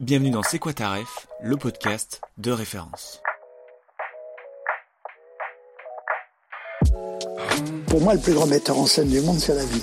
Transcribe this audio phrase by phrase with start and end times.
[0.00, 0.72] Bienvenue dans C'est quoi
[1.42, 3.20] le podcast de référence.
[7.88, 9.82] Pour moi, le plus grand metteur en scène du monde, c'est la vie.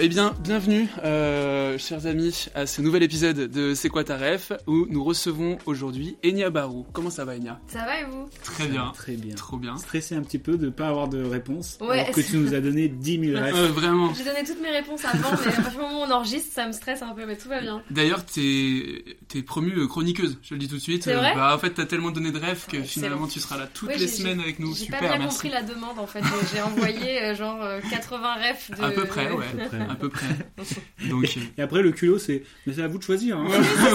[0.00, 4.50] Eh bien, bienvenue, euh, chers amis, à ce nouvel épisode de C'est quoi ta ref
[4.66, 6.84] où nous recevons aujourd'hui Enya Barou.
[6.92, 7.60] Comment ça va, Enya?
[7.68, 8.28] Ça va et vous?
[8.42, 8.90] Très bien.
[8.96, 9.36] Très bien.
[9.36, 9.76] Trop bien.
[9.76, 11.78] Stressé un petit peu de ne pas avoir de réponse.
[11.80, 13.54] Ouais, alors que tu nous as donné 10 000 refs.
[13.54, 14.12] Euh, vraiment.
[14.14, 17.24] J'ai donné toutes mes réponses avant, mais où on enregistre, ça me stresse un peu,
[17.24, 17.80] mais tout va bien.
[17.90, 19.04] D'ailleurs, t'es
[19.36, 21.04] es promue chroniqueuse, je le dis tout de suite.
[21.04, 23.56] C'est vrai bah, en fait, t'as tellement donné de refs que Ouais, finalement tu seras
[23.58, 24.74] là toutes Ouais, les semaines avec nous.
[24.74, 25.28] J'ai pas bien merci.
[25.36, 26.22] compris la demande en fait.
[26.52, 28.82] J'ai envoyé euh, genre euh, 80 refs de.
[28.84, 29.44] À peu près, ouais.
[29.46, 29.83] À peu près.
[29.88, 30.26] À peu près.
[31.08, 32.42] Donc, euh, Et après, le culot, c'est.
[32.66, 33.38] Mais c'est à vous de choisir.
[33.38, 33.46] Hein.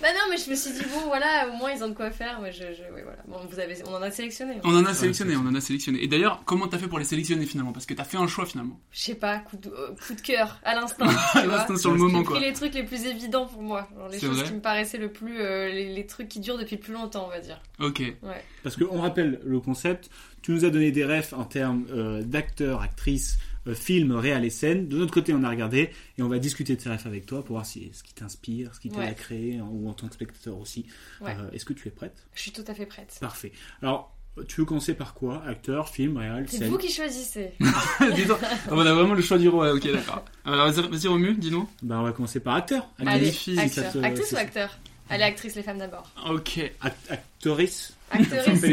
[0.00, 2.10] Bah non, mais je me suis dit, bon voilà, au moins ils ont de quoi
[2.10, 2.38] faire.
[2.40, 3.18] Mais je, je- ouais, voilà.
[3.26, 4.54] Bon, vous avez, on en a sélectionné.
[4.56, 4.60] hein.
[4.64, 6.02] on en a sélectionné, on en a sélectionné.
[6.02, 7.72] Et d'ailleurs, comment t'as fait pour les sélectionner finalement?
[7.72, 8.80] Parce que t'as fait un choix finalement.
[8.92, 11.06] Je sais pas, coup de, euh, coup de cœur, à l'instant.
[11.34, 12.36] À l'instant, sur le moment, J'ai quoi.
[12.36, 13.88] pris les trucs les plus évidents pour moi.
[13.96, 15.40] Genre les choses vrai qui me paraissaient le plus.
[15.40, 17.60] euh, les, les trucs qui durent depuis le plus longtemps, on va dire.
[17.80, 17.98] Ok.
[18.00, 18.44] Ouais.
[18.62, 20.10] Parce qu'on rappelle le concept.
[20.42, 24.50] Tu nous as donné des refs en termes euh, d'acteurs, actrices, euh, films, réels et
[24.50, 24.88] scènes.
[24.88, 27.44] De notre côté, on a regardé et on va discuter de ces refs avec toi
[27.44, 29.14] pour voir si ce qui t'inspire, ce qui t'a Ouais.
[29.14, 30.86] créé, hein, ou en tant que spectateur aussi.
[31.20, 31.36] Ouais.
[31.38, 32.14] Euh, Est-ce que tu es prête?
[32.34, 33.16] Je suis tout à fait prête.
[33.20, 33.52] Parfait.
[33.82, 34.12] Alors,
[34.48, 35.42] tu veux commencer par quoi?
[35.46, 37.52] Acteur, film, réel, C'est vous qui choisissez.
[37.60, 38.38] Donc,
[38.70, 40.24] on a vraiment le choix du roi, ok d'accord.
[40.44, 41.66] Alors vas-y, vas-y Romu, dis-nous.
[41.82, 42.86] Ben, on va commencer par acteur.
[42.98, 43.28] Allez,
[43.58, 43.92] acteur.
[43.92, 44.78] te- Actrice ou acteur?
[45.08, 46.10] Allez, actrice, les femmes d'abord.
[46.28, 46.58] Ok.
[46.82, 47.95] Act- Actrice?
[48.20, 48.64] Actrice.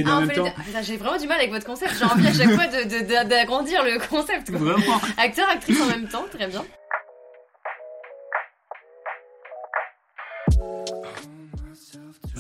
[0.84, 1.94] J'ai vraiment du mal avec votre concept.
[1.98, 4.50] J'ai envie à chaque fois de- de- de- d'agrandir le concept.
[4.52, 4.60] quoi.
[4.60, 5.00] Vraiment.
[5.18, 6.64] Acteur, actrice en même temps, très bien.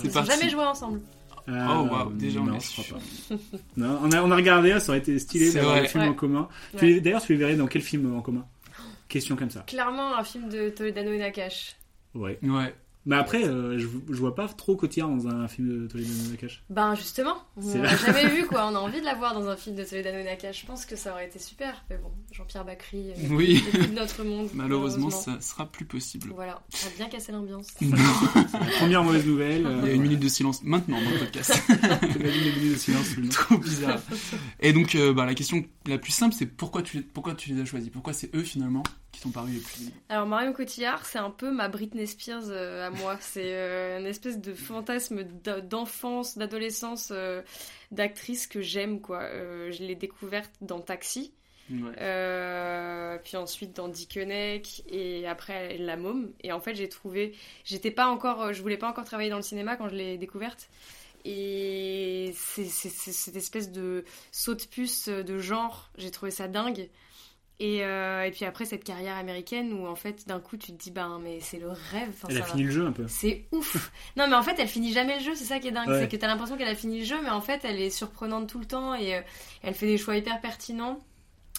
[0.03, 0.31] Ils ont parti.
[0.31, 1.01] jamais joué ensemble.
[1.49, 2.99] Euh, Oh, waouh, déjà, on non, est je pas.
[3.77, 6.09] Non, on, a, on a regardé, ça aurait été stylé d'avoir un film Ouais.
[6.09, 6.47] en commun.
[6.81, 6.99] Ouais.
[7.01, 8.45] D'ailleurs, tu les verrais dans quel film en commun?
[9.09, 9.61] Question comme ça.
[9.67, 11.75] Clairement, un film de Toledano et Nakash.
[12.15, 12.39] Ouais.
[12.41, 12.73] Ouais.
[13.05, 16.63] Mais après, euh, je, je vois pas trop Cotillard dans un film de Toledano Nakash.
[16.69, 18.67] Ben justement, C'est on l'a jamais vu quoi.
[18.71, 20.61] On a envie de la voir dans un film de Toledano et Nakash.
[20.61, 21.83] Je pense que ça aurait été super.
[21.89, 23.61] Mais bon, Jean-Pierre Bacry, euh, Oui.
[23.73, 24.49] de notre monde.
[24.53, 26.31] Malheureusement, ça sera plus possible.
[26.33, 27.67] Voilà, ça a bien cassé l'ambiance.
[28.79, 29.65] Première mauvaise nouvelle.
[29.65, 31.61] euh, Il y a une minute de silence maintenant dans le podcast.
[32.19, 33.17] Les minutes de silence.
[33.17, 33.29] maintenant.
[33.31, 33.99] Trop bizarre.
[34.59, 37.53] Et donc, euh, bah, la question la plus simple, c'est pourquoi tu, les- pourquoi tu
[37.53, 37.89] les as choisis?
[37.89, 39.91] Pourquoi c'est eux finalement qui t'ont paru les plus.
[40.09, 43.17] Alors Marion Cotillard, c'est un peu ma Britney Spears euh, à moi.
[43.21, 47.41] C'est euh, une espèce de fantasme d'enfance, d'adolescence, euh,
[47.91, 49.21] d'actrice que j'aime quoi.
[49.23, 51.33] Euh, je l'ai découverte dans Taxi,
[51.69, 51.91] Ouais.
[52.01, 56.31] euh, puis ensuite dans Dickeneck et après La Môme.
[56.41, 59.41] Et en fait j'ai trouvé, j'étais pas encore, je voulais pas encore travailler dans le
[59.43, 60.69] cinéma quand je l'ai découverte.
[61.25, 66.89] Et c'est cette espèce de saut de puce de genre, j'ai trouvé ça dingue.
[67.59, 70.83] Et, euh, et puis après cette carrière américaine où en fait d'un coup tu te
[70.83, 72.09] dis ben mais c'est le rêve.
[72.09, 73.07] Enfin, Elle a ça- fini le jeu un peu.
[73.07, 73.91] C'est ouf.
[74.17, 75.99] non mais en fait elle finit jamais le jeu, c'est ça qui est dingue, Ouais.
[76.01, 78.49] c'est que t'as l'impression qu'elle a fini le jeu, mais en fait elle est surprenante
[78.49, 79.21] tout le temps et euh,
[79.61, 80.99] elle fait des choix hyper pertinents.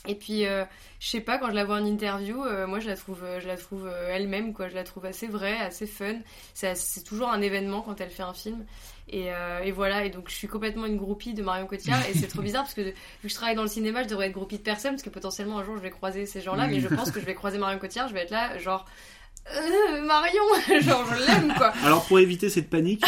[0.06, 0.64] Et puis euh,
[1.00, 3.56] je sais pas quand je la vois en interview, moi je la trouve, je la
[3.56, 6.16] trouve elle-même quoi, je la trouve assez vraie, assez fun.
[6.52, 8.66] C'est toujours un événement quand elle fait un film.
[9.08, 12.14] Et, euh, et voilà, et donc je suis complètement une groupie de Marion Cotillard et
[12.14, 12.92] c'est trop bizarre parce que vu
[13.22, 15.58] que je travaille dans le cinéma, je devrais être groupie de personne parce que potentiellement
[15.58, 17.78] un jour je vais croiser ces gens-là, mais je pense que je vais croiser Marion
[17.78, 18.86] Cotillard, je vais être là genre
[19.46, 20.42] euh, Marion,
[20.80, 21.68] genre je l'aime quoi.
[21.84, 23.04] Alors pour éviter cette panique,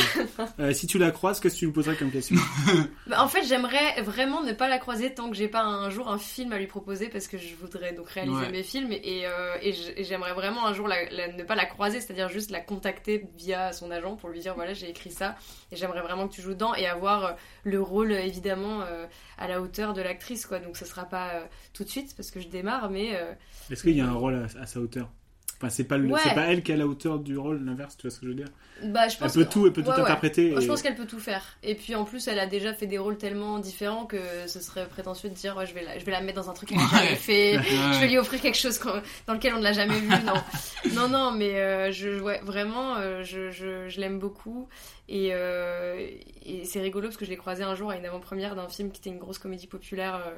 [0.61, 2.37] euh, si tu la croises, qu'est-ce que tu lui poserais comme question?
[3.07, 6.09] Bah, En fait, j'aimerais vraiment ne pas la croiser tant que j'ai pas un jour
[6.11, 8.51] un film à lui proposer parce que je voudrais donc réaliser Ouais.
[8.51, 9.73] mes films et, euh, et
[10.05, 13.73] j'aimerais vraiment un jour la- la- ne pas la croiser, c'est-à-dire juste la contacter via
[13.73, 15.37] son agent pour lui dire voilà j'ai écrit ça
[15.73, 19.07] et j'aimerais vraiment que tu joues dedans et avoir le rôle évidemment euh,
[19.39, 20.59] à la hauteur de l'actrice quoi.
[20.59, 23.33] Donc ce sera pas euh, tout de suite parce que je démarre mais euh,
[23.71, 25.09] Est-ce qu'il y a un rôle à, à sa hauteur?
[25.59, 26.21] Enfin, c'est pas, le- Ouais.
[26.23, 28.27] c'est pas elle qui est à la hauteur du rôle, l'inverse, tu vois ce que
[28.27, 28.49] je veux dire
[28.85, 30.53] Bah, je pense Elle peut que- tout, elle peut tout ouais, interpréter.
[30.55, 31.43] Je et- pense qu'elle peut tout faire.
[31.63, 34.87] Et puis en plus, elle a déjà fait des rôles tellement différents que ce serait
[34.87, 36.79] prétentieux de dire ouais, je, vais la, je vais la mettre dans un truc qu'elle
[36.79, 37.63] n'a jamais fait, Ouais.
[37.65, 38.79] je vais lui offrir quelque chose
[39.27, 40.09] dans lequel on ne l'a jamais vu.
[40.09, 40.35] Non,
[40.95, 44.69] non, non, mais euh, je, ouais, vraiment, euh, je, je, je l'aime beaucoup.
[45.09, 46.07] Et, euh,
[46.45, 48.91] et c'est rigolo parce que je l'ai croisée un jour à une avant-première d'un film
[48.91, 50.35] qui était une grosse comédie populaire euh,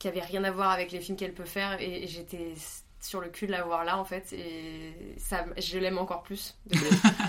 [0.00, 1.80] qui avait rien à voir avec les films qu'elle peut faire.
[1.80, 2.52] Et, et j'étais
[3.00, 4.32] sur le cul de la voir là en fait.
[4.32, 6.56] Et ça, je l'aime encore plus.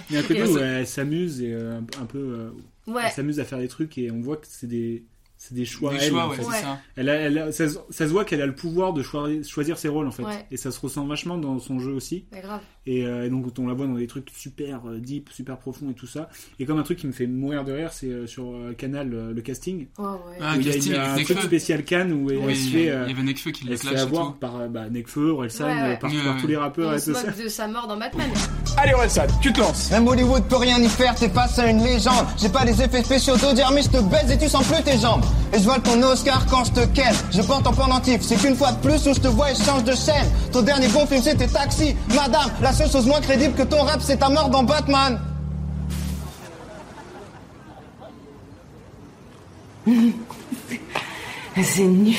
[0.10, 2.18] Il y a un côté où ça- elle s'amuse et euh, un, un peu.
[2.18, 2.50] euh,
[2.88, 3.04] Ouais.
[3.06, 5.04] Elle s'amuse à faire des trucs et on voit que c'est des.
[5.38, 6.44] C'est des choix, Des elle, choix, en ouais, fait.
[6.44, 6.80] ça.
[6.96, 9.44] Elle a- elle a- ça, se- ça se voit qu'elle a le pouvoir de choisir,
[9.44, 10.22] choisir ses rôles en fait.
[10.22, 10.46] Ouais.
[10.52, 12.26] Et ça se ressent vachement dans son jeu aussi.
[12.32, 12.62] Mais grave.
[12.88, 15.92] Et, euh, et donc on la voit dans des trucs super euh, deep, super profonds
[15.92, 16.30] et tout ça.
[16.60, 19.14] Et comme un truc qui me fait mourir de rire, c'est euh, sur euh, Canal
[19.14, 19.86] euh, le casting.
[20.00, 20.38] Oh, ouais.
[20.42, 22.56] Ah, Où il y a casting une- avec un truc spécial Cannes où elle Oui,
[22.56, 24.40] se fait, euh, il y avait Nekfeu qui le elle se fait avoir tout.
[24.40, 25.98] par euh, bah, Nekfeu, Orelsan, Ouais, ouais.
[26.00, 26.42] par, Ouais, par ouais.
[26.42, 27.28] tous les rappeurs On et se tout ça.
[27.28, 28.28] moque de sa mort dans Batman.
[28.78, 31.84] Allez Orelsan, tu te lances Même Hollywood peut rien y faire, t'es face à une
[31.84, 32.26] légende.
[32.42, 34.82] J'ai pas des effets spéciaux d'eau dire mais je te baise et tu sens plus
[34.84, 35.22] tes jambes.
[35.54, 37.14] Et je vole ton Oscar quand je te ken.
[37.32, 39.62] Je porte en pendentif, c'est qu'une fois de plus où je te vois et je
[39.62, 40.26] change de chaîne.
[40.52, 41.96] Ton dernier bon film c'était Taxi.
[42.16, 45.20] Madame, la seule chose moins crédible que ton rap c'est ta mort dans Batman.
[51.62, 52.16] C'est nul.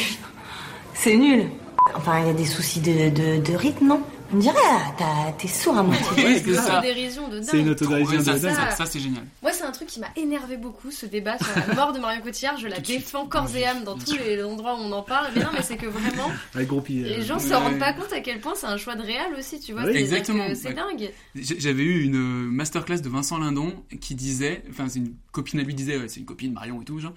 [0.94, 1.48] C'est nul.
[1.94, 4.02] Enfin, il y a des soucis de, de rythme, non?
[4.34, 6.06] On dirait, ah, t'as- t'es sourd à moitié.
[6.24, 6.78] Ouais, C'est c'est une ça.
[6.78, 7.48] autodérision de dingue.
[7.50, 8.54] C'est une autodérision Ouais, de ça, dingue.
[8.54, 9.24] ça, ça, c'est génial.
[9.42, 12.22] Moi, c'est un truc qui m'a énervé beaucoup, ce débat sur la mort de Marion
[12.22, 12.56] Cotillard.
[12.58, 15.26] Je la défends corps et âme dans tous les endroits où on en parle.
[15.36, 17.02] Mais non, mais c'est que vraiment, Avec Groupie.
[17.04, 17.54] euh, les gens se Ouais.
[17.56, 19.90] rendent pas compte à quel point c'est un choix de réal aussi, tu vois.
[19.92, 20.74] Exactement, que C'est ouais.
[20.74, 21.10] dingue.
[21.34, 25.62] J'avais eu une euh, masterclass de Vincent Lindon qui disait, enfin c'est une copine à
[25.62, 27.14] lui disait, ouais, c'est une copine Marion et tout, genre.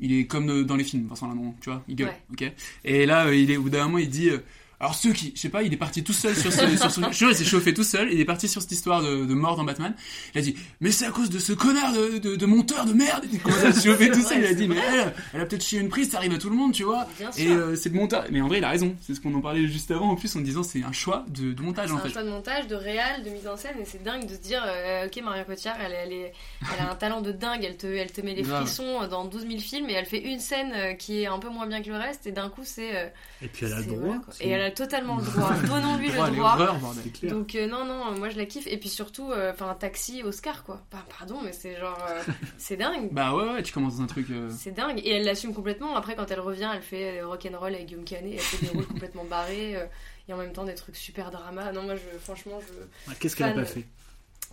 [0.00, 2.50] Il est comme euh, dans les films, Vincent Lindon, tu vois, il gueule, ok.
[2.84, 4.38] Et là, il est au bout d'un moment, il dit, euh,
[4.84, 7.00] alors ceux qui, je sais pas, il est parti tout seul sur ce, sur ce,
[7.10, 9.24] je sais pas, il s'est chauffé tout seul, il est parti sur cette histoire de,
[9.24, 9.94] de mort dans Batman.
[10.34, 12.92] Il a dit, mais c'est à cause de ce connard de, de, de monteur de
[12.92, 13.24] merde.
[13.32, 14.40] Il commence à se chauffer tout seul.
[14.40, 16.50] Il a dit, mais elle, elle a peut-être chié une prise, ça arrive à tout
[16.50, 17.06] le monde, tu vois.
[17.18, 18.24] Bien Et euh, c'est le monteur.
[18.30, 18.94] Mais en vrai, il a raison.
[19.00, 21.54] C'est ce qu'on en parlait juste avant en plus en disant, c'est un choix de,
[21.62, 22.10] montage C'est en un fait.
[22.10, 24.62] choix de montage, de réal, de mise en scène, et c'est dingue de se dire,
[24.66, 26.32] euh, ok, Marion Cotillard, elle, elle, est,
[26.74, 29.46] elle a un talent de dingue, elle te, elle te met les frissons dans 12
[29.48, 31.88] 000 films, et elle fait une scène euh, qui est un peu moins bien que
[31.88, 32.94] le reste, et d'un coup, c'est.
[32.96, 33.06] euh,
[33.44, 34.16] Et puis elle a le c'est- droit.
[34.30, 35.52] c'est- Et elle a totalement le droit.
[35.66, 36.56] Donnons-lui Droit le droit.
[36.56, 37.02] bordel.
[37.04, 37.32] c'est clair.
[37.32, 40.22] Donc euh, non non moi je la kiffe et puis surtout euh, enfin un taxi
[40.22, 40.80] Oscar quoi.
[40.90, 42.22] Bah, pardon mais c'est genre euh,
[42.58, 43.08] c'est dingue.
[43.12, 44.28] Bah ouais, ouais, tu commences dans un truc.
[44.30, 45.94] euh, C'est dingue et elle l'assume complètement.
[45.94, 48.86] Après quand elle revient elle fait euh, rock'n'roll avec Guillaume Canet, elle fait des rôles
[48.88, 49.84] complètement barrés euh,
[50.28, 51.70] et en même temps des trucs super drama.
[51.72, 52.72] Non moi je franchement je.
[53.08, 53.84] Ah, Qu'est-ce qu'elle a pas fait?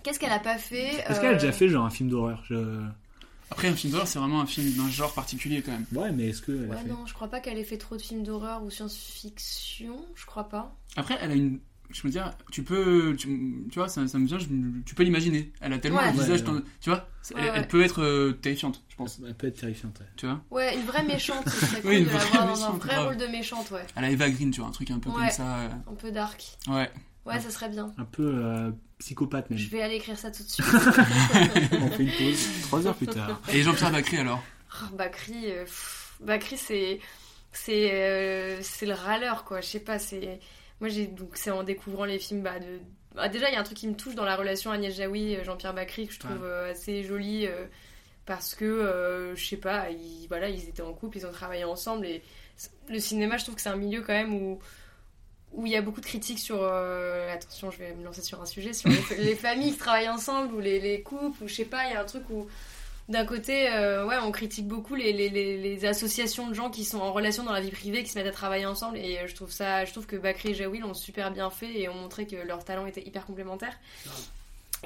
[0.04, 2.44] Qu'est-ce qu'elle a pas fait Est-ce qu'elle a euh, déjà fait genre un film d'horreur?
[2.50, 2.82] Je-
[3.52, 5.86] Après, un film d'horreur, c'est vraiment un film d'un genre particulier quand même.
[5.94, 8.02] Ouais, mais est-ce a Ouais fait non je crois pas qu'elle ait fait trop de
[8.02, 9.96] films d'horreur ou science-fiction.
[10.16, 10.76] Je crois pas.
[10.96, 11.60] Après, elle a une.
[11.90, 13.14] Je veux dire, tu peux.
[13.18, 13.28] Tu,
[13.70, 14.46] tu vois, ça, ça me vient, je
[14.86, 15.52] tu peux l'imaginer.
[15.60, 16.06] Elle a tellement Ouais.
[16.06, 16.40] un visage.
[16.40, 16.62] Ouais, dans- ouais.
[16.80, 17.52] Tu vois elle, ouais.
[17.56, 19.20] elle peut être euh, terrifiante, je pense.
[19.28, 20.00] Elle peut être terrifiante.
[20.00, 20.06] ouais.
[20.16, 20.42] Tu vois?
[20.52, 21.48] Ouais une vraie méchante.
[21.50, 23.06] Ce serait cool Oui, une de la vraie voir dans un vrai grave.
[23.08, 23.86] rôle de méchante ouais.
[23.98, 25.58] Elle a Eva Green, tu vois, un truc un peu comme ça.
[25.64, 26.58] euh, Un peu dark.
[26.70, 26.90] Ouais.
[27.26, 27.94] Ouais ça serait bien.
[27.98, 28.72] Un peu euh,
[29.02, 29.60] psychopathe même.
[29.60, 30.66] Je vais aller écrire ça tout de suite.
[31.82, 32.48] On fait une pause.
[32.64, 33.42] Trois heures plus tard.
[33.52, 34.42] Et Jean-Pierre Bacry alors
[34.84, 35.66] Oh, euh,
[36.22, 37.00] Bakri c'est
[37.52, 39.60] c'est euh, c'est le râleur quoi.
[39.62, 40.40] Je sais pas, c'est
[40.80, 42.80] moi j'ai donc c'est en découvrant les films bah, de
[43.14, 45.36] bah, déjà il y a un truc qui me touche dans la relation Agnès Jaoui
[45.44, 46.44] Jean-Pierre Bakri que je trouve Ouais.
[46.44, 47.66] euh, assez joli euh,
[48.26, 51.66] parce que euh, je sais pas, ils voilà, ils étaient en couple, ils ont travaillé
[51.66, 52.22] ensemble et
[52.88, 54.60] le cinéma, je trouve que c'est un milieu quand même où
[55.54, 58.42] où il y a beaucoup de critiques sur euh, attention, je vais me lancer sur
[58.42, 61.54] un sujet sur les, les familles qui travaillent ensemble ou les, les couples ou je
[61.54, 62.48] sais pas, il y a un truc où
[63.10, 66.86] d'un côté, euh, ouais, on critique beaucoup les, les, les, les associations de gens qui
[66.86, 68.98] sont en relation dans la vie privée, qui se mettent à travailler ensemble.
[68.98, 71.80] Et euh, je trouve ça, je trouve que Bakri et Jaoui l'ont super bien fait
[71.80, 73.78] et ont montré que leurs talents étaient hyper complémentaires.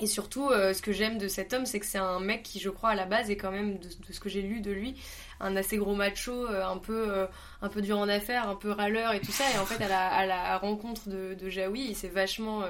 [0.02, 2.60] Et surtout, euh, ce que j'aime de cet homme, c'est que c'est un mec qui,
[2.60, 4.72] je crois, à la base, est quand même, de, de ce que j'ai lu de
[4.72, 4.96] lui,
[5.40, 7.28] un assez gros macho, euh, un peu, euh,
[7.62, 9.46] un peu dur en affaires, un peu râleur et tout ça.
[9.54, 12.64] Et en fait, à la, à la rencontre de, de Jaoui, il s'est vachement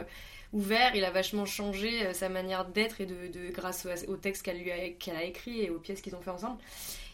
[0.53, 4.43] ouvert, il a vachement changé sa manière d'être et de, de grâce au, au texte
[4.43, 6.57] qu'elle lui a, qu'elle a écrit et aux pièces qu'ils ont fait ensemble.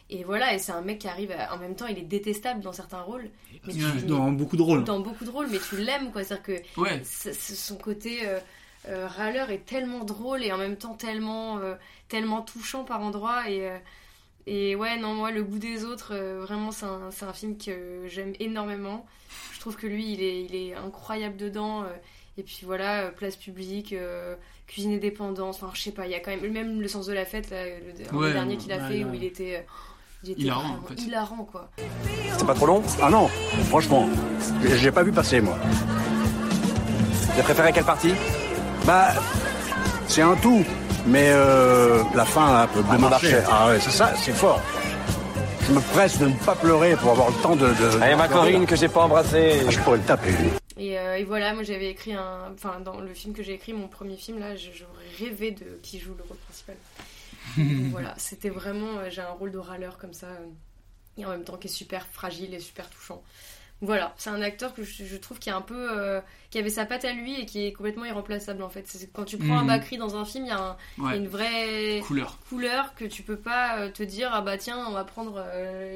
[0.10, 2.60] Et voilà, et c'est un mec qui arrive, à- en même temps, il est détestable
[2.60, 3.30] dans certains rôles.
[3.65, 4.84] Mais tu- Dans beaucoup de rôles.
[4.84, 6.25] Dans beaucoup de rôles, mais tu l'aimes, quoi.
[6.25, 6.44] C'est-à-dire
[6.75, 7.01] que Ouais.
[7.06, 8.27] son côté.
[8.27, 8.39] euh,
[8.86, 11.60] râleur et tellement drôle et en même temps tellement,
[12.08, 13.50] tellement touchant par endroits.
[13.50, 13.70] Et,
[14.48, 18.34] et ouais, non, moi, Le goût des autres, vraiment, c'est un, un, film que j'aime
[18.40, 19.06] énormément.
[19.54, 21.86] Je trouve que lui, il est, il est incroyable dedans.
[22.38, 23.96] et puis voilà, place publique,
[24.68, 27.06] cuisine et dépendance, enfin, je sais pas, il y a quand même, même le sens
[27.06, 29.66] de la fête, le, dernier qu'il a fait, où il était
[30.24, 31.02] il en fait.
[31.02, 31.70] hilarant, quoi.
[32.38, 32.84] C'est pas trop long?
[33.02, 33.28] Ah non,
[33.70, 34.08] franchement,
[34.64, 35.58] j'ai pas vu passer, moi.
[37.36, 38.14] J'ai préféré quelle partie?
[38.86, 39.14] Bah,
[40.08, 40.66] c'est un tout,
[41.06, 43.38] mais euh, la fin un peu ah, marché.
[43.50, 44.62] Ah ouais, c'est ça, c'est fort.
[45.68, 47.68] Je me presse de ne pas pleurer pour avoir le temps de...
[47.68, 49.62] de Allez, ma Corinne, que j'ai pas embrassé.
[49.66, 50.50] Ah, je pourrais le taper, lui.
[50.78, 52.52] Et, euh, et, voilà, moi j'avais écrit un...
[52.54, 56.00] Enfin, dans le film que j'ai écrit, mon premier film, là, j'aurais rêvé de qui
[56.00, 56.76] joue le rôle principal.
[57.92, 60.28] voilà, c'était vraiment, euh, j'ai un rôle de râleur comme ça,
[61.18, 63.22] et en même temps qui est super fragile et super touchant.
[63.82, 66.22] Voilà, c'est un acteur que je, trouve qui a un peu, euh,
[66.52, 68.86] qui avait sa patte à lui et qui est complètement irremplaçable en fait.
[69.12, 69.68] Quand tu prends un mhm.
[69.68, 72.38] Bakri dans un film, il y, a une vraie couleur.
[72.48, 75.44] couleur que tu peux pas te dire ah bah tiens on va prendre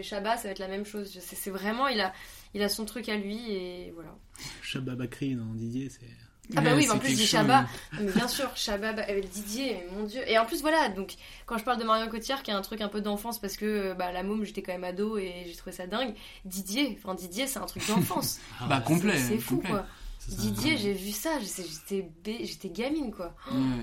[0.02, 1.16] Shabba, ça va être la même chose.
[1.20, 2.12] C'est vraiment il a,
[2.56, 4.16] il a son truc à lui et voilà.
[4.64, 6.10] Shabba Bakri dans Didier c'est
[6.56, 7.66] ah bah oui, en plus dit Chabat.
[8.00, 10.22] bien sûr, Chabat avec Didier, mon dieu.
[10.28, 12.82] Et en plus voilà, donc quand je parle de Marion Cotillard qui a un truc
[12.82, 15.76] un peu d'enfance parce que bah la môme j'étais quand même ado et j'ai trouvé
[15.76, 16.14] ça dingue.
[16.46, 18.40] Didier, enfin Didier c'est un truc d'enfance.
[18.70, 19.18] bah complet.
[19.18, 19.86] C'est fou quoi.
[20.28, 22.10] Didier, j'ai vu ça, j'étais
[22.44, 23.36] j'étais gamine quoi.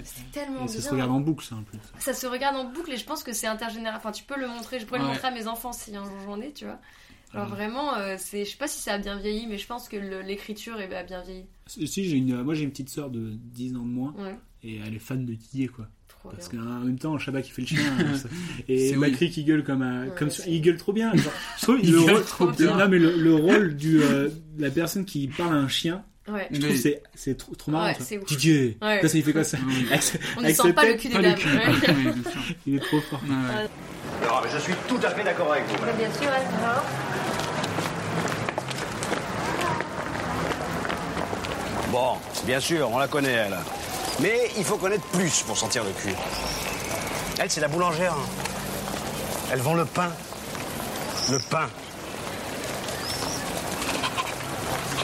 [0.03, 1.79] C'était tellement et ça se regarde en boucle ça en plus.
[1.99, 3.97] Ça se regarde en boucle et je pense que c'est intergénéral.
[3.97, 6.19] Enfin tu peux le montrer, je pourrais le montrer à mes enfants si un jour
[6.27, 6.79] j'en ai, tu vois.
[7.35, 9.89] Alors vraiment, euh, c'est, je sais pas si ça a bien vieilli, mais je pense
[9.89, 11.47] que l'écriture a bien vieilli.
[11.67, 14.15] Si, j'ai une, moi j'ai une petite sœur de 10 ans de moins,
[14.63, 15.89] et elle est fan de Didier, quoi.
[16.31, 17.81] Parce qu'en même temps, Shabba qui fait le chien,
[18.69, 21.13] et Macri qui gueule comme, un, comme il gueule trop bien.
[21.15, 22.77] je trouve il le rôle, trop bien.
[22.77, 26.47] Non, mais le, rôle du, euh, de la personne qui parle à un chien, Ouais.
[26.53, 27.87] Je trouve c'est c'est trop, trop marrant.
[27.87, 28.79] Ouais, Didier.
[28.81, 29.05] Ouais.
[29.05, 29.59] Ça, il fait quoi ça
[30.37, 31.37] On ne sent pas le cul des dames.
[32.65, 33.21] il est trop fort.
[33.29, 33.37] Non,
[34.45, 35.99] mais je suis tout à fait d'accord avec vous.
[35.99, 36.85] Bien sûr, alors.
[41.93, 43.59] Bon, bien sûr, on la connaît, elle.
[44.23, 46.15] Mais il faut connaître plus pour sentir le cul.
[47.39, 48.17] Elle, c'est la boulangère.
[49.53, 50.11] Elle vend le pain.
[51.31, 51.69] Le pain.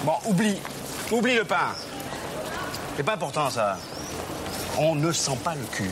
[0.02, 0.56] Bon, oublie.
[1.12, 1.74] Oublie le pain.
[2.96, 3.76] C'est pas important, ça.
[4.78, 5.90] On ne sent pas le cul.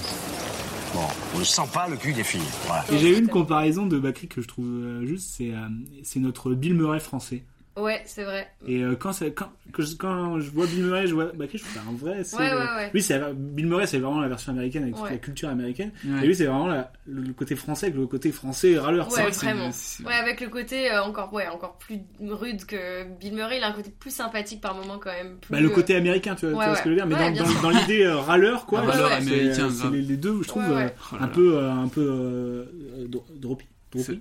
[0.95, 2.41] Bon, on ne sent pas le cul des filles.
[2.91, 5.69] J'ai eu une comparaison de Bakri que je trouve euh, juste, c'est euh,
[6.05, 7.43] c'est notre Bill Murray français.
[7.77, 8.51] Ouais, c'est vrai.
[8.67, 9.51] Et euh, quand, quand,
[9.99, 12.23] quand, je vois Bill Murray, je vois Bakri, je fais un vrai.
[12.33, 12.91] Ouais, ouais, ouais.
[12.95, 15.93] Lui, c'est Bill Murray, c'est vraiment la version américaine avec toute la culture américaine.
[16.23, 16.69] Et lui, c'est vraiment
[17.07, 19.13] le, côté français avec le côté français râleur.
[19.13, 19.71] Ouais, vraiment.
[20.07, 23.59] Ouais, avec le côté euh, encore, ouais, encore plus rude que Bill Murray.
[23.59, 25.37] Il a un côté plus sympathique par moment quand même.
[25.51, 27.07] bah, le côté américain, tu vois, tu vois ce que je veux dire.
[27.07, 28.81] Mais dans, dans, l'idée euh, râleur, quoi.
[28.81, 29.69] râleur américain.
[29.71, 30.65] C'est les, deux, je trouve,
[31.21, 32.67] un peu, un peu
[33.35, 33.67] droppy.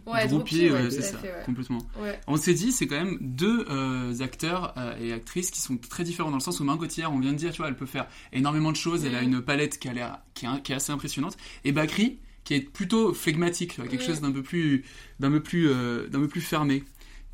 [0.06, 1.80] Ouais, c'est ça, complètement.
[2.28, 6.04] On s'est dit, c'est quand même deux euh, acteurs euh, et actrices qui sont très
[6.04, 7.86] différents dans le sens où Margot Cotillard, on vient de dire, tu vois, elle peut
[7.86, 9.26] faire énormément de choses, elle a mm.
[9.26, 11.38] une palette qui, a l'air, qui, est, assez impressionnante.
[11.64, 14.08] Et Bakri, qui est plutôt flegmatique, quelque mm.
[14.08, 14.84] chose d'un peu plus,
[15.20, 16.84] d'un peu plus, euh, d'un peu plus fermé.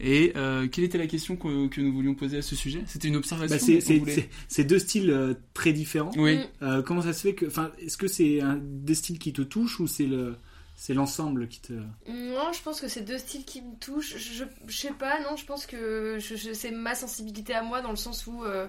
[0.04, 0.34] Et
[0.72, 2.82] quelle était la question que, nous voulions poser à ce sujet?
[2.88, 3.56] C'était une observation.
[3.56, 4.12] Bah,
[4.48, 6.10] c'est deux styles très différents.
[6.18, 6.40] Oui.
[6.88, 9.80] comment ça se fait que, enfin, est-ce que c'est un des styles qui te touche
[9.80, 10.38] ou c'est le
[10.82, 11.74] c'est l'ensemble qui te.
[12.08, 14.18] Non, je pense que c'est deux styles qui me touchent.
[14.18, 17.92] Je, je, sais pas, non, je pense que je, c'est ma sensibilité à moi dans
[17.92, 18.66] le sens où, euh,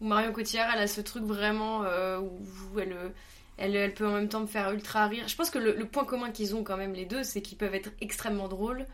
[0.00, 2.96] où Marion Cotillard, elle a ce truc vraiment euh, où elle,
[3.58, 5.28] elle, elle, peut en même temps me faire ultra rire.
[5.28, 7.74] Je pense que le, point commun qu'ils ont quand même les deux, c'est qu'ils peuvent
[7.74, 8.86] être extrêmement drôles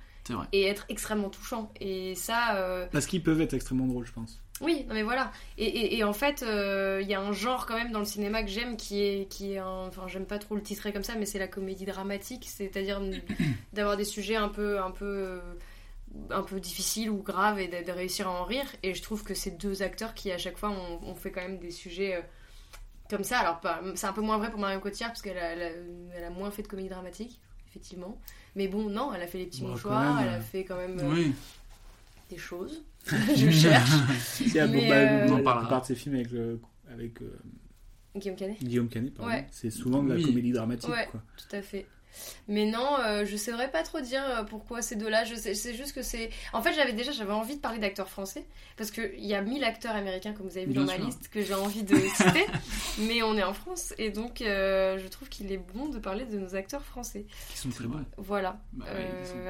[0.51, 1.73] et être extrêmement touchants.
[1.81, 2.57] Et ça.
[2.57, 4.43] Euh, Parce qu'ils peuvent être extrêmement drôles, je pense.
[4.61, 5.33] Oui, non mais voilà.
[5.59, 8.49] Et, en fait, euh, il y a un genre quand même dans le cinéma que
[8.49, 11.39] j'aime qui est, qui est enfin j'aime pas trop le titrer comme ça, mais c'est
[11.39, 13.01] la comédie dramatique, c'est-à-dire
[13.75, 15.41] d'avoir des sujets un peu, un peu,
[16.31, 18.67] un peu difficiles ou graves et de, réussir à en rire.
[18.83, 21.59] Et je trouve que ces deux acteurs qui à chaque fois ont, fait quand même
[21.59, 22.21] des sujets euh,
[23.11, 23.39] comme ça.
[23.39, 23.61] Alors
[23.95, 26.63] c'est un peu moins vrai pour Marion Cotillard parce qu'elle a, elle a, moins fait
[26.63, 28.19] de comédie dramatique, effectivement.
[28.55, 31.29] Mais bon, non, elle a fait les petits mouchoirs, elle a fait quand même euh,
[32.31, 32.83] des choses.
[33.07, 33.91] Je cherche.
[34.41, 35.29] Il y a mais euh...
[35.31, 36.29] on parle de ses films avec,
[36.93, 37.21] avec
[38.17, 38.63] Guillaume Canet.
[38.63, 39.33] Guillaume Canet, pardon.
[39.33, 39.47] Ouais.
[39.51, 40.91] C'est souvent de la comédie dramatique.
[40.91, 41.23] Ouais, quoi.
[41.37, 41.87] tout à fait.
[42.49, 45.25] Mais non, euh, je saurais pas trop dire euh, pourquoi ces deux-là.
[45.25, 46.31] Je sais, c'est juste que c'est.
[46.53, 48.45] En fait, j'avais déjà, j'avais envie de parler d'acteurs français
[48.77, 51.43] parce qu'il y a mille acteurs américains, comme vous avez vu dans ma liste, que
[51.43, 52.47] j'ai envie de citer.
[52.99, 56.25] mais on est en France et donc euh, je trouve qu'il est bon de parler
[56.25, 57.27] de nos acteurs français.
[57.51, 58.05] Qui sont très bons.
[58.17, 58.59] Voilà.
[58.75, 58.87] Bah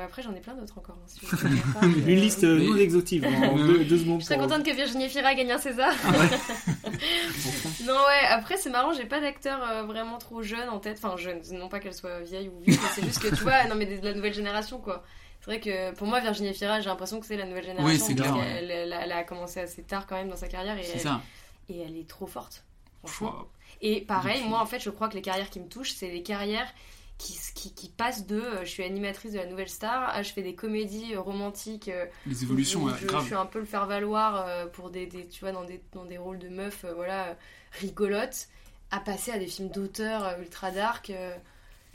[0.02, 0.96] après, j'en ai plein d'autres encore.
[0.96, 4.20] Hein, Une liste non exhaustive en deux, secondes.
[4.20, 5.92] Je suis contente que Virginie Fira gagne un César.
[6.04, 6.12] Ah
[7.84, 8.26] non, ouais.
[8.30, 10.98] Après, c'est marrant, j'ai pas d'acteur vraiment trop jeune en tête.
[11.02, 12.55] Enfin, jeune, non pas qu'elle soit vieille ou
[12.94, 15.04] c'est juste que tu vois, non mais de la nouvelle génération quoi.
[15.40, 17.86] C'est vrai que pour moi, Virginie Fira, j'ai l'impression que c'est la nouvelle génération.
[17.86, 18.36] Oui, c'est clair.
[18.36, 21.20] Elle, a commencé assez tard quand même dans sa carrière et, elle, ça.
[21.68, 22.64] et elle est trop forte.
[23.80, 26.22] Et pareil, moi en fait, je crois que les carrières qui me touchent, c'est les
[26.22, 26.72] carrières
[27.18, 30.32] qui, qui, qui, passent de euh, je suis animatrice de la nouvelle star à je
[30.32, 31.88] fais des comédies euh, romantiques.
[31.88, 33.22] Euh, les évolutions, je, grave.
[33.22, 36.04] je, suis un peu le faire valoir pour des, des, tu vois, dans des, dans
[36.04, 37.36] des rôles de meufs voilà,
[37.80, 38.48] rigolotes,
[38.90, 41.12] à passer à des films d'auteur ultra dark.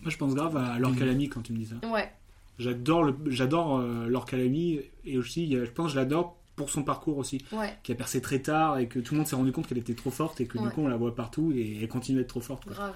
[0.01, 1.87] Moi, je pense grave à Laure Calamy quand tu me dis ça.
[1.87, 2.11] Ouais.
[2.59, 7.17] J'adore, le, j'adore euh, Laure Calamy et aussi, je pense, je l'adore pour son parcours
[7.17, 7.43] aussi.
[7.51, 7.77] Ouais.
[7.83, 9.95] Qui a percé très tard et que tout le monde s'est rendu compte qu'elle était
[9.95, 12.41] trop forte et que du coup, on la voit partout et elle continue d'être trop
[12.41, 12.65] forte.
[12.65, 12.73] Quoi.
[12.73, 12.95] Grave.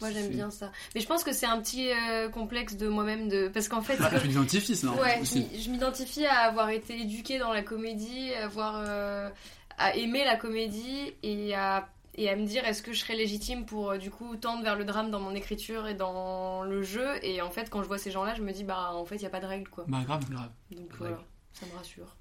[0.00, 0.70] Moi j'aime bien ça.
[0.94, 3.96] Mais je pense que c'est un petit euh, complexe de moi-même de parce qu'en fait.
[3.96, 8.44] Bah, tu t'identifies, non Ouais, je m'identifie à avoir été éduquée dans la comédie, à
[8.44, 9.30] avoir euh,
[9.78, 13.66] à aimer la comédie et à et à me dire est-ce que je serais légitime
[13.66, 17.24] pour euh, du coup tendre vers le drame dans mon écriture et dans le jeu?
[17.24, 19.16] Et en fait quand je vois ces gens là je me dis bah en fait
[19.16, 19.84] il y a pas de règles quoi.
[19.88, 20.50] Bah grave grave.
[20.70, 21.18] Donc voilà.
[21.52, 22.16] Ça me rassure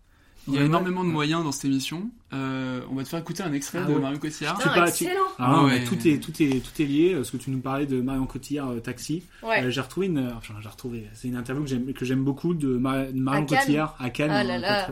[0.47, 2.09] il y a énormément de moyens dans cette émission.
[2.33, 4.57] Euh, on va te faire écouter un extrait ah de Marion Cotillard.
[4.57, 5.21] Putain, pas, excellent.
[5.39, 5.83] Ah, ouais.
[5.83, 7.19] tout est tout est tout est lié.
[7.23, 9.23] Ce que tu nous parlais de Marion Cotillard euh, Taxi.
[9.41, 9.63] Ouais.
[9.63, 10.31] Euh, j'ai retrouvé une.
[10.35, 11.07] Enfin, j'ai retrouvé.
[11.13, 14.31] C'est une interview que j'aime que j'aime beaucoup de, Mar Marion à Cotillard à Cannes.
[14.31, 14.87] Ah là là.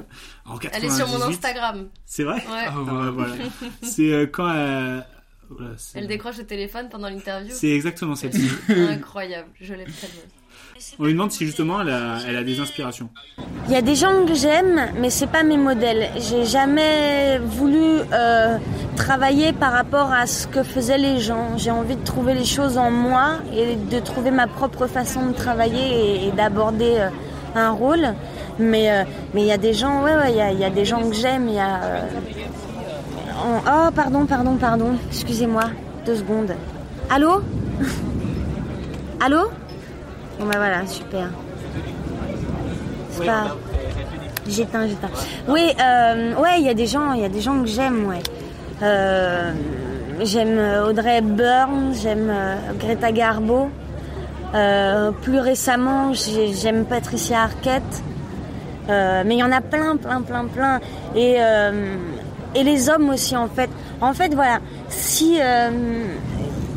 [0.45, 1.87] En, en Elle est sur mon Instagram.
[2.05, 2.35] C'est vrai?
[2.35, 2.65] Ouais.
[2.67, 3.11] Ah, voilà.
[3.11, 3.35] voilà.
[3.81, 5.05] C'est quand elle
[5.49, 7.51] voilà, elle décroche le téléphone pendant l'interview.
[7.53, 8.49] C'est exactement celle-ci.
[8.69, 10.21] Incroyable, je l'aime tellement.
[10.99, 13.09] On lui demande si justement elle a, des inspirations.
[13.67, 16.09] Il y a des gens que j'aime, mais c'est pas mes modèles.
[16.17, 18.57] J'ai jamais voulu euh,
[18.95, 21.57] travailler par rapport à ce que faisaient les gens.
[21.57, 25.33] J'ai envie de trouver les choses en moi et de trouver ma propre façon de
[25.33, 27.09] travailler et, d'aborder euh,
[27.55, 28.13] un rôle.
[28.59, 29.03] Mais euh,
[29.33, 30.71] mais il y a des gens, ouais, ouais,
[31.09, 31.47] que j'aime.
[31.47, 31.79] Il y a
[33.45, 34.95] Oh, pardon, pardon, pardon.
[35.09, 35.63] Excusez-moi.
[36.05, 36.55] Deux secondes.
[37.09, 37.41] Allô?
[39.19, 39.49] Allô?
[40.45, 41.29] Bah voilà, super.
[43.11, 43.55] C'est pas.
[44.47, 45.09] J'éteins, j'éteins.
[45.47, 48.07] Oui, euh, ouais, il y a des gens, il y a des gens que j'aime,
[48.07, 48.21] ouais.
[48.81, 49.53] Euh,
[50.21, 53.69] j'aime Audrey Hepburn, j'aime euh, Greta Garbo.
[54.53, 58.03] Euh, plus récemment, j'aime Patricia Arquette.
[58.89, 60.79] Euh, mais il y en a plein, plein, plein, plein.
[61.15, 61.37] Et
[62.55, 63.69] et les hommes aussi en fait.
[64.01, 65.69] En fait voilà, si euh,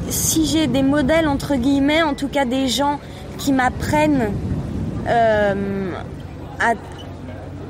[0.08, 3.00] si j'ai des modèles entre guillemets, en tout cas des gens
[3.38, 4.32] qui m'apprennent
[5.08, 5.90] euh,
[6.60, 6.72] à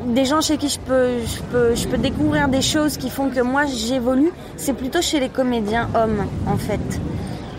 [0.06, 3.28] des gens chez qui je peux, je peux je peux découvrir des choses qui font
[3.28, 7.00] que moi j'évolue, c'est plutôt chez les comédiens hommes en fait.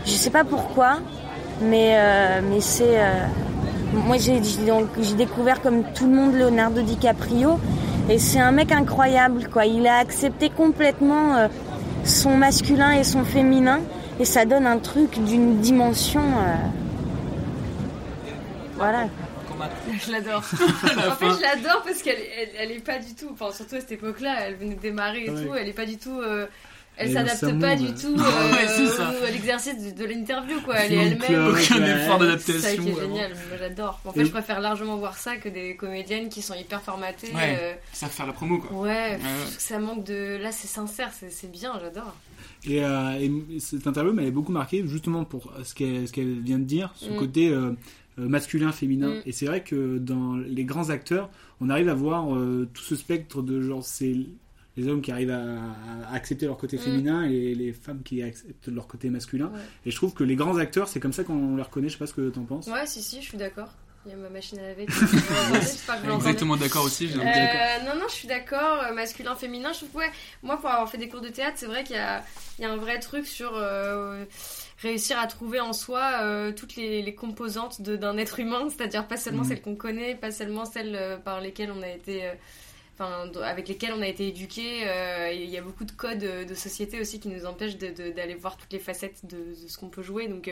[0.06, 1.00] Je sais pas pourquoi,
[1.62, 2.98] mais euh, mais c'est
[3.94, 4.40] moi j'ai
[5.16, 7.60] découvert comme tout le monde Leonardo DiCaprio
[8.10, 9.66] et c'est un mec incroyable, quoi.
[9.66, 11.48] Il a accepté complètement euh,
[12.06, 13.82] son masculin et son féminin.
[14.20, 16.22] Et ça donne un truc d'une dimension.
[18.78, 18.80] Euh...
[18.80, 19.10] Voilà.
[20.06, 20.38] Je l'adore.
[20.54, 23.30] en fait, je l'adore parce qu'elle elle, elle, est pas du tout.
[23.32, 25.44] Enfin, surtout à cette époque-là, elle venait de démarrer et ouais.
[25.44, 25.54] tout.
[25.56, 26.20] Elle est pas du tout.
[26.22, 26.46] Euh,
[26.98, 31.48] elle s'adapte pas du tout euh, à l'exercice de, de l'interview quoi elle est elle-même
[31.48, 34.98] aucun effort d'adaptation c'est ça qui est génial moi j'adore en fait je préfère largement
[34.98, 37.74] voir ça que des comédiennes qui sont hyper formatées ouais, euh...
[37.94, 41.74] ça faire la promo quoi ouais, pff, ça manque de là c'est sincère c'est bien
[41.80, 42.16] j'adore
[42.66, 46.64] et, euh, et, cette interview m'avait beaucoup marqué justement pour ce qu'elle qu vient de
[46.64, 47.18] dire ce mm.
[47.18, 47.74] côté euh,
[48.18, 49.22] masculin féminin mm.
[49.26, 51.30] et c'est vrai que dans les grands acteurs
[51.62, 54.16] on arrive à voir euh, tout ce spectre de genre c'est
[54.78, 55.42] les hommes qui arrivent à,
[56.10, 56.82] à accepter leur côté mmh.
[56.82, 59.48] féminin et les femmes qui acceptent leur côté masculin.
[59.48, 59.60] Ouais.
[59.88, 61.88] Et je trouve que les grands acteurs, c'est comme ça qu'on les reconnaît.
[61.88, 62.68] Je sais pas ce que t'en penses.
[62.68, 63.70] Ouais, si, si, je suis d'accord.
[64.06, 64.86] Il y a ma machine à laver.
[66.16, 67.10] Exactement d'accord aussi.
[67.14, 68.84] Euh, non, non, je suis d'accord.
[68.84, 69.74] Euh, masculin, féminin.
[69.74, 70.10] Je trouve, ouais,
[70.44, 72.24] moi, pour avoir fait des cours de théâtre, c'est vrai qu'il y a,
[72.58, 73.52] il y a un vrai truc sur.
[73.56, 74.24] Euh,
[74.78, 79.18] réussir à trouver en soi euh, toutes les, les composantes d'un être humain, c'est-à-dire pas
[79.18, 79.48] seulement mmh.
[79.48, 82.34] celles qu'on connaît, pas seulement celles euh, par lesquelles on a été euh,
[83.00, 84.88] Enfin, avec lesquels on a été éduqués.
[84.88, 88.58] Euh, il y a beaucoup de codes de société aussi qui nous empêchent d'aller voir
[88.58, 90.28] toutes les facettes de, de ce qu'on peut jouer.
[90.28, 90.50] Donc,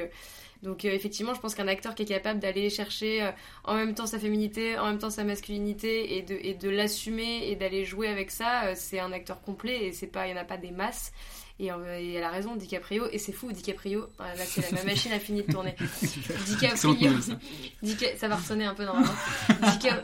[0.63, 3.31] donc euh, effectivement, je pense qu'un acteur qui est capable d'aller chercher
[3.63, 7.49] en même temps sa féminité, en même temps sa masculinité et de, et de l'assumer
[7.49, 10.41] et d'aller jouer avec ça, c'est un acteur complet et c'est pas, il n'y en
[10.41, 11.11] a pas des masses.
[11.57, 15.41] Et, elle a raison, DiCaprio, et c'est fou, DiCaprio, là c'est la, machine a fini
[15.41, 15.73] de tourner.
[16.45, 17.11] DiCaprio,
[18.17, 18.27] ça.
[18.27, 19.13] va ressonner un peu normalement.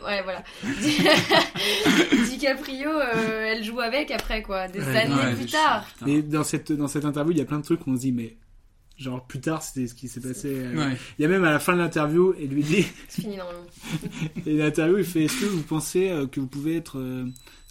[0.06, 0.44] ouais, voilà.
[2.30, 5.86] DiCaprio, elle joue avec après quoi, des années plus tard.
[6.08, 8.14] Et dans cette, dans cette interview, il y a plein de trucs qu'on se dit,
[8.14, 8.38] mais
[9.02, 10.66] genre plus tard c'était ce qui s'est passé
[11.18, 13.66] il y a même à la fin de l'interview il lui dit c'est fini normalement.
[14.46, 17.00] Et l'interview il fait est-ce que vous pensez que vous pouvez être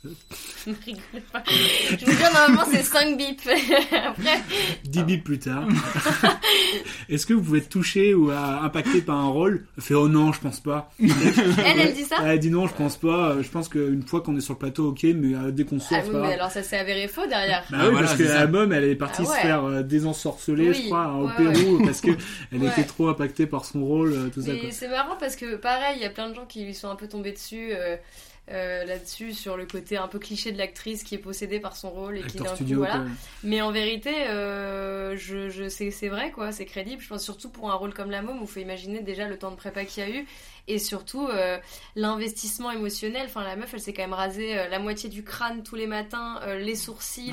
[0.04, 1.42] ne rigolez pas.
[1.46, 3.46] Je vous dire, normalement, c'est 5 bips.
[3.92, 4.40] Après.
[4.84, 5.68] 10 bips plus tard.
[7.08, 9.66] Est-ce que vous pouvez être touché ou impacté par un rôle?
[9.76, 10.90] Elle fait, oh non, je pense pas.
[11.00, 12.16] Elle, elle dit ça?
[12.24, 13.36] Elle dit non, je pense pas.
[13.40, 15.98] Je pense qu'une fois qu'on est sur le plateau, ok, mais euh, dès qu'on sort,
[16.00, 17.64] ah, oui, mais alors ça s'est avéré faux derrière.
[17.70, 20.86] Bah oui, parce que la mom, elle est partie ah se faire euh, désensorceler, je
[20.86, 22.10] crois, au Pérou, parce que
[22.52, 24.52] elle était trop impactée par son rôle, euh, tout ça.
[24.70, 26.96] C'est marrant parce que, pareil, il y a plein de gens qui lui sont un
[26.96, 27.70] peu tombés dessus.
[27.72, 27.96] Euh,
[28.50, 32.18] là-dessus sur le côté un peu cliché de l'actrice qui est possédée par son rôle
[32.18, 33.04] et qui d'un coup voilà.
[33.42, 37.02] Mais en vérité, euh, je, je c'est vrai quoi, c'est crédible.
[37.02, 39.50] Je pense surtout pour un rôle comme la môme où faut imaginer déjà le temps
[39.50, 40.26] de prépa qu'il y a eu
[40.68, 41.58] et surtout euh,
[41.96, 43.26] l'investissement émotionnel.
[43.26, 46.40] Enfin la meuf, elle s'est quand même rasée la moitié du crâne tous les matins,
[46.58, 47.32] les sourcils.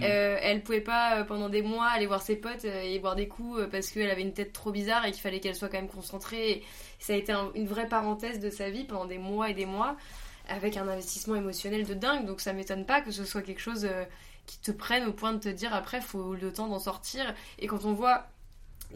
[0.00, 3.90] elle pouvait pas pendant des mois aller voir ses potes et boire des coups parce
[3.90, 6.62] qu'elle avait une tête trop bizarre et qu'il fallait qu'elle soit quand même concentrée.
[6.98, 9.96] ça a été une vraie parenthèse de sa vie pendant des mois et des mois
[10.52, 12.26] avec un investissement émotionnel de dingue.
[12.26, 14.04] Donc ça m'étonne pas que ce soit quelque chose euh,
[14.46, 17.34] qui te prenne au point de te dire après, faut le temps d'en sortir.
[17.58, 18.26] Et quand on voit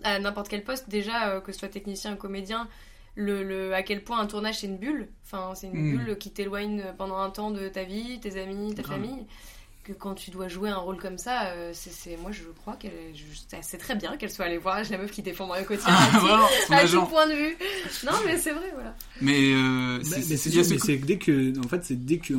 [0.04, 2.68] à n'importe quel poste, déjà, euh, que ce soit technicien ou comédien,
[3.14, 5.08] le, à quel point un tournage c'est une bulle.
[5.24, 5.96] Enfin, c'est une mm.
[5.96, 9.26] bulle qui t'éloigne pendant un temps de ta vie, tes amis, ta famille
[9.87, 12.92] que quand tu dois jouer un rôle comme ça, euh, c'est moi je crois qu'elle
[13.62, 16.09] c'est très bien qu'elle soit allée voir la meuf qui défend Mario quotidien ah,
[16.70, 17.57] à tout point de vue.
[18.05, 18.96] Non mais c'est vrai voilà.
[19.20, 22.35] Mais euh, c'est dès que en fait c'est dès que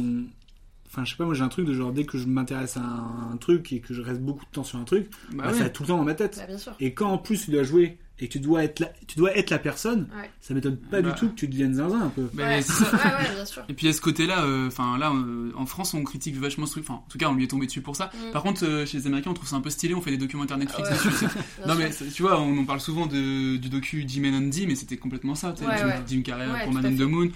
[0.88, 2.82] enfin je sais pas moi j'ai un truc de genre dès que je m'intéresse à
[2.82, 5.66] un, truc et que je reste beaucoup de temps sur un truc, bah bah, ça
[5.66, 6.36] a tout le temps dans ma tête.
[6.38, 9.18] Bah, et quand en plus il dois jouer et que tu dois être la, tu
[9.18, 10.08] dois être la personne,
[10.42, 11.16] ça m'étonne pas du bah.
[11.18, 12.30] tout que tu deviennes zinzin un peu.
[12.38, 12.62] Ouais.
[12.62, 13.64] bien sûr.
[13.68, 16.72] Et puis à ce côté-là, euh, enfin là, euh, en France, on critique vachement ce
[16.72, 16.84] truc.
[16.88, 18.12] Enfin, en tout cas, on lui est tombé dessus pour ça.
[18.14, 18.32] Mm.
[18.32, 19.94] Par contre, euh, chez les Américains, on trouve ça un peu stylé.
[19.94, 21.26] On fait des documentaires Netflix dessus.
[21.68, 24.76] non mais tu vois, on en parle souvent de, du docu Jim and Andy, mais
[24.76, 25.54] c'était complètement ça.
[25.58, 25.68] Jim,
[26.08, 27.30] Jim, Carrey pour Man in the Moon.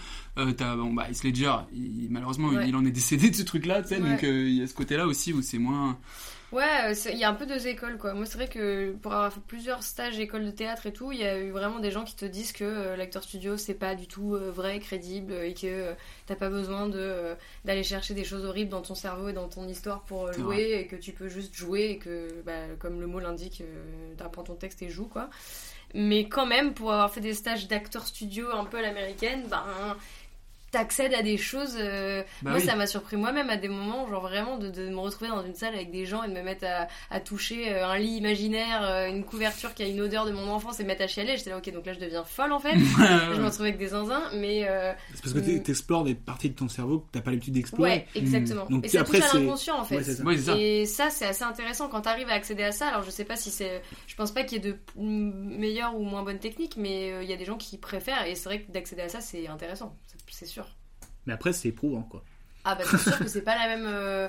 [0.57, 1.55] t'as bon bah Heath Ledger,
[2.09, 3.99] malheureusement, il, en est décédé de ce truc-là, tu sais.
[3.99, 5.97] Donc il y a ce côté-là aussi où c'est moins
[6.51, 8.13] Ouais, il y a un peu deux écoles quoi.
[8.13, 11.19] Moi, c'est vrai que pour avoir fait plusieurs stages école de théâtre et tout, il
[11.19, 13.95] y a eu vraiment des gens qui te disent que euh, l'acteur studio c'est pas
[13.95, 15.93] du tout euh, vrai, crédible et que euh,
[16.25, 19.65] t'as pas besoin de d'aller chercher des choses horribles dans ton cerveau et dans ton
[19.65, 23.19] histoire pour jouer et que tu peux juste jouer et que, bah, comme le mot
[23.21, 23.63] l'indique,
[24.17, 25.29] t'apprends ton texte et joues quoi.
[25.93, 29.97] Mais quand même, pour avoir fait des stages d'acteur studio un peu à l'américaine, ben
[30.71, 31.75] t'accèdes à des choses.
[31.77, 34.99] Euh, bah moi, ça m'a surpris moi-même à des moments, genre vraiment de, de, me
[34.99, 37.88] retrouver dans une salle avec des gens et de me mettre à, à toucher euh,
[37.88, 40.88] un lit imaginaire, euh, une couverture qui a une odeur de mon enfance et me
[40.88, 41.38] mettre à chialer.
[41.38, 42.73] J'étais là, ok, donc là je deviens folle en fait.
[42.79, 44.62] je me retrouve avec des zinzins, mais.
[45.13, 47.89] c'est parce que t'explores des parties de ton cerveau que t'as pas l'habitude d'explorer.
[47.89, 48.65] Ouais, exactement.
[48.69, 50.03] Donc, et ça après, touche à l'inconscient en fait.
[50.03, 50.57] ça.
[50.57, 52.88] Et ça, c'est assez intéressant quand t'arrives à accéder à ça.
[52.88, 53.81] Alors, je sais pas si c'est.
[54.07, 57.34] Je pense pas qu'il y ait de meilleures ou moins bonnes techniques, mais il y
[57.34, 59.95] a des gens qui préfèrent et c'est vrai que d'accéder à ça, c'est intéressant,
[60.31, 60.67] c'est sûr.
[61.25, 62.23] Mais après, c'est éprouvant, quoi.
[62.63, 63.85] Ah bah c'est sûr que c'est pas la même...
[63.87, 64.27] Euh,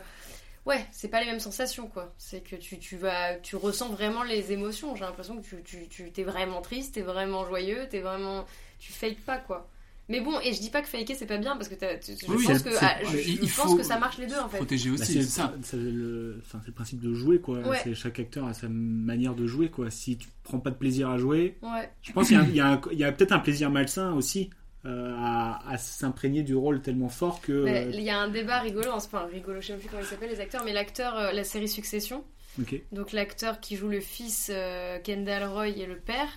[0.67, 2.13] ouais, c'est pas les mêmes sensations, quoi.
[2.19, 4.95] C'est que tu, tu, vas, tu ressens vraiment les émotions.
[4.97, 8.45] J'ai l'impression que tu, tu, tu t'es vraiment triste, t'es vraiment joyeux, t'es vraiment...
[8.79, 9.69] Tu fakes pas, quoi.
[10.09, 12.63] Mais bon, et je dis pas que faker c'est pas bien parce que je pense,
[12.63, 14.57] que, ah, je, pense que ça marche les deux en fait.
[14.59, 15.55] Protéger aussi, bah, c'est ça.
[15.63, 17.63] C'est le, le, principe de jouer quoi.
[17.95, 19.91] Chaque acteur a sa manière de jouer quoi.
[19.91, 21.89] Si tu prends pas de plaisir à jouer, ouais.
[22.03, 24.51] je pense qu'il y a, y a, a peut-être un plaisir malsain aussi
[24.85, 27.53] euh, à, s'imprégner du rôle tellement fort que.
[27.53, 30.31] Euh, il y a un débat rigolo, enfin rigolo, je sais plus comment il s'appelle
[30.31, 32.25] les acteurs, mais l'acteur, euh, la série Succession.
[32.91, 34.53] Donc l'acteur qui joue le fils,
[35.05, 36.29] Kendall Roy, et le père.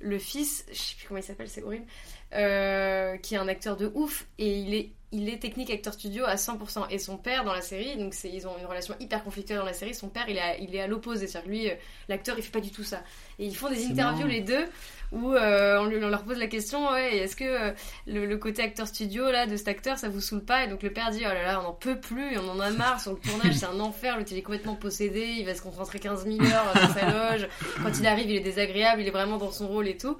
[0.00, 1.86] Le fils, je sais plus comment il s'appelle, c'est horrible,
[2.30, 6.34] qui est un acteur de ouf et il est il est technique acteur studio à
[6.34, 6.86] 100%.
[6.90, 9.72] Et son père dans la série, donc ils ont une relation hyper conflictuelle dans la
[9.72, 11.26] série, son père il, est il est à l'opposé.
[11.26, 11.70] C'est-à-dire lui,
[12.08, 13.02] l'acteur il fait pas du tout ça.
[13.38, 14.66] Et ils font des interviews les deux
[15.14, 17.72] où euh, on, lui, on, leur pose la question ouais, est-ce que euh,
[18.06, 20.64] le, côté acteur studio là de cet acteur ça vous saoule pas?
[20.64, 22.70] Et donc le père dit oh là là on n'en peut plus on en a
[22.70, 25.62] marre sur le tournage c'est un enfer le il est complètement possédé il va se
[25.62, 27.48] concentrer 15 000 heures dans sa loge.
[27.82, 30.16] Quand il arrive il est désagréable il est vraiment dans son rôle et tout.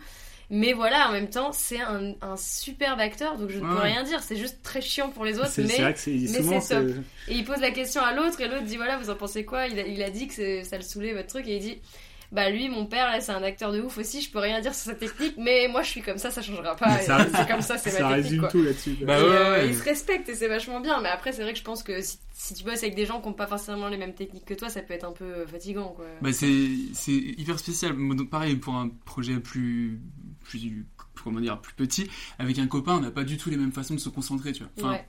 [0.51, 4.03] Mais voilà, en même temps, c'est un, un superbe acteur, donc je ne peux rien
[4.03, 4.23] dire.
[4.23, 6.87] C'est juste très chiant pour les autres, mais c'est top.
[7.29, 9.67] Et il pose la question à l'autre, et l'autre dit voilà, vous en pensez quoi?
[9.67, 11.79] Il a, il a dit que ça le saoulait votre truc, et il dit
[12.33, 14.75] bah lui, mon père, là, c'est un acteur de ouf aussi, je peux rien dire
[14.75, 16.99] sur sa technique, mais moi je suis comme ça, ça changera pas.
[16.99, 18.15] C'est comme ça, c'est ma technique.
[18.15, 18.49] résume quoi.
[18.51, 18.97] tout là-dessus.
[19.03, 19.69] Bah ouais, euh, ouais.
[19.69, 22.01] Ils se respectent et c'est vachement bien, mais après, c'est vrai que je pense que
[22.01, 24.55] si, si tu bosses avec des gens qui n'ont pas forcément les mêmes techniques que
[24.55, 26.07] toi, ça peut être un peu fatigant, quoi.
[26.23, 27.95] Bah c'est c'est hyper spécial.
[27.97, 30.01] Donc, pareil pour un projet plus
[30.43, 30.85] plus
[31.23, 33.95] comment dire plus petit avec un copain, on n'a pas du tout les mêmes façons
[33.95, 34.73] de se concentrer, tu vois.
[34.79, 35.05] Enfin, Ouais.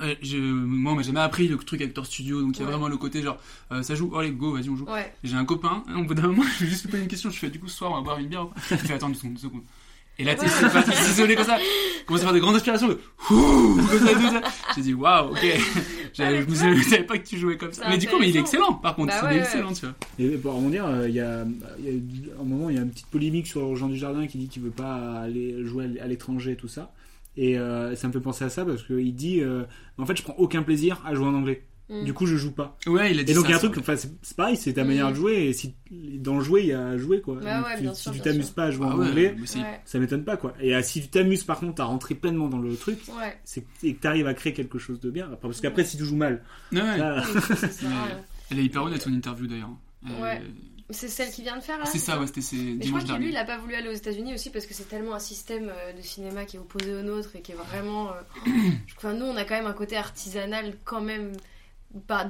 [0.00, 2.64] Euh, je, moi, on m'a jamais appris le truc acteur studio, donc il y a
[2.66, 2.70] Ouais.
[2.72, 3.36] vraiment le côté genre
[3.72, 4.86] euh, ça joue, allez go, vas-y on joue.
[4.86, 5.12] Ouais.
[5.22, 7.30] J'ai un copain, hein, au bout d'un moment, je lui ai juste posé une question,
[7.30, 8.46] je fais du coup ce soir on va boire une bière.
[8.48, 9.62] pas Il fait attends deux secondes, deux secondes.
[10.18, 11.56] Et là, tu sais, c'est pas isolé comme ça.
[12.06, 13.00] Commence à faire des grandes aspirations de
[13.30, 14.42] Ouh comme ça, comme ça.
[14.76, 15.38] J'ai dit waouh, ok.
[16.12, 17.88] J'avais- je me savais- je savais pas que tu jouais comme ça.
[17.88, 18.74] Mais du coup, mais il est excellent.
[18.74, 19.42] Par contre, Bah il ouais, est ouais.
[19.44, 19.94] excellent, tu vois.
[20.18, 21.44] Et pour rebondir, euh, il y, a,
[21.78, 21.84] il
[22.26, 24.48] y a un moment, il y a une petite polémique sur Jean Dujardin qui dit
[24.48, 26.92] qu'il veut pas aller jouer à l'étranger, tout ça.
[27.36, 29.64] Et euh, ça me fait penser à ça parce qu'il dit euh,
[29.98, 31.64] En fait, je prends aucun plaisir à jouer en anglais.
[31.88, 32.04] Mm.
[32.04, 32.78] Du coup, je joue pas.
[32.86, 34.74] Ouais, il a dit Et donc, il y a un truc, enfin, c'est pareil, c'est
[34.74, 35.10] ta manière Mm.
[35.12, 35.34] de jouer.
[35.48, 37.34] Et si, dans le jouer, il y a à jouer, quoi.
[37.36, 39.36] Donc, ouais, tu- si sûr, tu t'amuses pas à jouer Ah en ouais, anglais,
[39.84, 40.54] ça m'étonne pas, quoi.
[40.60, 43.36] Et euh, si tu t'amuses, par contre, à rentrer pleinement dans le truc, Ouais.
[43.44, 45.28] c'est et que tu arrives à créer quelque chose de bien.
[45.40, 46.42] Parce qu'après, si tu joues mal,
[46.72, 47.22] ça, à.
[48.50, 49.70] Elle est hyper honnête son interview d'ailleurs.
[50.06, 50.42] Euh, Ouais.
[50.92, 52.84] C'est celle qui vient de faire là C'est ça, ouais, c'était c'est Mais je crois
[52.84, 53.24] dimanche que dernier.
[53.26, 55.70] lui, il a pas voulu aller aux États-Unis aussi parce que c'est tellement un système
[55.74, 58.10] euh, de cinéma qui est opposé au nôtre et qui est vraiment.
[58.12, 58.50] euh,
[58.86, 61.32] je crois, nous, on a quand même un côté artisanal quand même.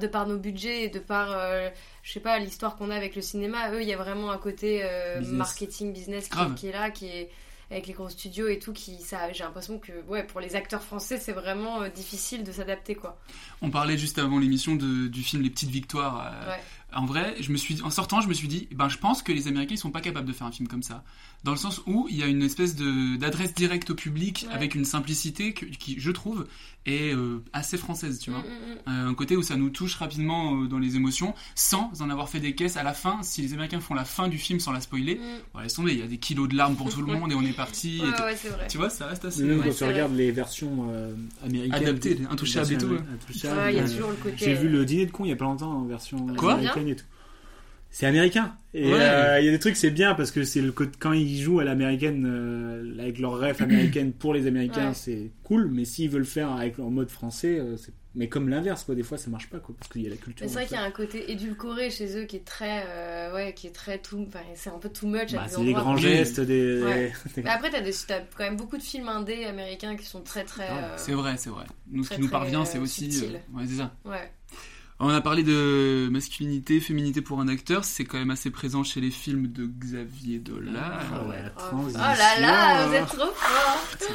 [0.01, 1.69] De par nos budgets et de par, euh,
[2.01, 4.37] je sais pas, l'histoire qu'on a avec le cinéma, eux, il y a vraiment un
[4.37, 5.37] côté euh, Business.
[5.37, 7.29] marketing, business qui, est là, qui est
[7.71, 10.83] avec les gros studios et tout, qui, ça, j'ai l'impression que, ouais, pour les acteurs
[10.83, 13.17] français, c'est vraiment euh, difficile de s'adapter, quoi.
[13.61, 16.29] On parlait juste avant l'émission de- du film Les Petites Victoires.
[16.45, 16.59] euh, Ouais.
[16.95, 19.31] En vrai, je me suis, en sortant, je me suis dit, ben, je pense que
[19.31, 21.03] les Américains ils sont pas capables de faire un film comme ça,
[21.43, 24.53] dans le sens où il y a une espèce de d'adresse directe au public Ouais.
[24.55, 26.47] avec une simplicité que- qui, je trouve,
[26.85, 28.39] est euh, assez française, tu vois.
[28.41, 28.77] Mm, mm, mm.
[29.05, 32.27] Euh, un côté où ça nous touche rapidement euh, dans les émotions, sans en avoir
[32.29, 33.23] fait des caisses à la fin.
[33.23, 35.19] Si les Américains font la fin du film sans la spoiler, Mm.
[35.53, 37.35] bon, laisse tomber, il y a des kilos de larmes pour tout le monde et
[37.35, 37.97] on est parti.
[37.97, 38.67] et Ouais, ouais, c'est vrai.
[38.69, 39.43] Tu vois, ça reste assez.
[39.43, 41.73] Même quand tu regardes les versions euh, américaines.
[41.73, 42.97] Adaptées, intouchables et tout,
[43.33, 44.35] il y a euh, toujours le côté.
[44.37, 46.55] J'ai vu le dîner de con il y a pas longtemps en version Quoi?
[46.55, 47.05] américaine et tout.
[47.89, 48.55] C'est américain.
[48.73, 48.99] Et Ouais.
[48.99, 51.59] euh, il y a des trucs, c'est bien parce que c'est le quand ils jouent
[51.59, 54.93] à l'américaine euh, avec leur ref américaine pour les Américains, Ouais.
[54.95, 55.69] c'est cool.
[55.71, 58.93] Mais s'ils veulent faire avec en mode français, euh, c'est mais comme l'inverse quoi.
[58.95, 60.45] Des fois, ça marche pas quoi parce qu'il y a la culture.
[60.47, 63.53] C'est vrai qu'il y a un côté édulcoré chez eux qui est très, euh, ouais,
[63.55, 65.33] qui est très tout, enfin, c'est un peu too much.
[65.33, 66.81] Bah, c'est des grands gestes, des.
[66.81, 67.11] Ouais.
[67.35, 70.21] des- Mais après, t'as, des, t'as quand même beaucoup de films indés américains qui sont
[70.21, 70.67] très, très.
[70.69, 71.65] euh, C'est vrai, c'est vrai.
[71.91, 73.09] Nous, ce très, qui nous parvient, c'est aussi.
[73.23, 73.95] euh, ouais, c'est ça.
[74.05, 74.31] Ouais.
[75.05, 79.01] On a parlé de masculinité, féminité pour un acteur, c'est quand même assez présent chez
[79.01, 80.71] les films de Xavier Dolan.
[80.79, 82.01] Ah ouais, la Oh, transition.
[82.01, 84.11] oh là là, vous êtes trop forte.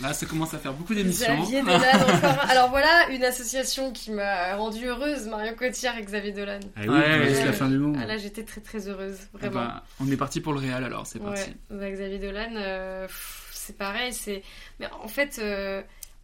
[0.00, 1.42] Là, ça commence à faire beaucoup d'émissions.
[1.42, 6.02] Xavier Dolan, encore un- Alors voilà, une association qui m'a rendue heureuse, Marion Cotillard et
[6.04, 6.60] Xavier Dolan.
[6.76, 7.44] Ah oui, Ouais, ouais.
[7.44, 7.96] la fin du monde.
[8.00, 9.54] Ah là, j'étais très très heureuse, Eh vraiment.
[9.66, 11.50] ben, on est parti pour le Real alors, c'est parti.
[11.70, 14.42] Ouais, bah, Xavier Dolan, euh, pff, c'est pareil, c'est.
[14.80, 15.82] Mais en fait, euh,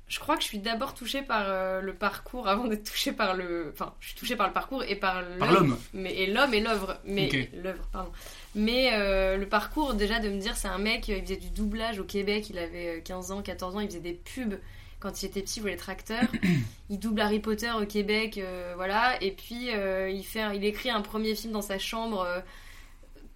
[0.09, 3.35] je crois que je suis d'abord touchée par euh, le parcours avant d'être touchée par
[3.35, 3.71] le.
[3.73, 5.79] Enfin, je suis touchée par le parcours et par l'homme.
[5.93, 8.11] Mais et l'homme et l'œuvre, mais l'œuvre, pardon.
[8.55, 11.99] Mais euh, le parcours, déjà de me dire, c'est un mec, il faisait du doublage
[11.99, 14.59] au Québec, il avait euh, 15 ans, 14 ans, il faisait des pubs.
[15.01, 16.23] Quand il était petit, il voulait être acteur.
[16.89, 19.23] il double Harry Potter au Québec, euh, voilà.
[19.23, 22.27] Et puis, euh, il, fait, il écrit un premier film dans sa chambre.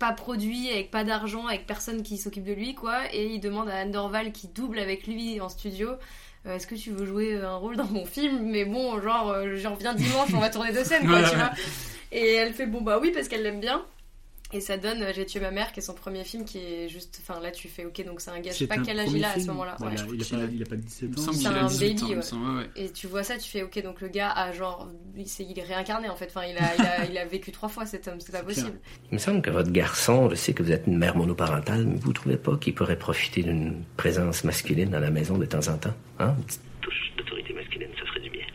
[0.03, 3.13] Euh, pas produit, avec pas d'argent, avec personne qui s'occupe de lui, quoi.
[3.13, 5.91] Et il demande à Anne Dorval, qui double avec lui en studio,
[6.47, 8.43] euh, est-ce que tu veux jouer un rôle dans mon film?
[8.45, 11.51] Mais bon, genre, euh, j'en reviens dimanche, on va tourner deux scènes, quoi, tu vois.
[12.13, 13.83] Et elle fait, bon, bah oui, parce qu'elle l'aime bien.
[14.51, 16.89] Et ça donne euh, J'ai tué ma mère, qui est son premier film, qui est
[16.89, 17.21] juste.
[17.21, 19.23] Enfin, là, tu fais, ok, donc c'est un gars, je sais pas quel âge il
[19.23, 19.77] a à ce moment-là.
[19.81, 19.89] Ouais.
[19.95, 21.33] il, a, pas, il a pas 17 Il me ans.
[21.35, 22.23] C'est un 18 ans, baby, ouais.
[22.23, 22.71] semble, ouais, ouais.
[22.77, 24.89] Et tu vois ça, tu fais ok, donc le gars a genre.
[25.19, 26.29] Il, s'est- il est réincarné en fait.
[26.35, 28.79] Enfin, il a, il, a, il a vécu trois fois cet homme, c'est pas possible.
[29.11, 31.97] Il me semble que votre garçon, je sais que vous êtes une mère monoparentale, mais
[31.99, 35.77] vous trouvez pas qu'il pourrait profiter d'une présence masculine dans la maison de temps en
[35.77, 36.35] temps Hein?
[36.39, 38.47] Une petite touche d'autorité masculine, ça ferait du bien.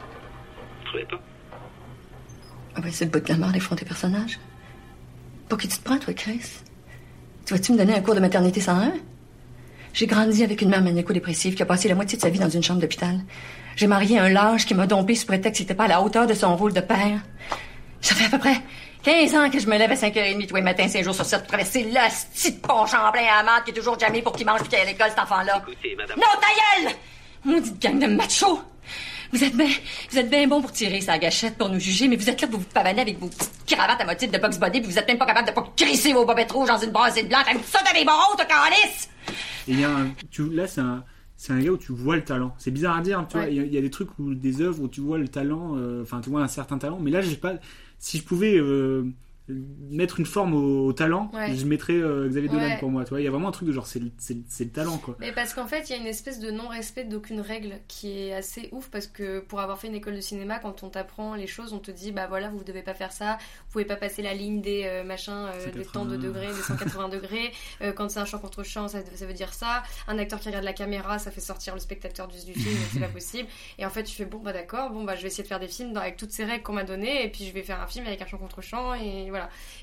[0.00, 1.20] Vous trouvez pas?
[2.90, 4.38] C'est le bout de la mort, les fronts des personnages.
[5.48, 6.40] Pour qui tu te prends, toi, Chris?
[7.44, 8.94] Tu vas-tu me donner un cours de maternité 101?
[9.92, 12.48] J'ai grandi avec une mère maniaco-dépressive qui a passé la moitié de sa vie dans
[12.48, 13.20] une chambre d'hôpital.
[13.76, 16.26] J'ai marié un lâche qui m'a dompé sous prétexte qu'il n'était pas à la hauteur
[16.26, 17.20] de son rôle de père.
[18.00, 18.56] Ça fait à peu près
[19.04, 21.40] 15 ans que je me lève à 5h30 tous les matins, 5 jours sur 7
[21.40, 21.90] pour traverser le
[22.34, 24.84] petit pont Champlain à Amande qui est toujours jamais pour qu'il mange puis qu'il à
[24.84, 25.62] l'école, cet enfant-là.
[25.66, 26.18] Écoutez, madame.
[26.18, 26.94] Non, ta gueule!
[27.44, 28.60] Maudite gang de machos!
[29.32, 29.68] Vous êtes bien,
[30.10, 32.48] vous êtes bien bon pour tirer sa gâchette pour nous juger, mais vous êtes là
[32.48, 35.08] pour vous pavaner avec vos petites cravates à motif de box body, puis vous êtes
[35.08, 37.44] même pas capable de pas crisser vos bobettes rouges dans une brassée de blanche.
[37.64, 39.08] Ça dans les barreaux, toi, calice!
[39.68, 41.04] Et il y a un, tu, là, c'est un,
[41.36, 42.54] c'est un gars où tu vois le talent.
[42.58, 43.48] C'est bizarre à dire, tu vois.
[43.48, 46.30] Il y, a des trucs où des œuvres où tu vois le talent, enfin, tu
[46.30, 46.98] vois un certain talent.
[47.00, 47.54] Mais là, j'ai pas.
[47.98, 48.60] Si je pouvais
[49.48, 53.04] mettre une forme au, talent, je mettrais euh, Xavier Dolan pour moi.
[53.04, 55.16] Tu vois, il y a vraiment un truc de genre, c'est le, le, talent quoi.
[55.20, 58.34] Mais parce qu'en fait, il y a une espèce de non-respect d'aucune règle qui est
[58.34, 61.46] assez ouf parce que pour avoir fait une école de cinéma, quand on t'apprend les
[61.46, 64.22] choses, on te dit bah voilà, vous devez pas faire ça, vous pouvez pas passer
[64.22, 67.52] la ligne des euh, machins, euh, des temps de degrés, des 180 degrés.
[67.96, 69.84] quand c'est un champ contre champ, ça, ça, veut dire ça.
[70.08, 73.00] Un acteur qui regarde la caméra, ça fait sortir le spectateur du, du film, c'est
[73.00, 73.48] pas possible.
[73.78, 75.60] Et en fait, tu fais bon bah d'accord, bon bah je vais essayer de faire
[75.60, 77.86] des films avec toutes ces règles qu'on m'a données et puis je vais faire un
[77.86, 79.30] film avec un champ contre champ et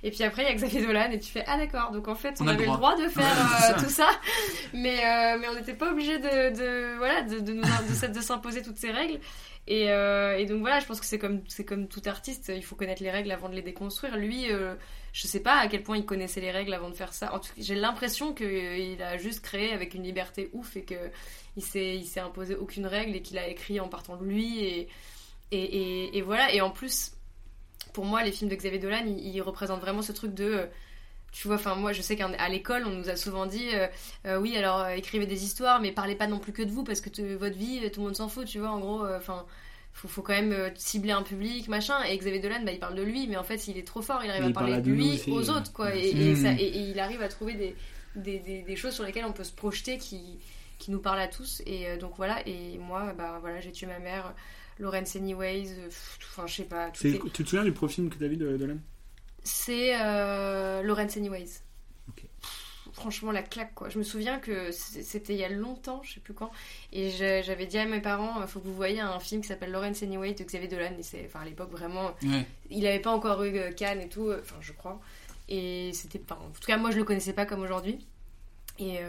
[0.04, 2.16] et puis après, il y a Xavier Dolan et tu fais Ah d'accord, donc en
[2.16, 4.10] fait, on, avait le droit, de faire euh, tout ça,
[4.74, 8.78] mais, euh, mais on n'était pas obligé de, de, voilà, de, de, de, s'imposer toutes
[8.78, 9.20] ces règles.
[9.66, 12.64] Et, euh, et, donc voilà, je pense que c'est comme, c'est comme tout artiste, il
[12.64, 14.18] faut connaître les règles avant de les déconstruire.
[14.18, 14.48] Lui,
[15.14, 17.34] je sais pas à quel point il connaissait les règles avant de faire ça.
[17.34, 21.96] En tout j'ai l'impression qu'il a juste créé avec une liberté ouf et qu'il s'est,
[21.96, 24.66] il s'est imposé aucune règle et qu'il a écrit en partant de lui.
[24.66, 27.14] Et, et voilà, et en plus
[27.94, 30.66] pour moi, les films de Xavier Dolan, ils, représentent vraiment ce truc de euh,
[31.32, 33.88] tu vois, enfin moi je sais qu'à l'école on nous a souvent dit euh,
[34.28, 37.02] euh, oui alors écrivez des histoires mais parlez pas non plus que de vous parce
[37.02, 39.46] que votre vie tout le monde s'en fout, tu vois, en gros, enfin
[39.94, 42.04] faut, faut quand même cibler un public machin.
[42.04, 44.24] Et Xavier Dolan bah, il parle de lui mais en fait il est trop fort,
[44.24, 45.96] il arrive à parler de lui aux autres quoi.
[45.96, 46.46] Et, mm.
[46.60, 47.76] et, il arrive à trouver des
[48.16, 50.38] des, des, choses sur lesquelles on peut se projeter qui,
[50.78, 51.64] qui nous parlent à tous.
[51.66, 52.48] Et donc voilà.
[52.48, 54.36] Et moi bah voilà j'ai tué ma mère
[54.84, 55.88] Lawrence Anyways, euh,
[56.32, 56.92] enfin je sais pas.
[56.92, 58.78] Tu te souviens du profil que tu as vu de, de
[59.44, 61.62] C'est euh, Lawrence Anyways.
[62.92, 63.88] franchement la claque quoi.
[63.90, 66.52] Je me souviens que c'était il y a longtemps, je sais plus quand,
[66.92, 69.72] et j'avais dit à mes parents, il faut que vous voyez un film qui s'appelle
[69.72, 72.12] Lawrence Anyways de Xavier Dolan, et c'est, enfin à l'époque vraiment,
[72.70, 75.00] il n'avait pas encore eu euh, Cannes et tout, enfin je crois,
[75.48, 78.06] et c'était, en tout cas moi je le connaissais pas comme aujourd'hui.
[78.80, 79.00] Et,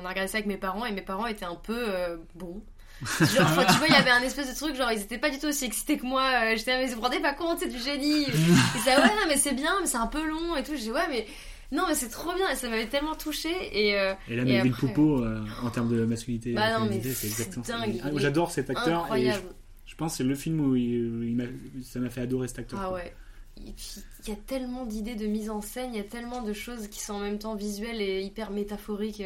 [0.00, 1.86] on a regardé ça avec mes parents et mes parents étaient un peu
[2.34, 2.62] bon
[3.02, 5.38] Genre, tu vois, il y avait un espèce de truc, genre, ils étaient pas du
[5.38, 6.22] tout aussi excités que moi.
[6.22, 8.22] Euh, j'étais, mais vous vous rendez pas compte, c'est du génie.
[8.28, 10.74] Ils disaient, ouais, non, mais c'est bien, mais c'est un peu long et tout.
[10.74, 11.26] Dis, ouais, mais
[11.72, 12.48] non, mais c'est trop bien.
[12.50, 13.50] Et ça m'avait tellement touché.
[13.72, 18.00] Et, euh, et là, Melville Poupeau, euh, en termes de masculinité, bah c'est exactement dingue.
[18.04, 19.02] Ah, j'adore cet acteur.
[19.02, 19.46] Incroyable.
[19.46, 22.80] Et je, pense que c'est le film où il, ça m'a fait adorer cet acteur.
[22.80, 23.12] Ah ouais.
[23.58, 26.88] il y a tellement d'idées de mise en scène, il y a tellement de choses
[26.88, 29.22] qui sont en même temps visuelles et hyper métaphoriques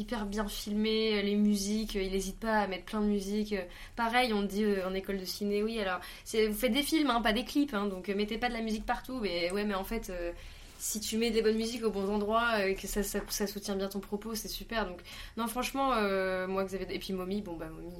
[0.00, 3.54] hyper bien filmé, les musiques, il n'hésite pas à mettre plein de musiques.
[3.96, 6.00] Pareil, on dit euh, en école de ciné, oui, alors
[6.32, 8.62] vous faites des films, hein, pas des clips, hein, donc euh, mettez pas de la
[8.62, 9.20] musique partout.
[9.20, 10.32] Mais ouais, mais en fait, euh,
[10.78, 13.88] si tu mets des bonnes musiques aux bons endroits, et que ça, ça, soutient bien
[13.88, 14.86] ton propos, c'est super.
[14.86, 15.00] Donc,
[15.36, 15.88] non, franchement,
[16.48, 16.86] moi, Xavier.
[16.90, 17.92] Et puis Mommy, bon, bah, Mommy.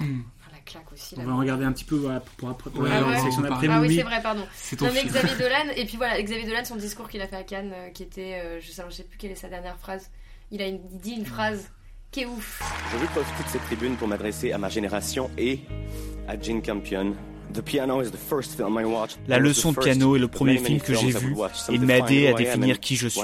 [0.00, 0.22] Hmm.
[0.50, 1.14] la claque aussi.
[1.18, 2.70] On va regarder un petit peu pour après.
[2.70, 3.16] Ouais, ah, ouais.
[3.68, 4.42] ah oui, c'est vrai, pardon.
[4.80, 7.44] Non, mais Xavier Dolan, et puis voilà, Xavier Dolan, son discours qu'il a fait à
[7.44, 10.10] Cannes, qui était, je, sais, je sais plus quelle est sa dernière phrase
[10.52, 11.64] il a dit une phrase
[12.10, 12.62] qui est ouf.
[12.92, 15.60] Je veux profiter de cette tribune pour m'adresser à ma génération et
[16.28, 17.14] à Jane Campion.
[19.28, 21.34] La leçon de piano est le premier film que j'ai vu
[21.68, 23.20] et il m'a aidé à définir qui je suis.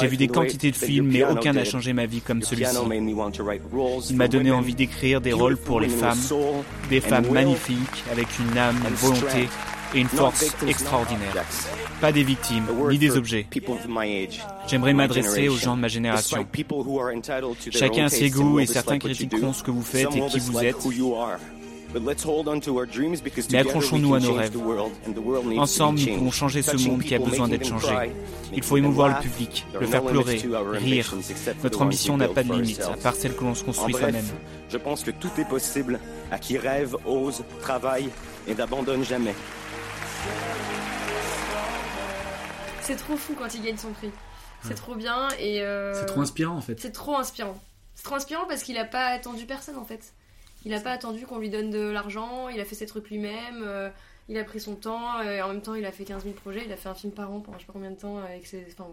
[0.00, 2.76] J'ai vu des quantités de films, mais aucun n'a changé ma vie comme celui-ci.
[4.10, 6.18] Il m'a donné envie d'écrire des rôles pour les femmes,
[6.90, 9.48] des femmes magnifiques, avec une âme, une volonté
[9.94, 11.44] et une force extraordinaire.
[12.00, 13.46] Pas des victimes, ni des objets.
[14.66, 16.46] J'aimerais m'adresser aux gens de ma génération.
[17.70, 20.76] Chacun a ses goûts et certains critiqueront ce que vous faites et qui vous êtes.
[23.50, 24.58] Mais accrochons-nous à nos rêves.
[25.56, 28.10] Ensemble, nous pouvons changer ce monde qui a besoin d'être changé.
[28.52, 30.42] Il faut émouvoir le public, le faire pleurer,
[30.74, 31.14] rire.
[31.62, 34.24] Notre ambition n'a pas de limite, à part celle que l'on se construit soi-même.
[34.68, 38.08] Je pense que tout est possible à qui rêve, ose, travaille
[38.48, 39.34] et n'abandonne jamais.
[42.86, 44.10] C'est trop fou quand il gagne son prix.
[44.62, 45.62] C'est trop bien et.
[45.62, 46.78] Euh, c'est trop inspirant en fait.
[46.80, 47.60] C'est trop inspirant.
[47.94, 50.12] C'est trop inspirant parce qu'il a pas attendu personne en fait.
[50.64, 53.62] Il a pas attendu qu'on lui donne de l'argent, il a fait ses trucs lui-même,
[53.62, 53.88] euh,
[54.28, 56.62] il a pris son temps, et en même temps il a fait 15 000 projets,
[56.66, 58.46] il a fait un film par an pendant je sais pas combien de temps avec
[58.46, 58.66] ses.
[58.72, 58.88] Enfin,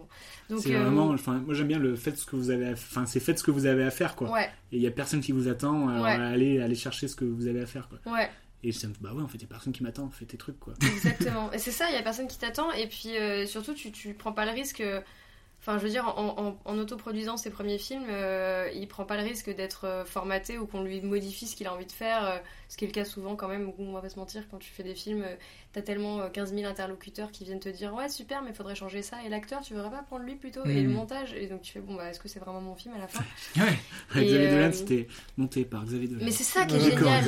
[0.48, 0.58] bon.
[0.60, 1.08] c'est euh, vraiment.
[1.08, 2.72] Enfin, moi j'aime bien le fait ce que vous avez.
[2.72, 4.30] Enfin, c'est fait ce que vous avez à faire quoi.
[4.30, 4.48] Ouais.
[4.70, 7.46] Et il y a personne qui vous attend, alors allez, allez chercher ce que vous
[7.48, 7.98] avez à faire quoi.
[8.12, 8.30] Ouais.
[8.64, 10.58] Et je bah ouais, en fait, il y a personne qui m'attend, fais tes trucs,
[10.58, 10.72] quoi.
[10.82, 11.52] Exactement.
[11.52, 12.72] Et c'est ça, il y a personne qui t'attend.
[12.72, 14.82] Et puis, euh, surtout, tu, tu prends pas le risque.
[15.60, 19.22] Enfin, je veux dire, en, en, autoproduisant ses premiers films, euh, il prend pas le
[19.22, 22.42] risque d'être euh, formaté ou qu'on lui modifie ce qu'il a envie de faire,
[22.74, 24.68] ce qui est le cas souvent quand même, on va pas se mentir, quand tu
[24.68, 25.24] fais des films,
[25.72, 29.00] t'as tellement 15 euh, 000 interlocuteurs qui viennent te dire ouais super mais faudrait changer
[29.00, 29.18] ça.
[29.24, 30.92] Et l'acteur tu voudrais pas prendre lui plutôt et le mm.
[30.92, 31.34] montage.
[31.34, 33.22] Et donc tu fais bon bah est-ce que c'est vraiment mon film à la fin?
[33.56, 33.78] Ouais.
[34.24, 35.06] Xavier Dolan euh, c'était
[35.36, 36.24] monté par Xavier Dolan.
[36.24, 37.24] Mais c'est ça qui est génial.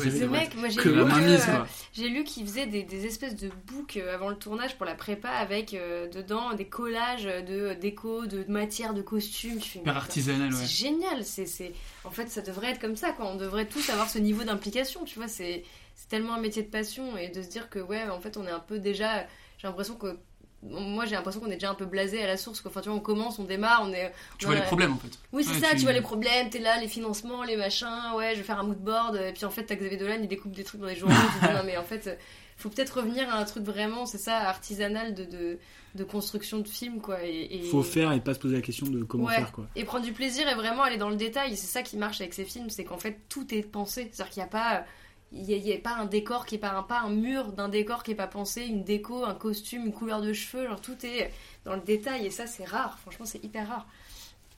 [0.00, 4.30] Ce mec moi j'ai lu euh, j'ai lu qu'il faisait des, espèces de books avant
[4.30, 9.60] le tournage pour la prépa avec dedans des collages de déco, de matière, de costumes.
[9.60, 10.58] Super artisanal, ouais.
[10.58, 11.24] C'est génial.
[11.24, 11.72] C'est,
[12.08, 13.26] En fait, ça devrait être comme ça, quoi.
[13.26, 15.28] On devrait tous avoir ce niveau d'implication, tu vois.
[15.28, 15.62] C'est,
[16.08, 18.50] tellement un métier de passion et de se dire que, ouais, en fait, on est
[18.50, 19.26] un peu déjà.
[19.58, 20.16] J'ai l'impression que
[20.62, 22.70] moi j'ai l'impression qu'on est déjà un peu blasé à la source quoi.
[22.70, 24.12] Enfin, tu vois, on commence, on démarre, on est.
[24.38, 25.10] Tu vois les problèmes en fait.
[25.32, 25.82] Oui, c'est ça, tu...
[25.82, 28.78] vois les problèmes, t'es là, les financements, les machins, ouais, je vais faire un mood
[28.78, 31.14] board, et puis en fait, t'as Xavier Dolan, il découpe des trucs dans les journaux,
[31.42, 32.18] non, mais en fait,
[32.58, 35.58] faut peut-être revenir à un truc vraiment, c'est ça, artisanal de, de,
[35.94, 37.22] de, construction de film quoi.
[37.24, 39.66] Et, Faut faire et pas se poser la question de comment faire quoi.
[39.76, 42.34] Et prendre du plaisir et vraiment aller dans le détail, c'est ça qui marche avec
[42.34, 44.10] ces films, c'est qu'en fait, tout est pensé.
[44.12, 44.84] C'est-à-dire qu'il n'y a pas
[45.30, 48.02] il n'y a, pas un décor qui est pas un, pas un mur d'un décor
[48.02, 51.30] qui est pas pensé, une déco, un costume, une couleur de cheveux, genre tout est
[51.64, 53.86] dans le détail et ça c'est rare, franchement c'est hyper rare.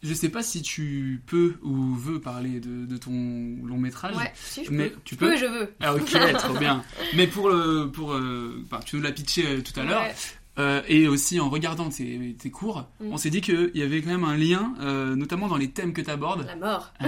[0.02, 4.16] Je sais pas si tu peux ou veux parler de, ton long métrage.
[4.16, 5.00] Ouais, si je mais peux.
[5.04, 5.36] tu peux.
[5.36, 5.74] je veux.
[5.80, 6.04] Ah ok,
[6.38, 6.82] trop bien.
[7.14, 10.02] Mais pour le, pour, euh, tu nous l'as pitché euh, tout à l'heure.
[10.58, 13.12] Euh, et aussi en regardant tes, tes cours, mm.
[13.12, 15.92] on s'est dit qu'il y avait quand même un lien, euh, notamment dans les thèmes
[15.92, 16.44] que tu abordes.
[16.44, 16.92] La mort.
[17.02, 17.06] Euh,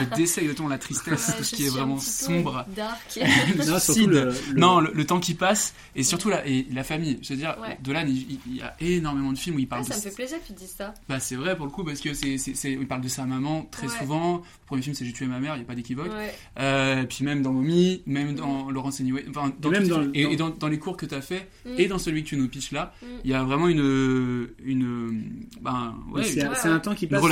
[0.00, 2.64] le décès, exactement, la tristesse, tout ce qui est vraiment sombre.
[2.74, 3.20] Dark.
[3.66, 7.18] non, le, non le, temps qui passe, et surtout la, et la famille.
[7.20, 9.88] Je veux dire, Dolan, il, il, y a énormément de films où il parle ah,
[9.88, 9.96] de ça.
[9.98, 10.94] me fait plaisir que tu dises ça.
[11.08, 13.88] Bah, c'est vrai pour le coup, parce que c'est, il parle de sa maman très
[13.88, 14.36] souvent.
[14.36, 16.12] Le premier film, c'est J'ai tué ma mère, il n'y a pas d'équivoque.
[16.54, 18.70] puis même dans Mommy, même dans mm.
[18.70, 21.48] Laurence Anyway, enfin, dans même dans, et, dans, dans, les cours que tu as fait,
[21.66, 21.74] mm.
[21.78, 22.83] et dans celui que tu nous pitches là,
[23.24, 24.48] il y a vraiment une.
[24.64, 27.22] une ben, ouais, c'est un temps qui passe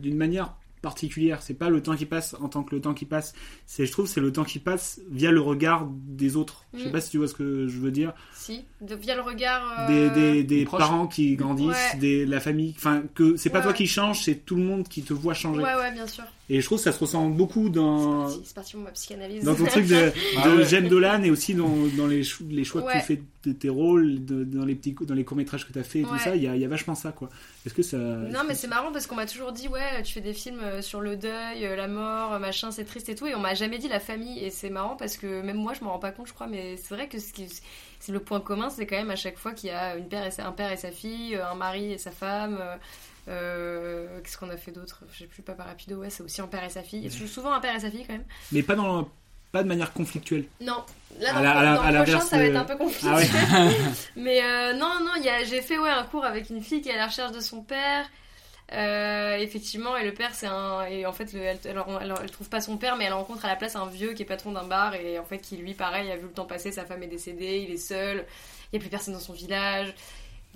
[0.00, 1.42] d'une manière particulière.
[1.42, 3.34] C'est pas le temps qui passe en tant que le temps qui passe.
[3.66, 6.64] C'est, je trouve, c'est le temps qui passe via le regard des autres.
[6.74, 6.92] Je sais mm.
[6.92, 8.12] pas si tu vois ce que je veux dire.
[8.32, 9.86] Si, via le regard.
[9.86, 12.74] Des, des, des parents qui grandissent, des, la famille.
[12.76, 15.62] Enfin, que c'est pas toi qui change, c'est tout le monde qui te voit changer.
[15.62, 16.24] Ouais, ouais, bien sûr.
[16.50, 18.28] Et je trouve que ça se ressent beaucoup dans.
[18.28, 19.44] C'est parti, ma psychanalyse.
[19.44, 22.92] Dans ton truc de, ah de Dolan et aussi dans, dans les, les choix que
[22.92, 25.78] tu fais de tes rôles, de, dans les petits dans les courts métrages que tu
[25.78, 27.28] as fait et tout ça, il y a, y a, vachement ça quoi.
[27.66, 27.98] Est-ce que ça.
[27.98, 30.82] Non, mais c'est marrant parce qu'on m'a toujours dit, ouais, tu fais des films euh,
[30.82, 33.26] sur le deuil, euh, la mort, euh, machin, c'est triste et tout.
[33.26, 34.42] Et on m'a jamais dit la famille.
[34.42, 36.46] Et c'est marrant parce que même moi, je m'en rends pas compte, je crois.
[36.46, 37.46] Mais c'est vrai que ce qui,
[38.08, 40.40] le point commun, c'est quand même à chaque fois qu'il y a une père et
[40.40, 42.58] un père et sa fille, un mari et sa femme.
[43.28, 46.46] Euh, Qu'est-ce qu'on a fait d'autre Je sais plus, Papa Rapido, ouais, c'est aussi un
[46.46, 47.10] père et sa fille.
[47.10, 48.24] C'est souvent un père et sa fille quand même.
[48.52, 49.08] Mais pas dans
[49.52, 50.44] pas de manière conflictuelle.
[50.60, 50.84] Non,
[51.20, 53.06] là dans, à le prochain ça va être un peu compliqué.
[53.10, 53.68] Ah
[54.16, 56.98] Mais euh, non, non, j'ai fait ouais, un cours avec une fille qui est à
[56.98, 58.04] la recherche de son père.
[58.74, 60.84] Euh, effectivement, et le père, c'est un.
[60.84, 63.76] Et en fait, elle, elle, trouve pas son père, mais elle rencontre à la place
[63.76, 66.24] un vieux qui est patron d'un bar, et en fait, qui lui, pareil, a vu
[66.24, 68.26] le temps passer, sa femme est décédée, il est seul,
[68.66, 69.94] il n'y a plus personne dans son village.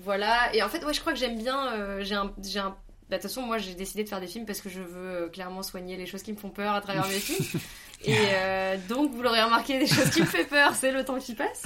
[0.03, 1.73] Voilà, et en fait, ouais, je crois que j'aime bien.
[1.73, 2.33] Euh, j'ai un.
[2.41, 2.75] J'ai un
[3.09, 5.29] bah, de toute façon, moi j'ai décidé de faire des films parce que je veux
[5.31, 7.45] clairement soigner les choses qui me font peur à travers mes films.
[8.05, 11.19] Et euh, donc, vous l'aurez remarqué, des choses qui me fait peur, c'est le temps
[11.19, 11.63] qui passe.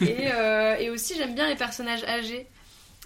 [0.00, 2.48] Et, euh, et aussi, j'aime bien les personnages âgés.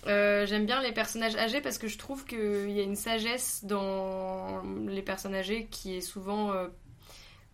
[0.07, 3.64] Euh, j'aime bien les personnages âgés parce que je trouve qu'il y a une sagesse
[3.64, 6.52] dans les personnages âgés qui est souvent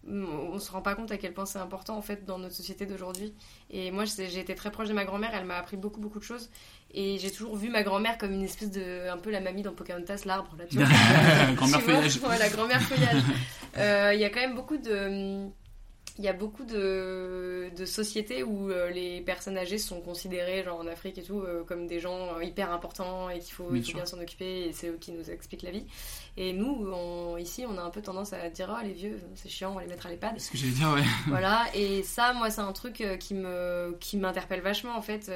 [0.08, 2.86] on se rend pas compte à quel point c'est important en fait dans notre société
[2.86, 3.34] d'aujourd'hui.
[3.70, 6.24] Et moi j'ai été très proche de ma grand-mère, elle m'a appris beaucoup beaucoup de
[6.24, 6.50] choses.
[6.94, 9.72] Et j'ai toujours vu ma grand-mère comme une espèce de un peu la mamie dans
[9.72, 10.64] Pocahontas, l'arbre là.
[11.54, 12.20] grand-mère feuillage.
[12.22, 13.22] Ouais, la grand-mère feuillage.
[13.78, 15.48] Euh, il y a quand même beaucoup de
[16.18, 20.80] il y a beaucoup de, de sociétés où euh, les personnes âgées sont considérées, genre
[20.80, 24.20] en Afrique et tout, euh, comme des gens hyper importants et qu'il faut, bien s'en
[24.20, 25.86] occuper et c'est eux qui nous expliquent la vie.
[26.36, 29.72] Et nous, ici, on a un peu tendance à dire oh, les vieux, c'est chiant,
[29.72, 30.34] on va les mettre à l'EHPAD.
[30.36, 31.02] C'est ce que j'allais dire, ouais.
[31.28, 33.16] voilà, et ça, moi, c'est un truc euh,
[33.98, 35.30] qui m'interpelle vachement en fait.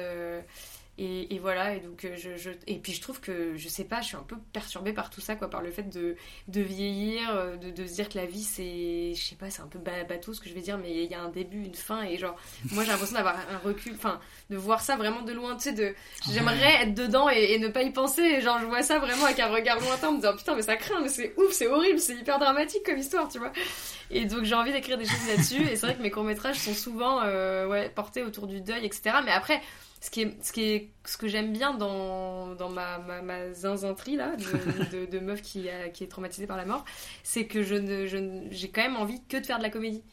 [0.99, 4.07] Et, voilà, et donc euh, je, et puis je trouve que je sais pas, je
[4.07, 6.15] suis un peu perturbée par tout ça, quoi, par le fait de,
[6.47, 9.61] de vieillir, euh, de, de, se dire que la vie c'est, je sais pas, c'est
[9.61, 11.75] un peu bateau ce que je vais dire, mais il y a un début, une
[11.75, 12.35] fin, et genre,
[12.71, 14.19] moi j'ai l'impression d'avoir un recul, enfin,
[14.49, 15.93] de voir ça vraiment de loin, tu sais, de,
[16.31, 19.49] j'aimerais être dedans et, ne pas y penser, genre, je vois ça vraiment avec un
[19.49, 22.15] regard lointain, en me disant putain, mais ça craint, mais c'est ouf, c'est horrible, c'est
[22.15, 23.51] hyper dramatique comme histoire, tu vois.
[24.09, 26.73] Et donc j'ai envie d'écrire des choses là-dessus, et c'est vrai que mes courts-métrages sont
[26.73, 29.17] souvent, euh, ouais, portés autour du deuil, etc.
[29.23, 29.61] Mais après,
[29.99, 33.39] ce qui est, ce qui est ce que j'aime bien dans, dans ma, ma, ma
[33.39, 36.85] là de, de, meuf qui, a, qui est traumatisée par la mort
[37.23, 40.03] c'est que je ne j'ai quand même envie que de faire de la comédie.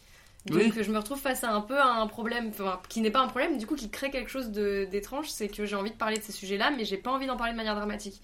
[0.47, 3.29] Donc je me retrouve face à un peu un problème enfin, qui n'est pas un
[3.29, 6.23] problème du coup qui crée quelque chose d'étrange c'est que j'ai envie de parler de
[6.23, 8.21] ces sujets là mais j'ai pas envie d'en parler de manière dramatique.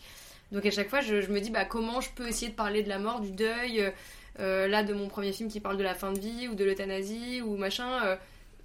[0.52, 2.82] Donc à chaque fois je, je, me dis bah comment je peux essayer de parler
[2.82, 3.90] de la mort du deuil
[4.38, 6.64] euh, là de mon premier film qui parle de la fin de vie ou de
[6.64, 8.16] l'euthanasie ou machin euh,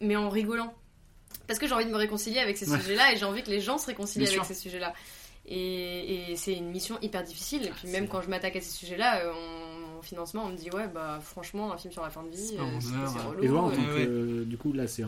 [0.01, 0.73] mais en rigolant
[1.47, 3.61] parce que j'ai envie de me réconcilier avec ces sujets-là et j'ai envie que les
[3.61, 4.93] gens se réconcilient avec ces sujets-là.
[5.47, 7.65] Et, c'est une mission hyper difficile.
[7.65, 9.33] Et puis même quand je m'attaque à ces sujets-là, euh,
[9.99, 12.37] en financement, on me dit ouais bah franchement un film sur la fin de vie,
[12.37, 13.43] c'est euh, relou.
[13.43, 15.03] Et toi, en tant que, du coup là, c'est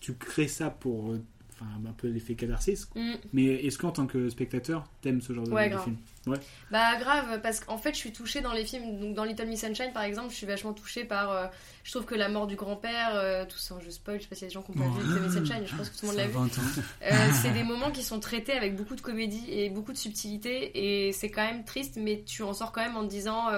[0.00, 1.14] tu crées ça pour
[1.60, 2.88] enfin un peu l'effet catharsis.
[2.94, 3.14] Mm.
[3.32, 5.96] Mais est-ce qu'en tant que spectateur, t'aimes ce genre de, film?
[6.28, 6.38] Ouais.
[6.70, 9.00] Bah grave, parce qu'en fait, je suis touchée dans les films.
[9.00, 11.30] Donc dans Little Miss Sunshine, par exemple, je suis vachement touchée par.
[11.30, 11.46] Euh,
[11.84, 14.34] je trouve que la mort du grand-père, euh, tout ça, je spoil, je sais pas
[14.34, 15.96] s'il y a des gens qui ont pas vu Little Miss Sunshine, je pense que
[15.96, 16.36] tout le monde l'a vu.
[17.02, 21.06] Euh, c'est des moments qui sont traités avec beaucoup de comédie et beaucoup de subtilité,
[21.06, 23.50] et c'est quand même triste, mais tu en sors quand même en te disant.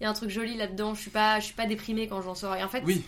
[0.00, 2.22] il y a un truc joli là-dedans, je suis pas, je suis pas déprimée quand
[2.22, 2.54] j'en sors.
[2.56, 3.04] Et en fait, oui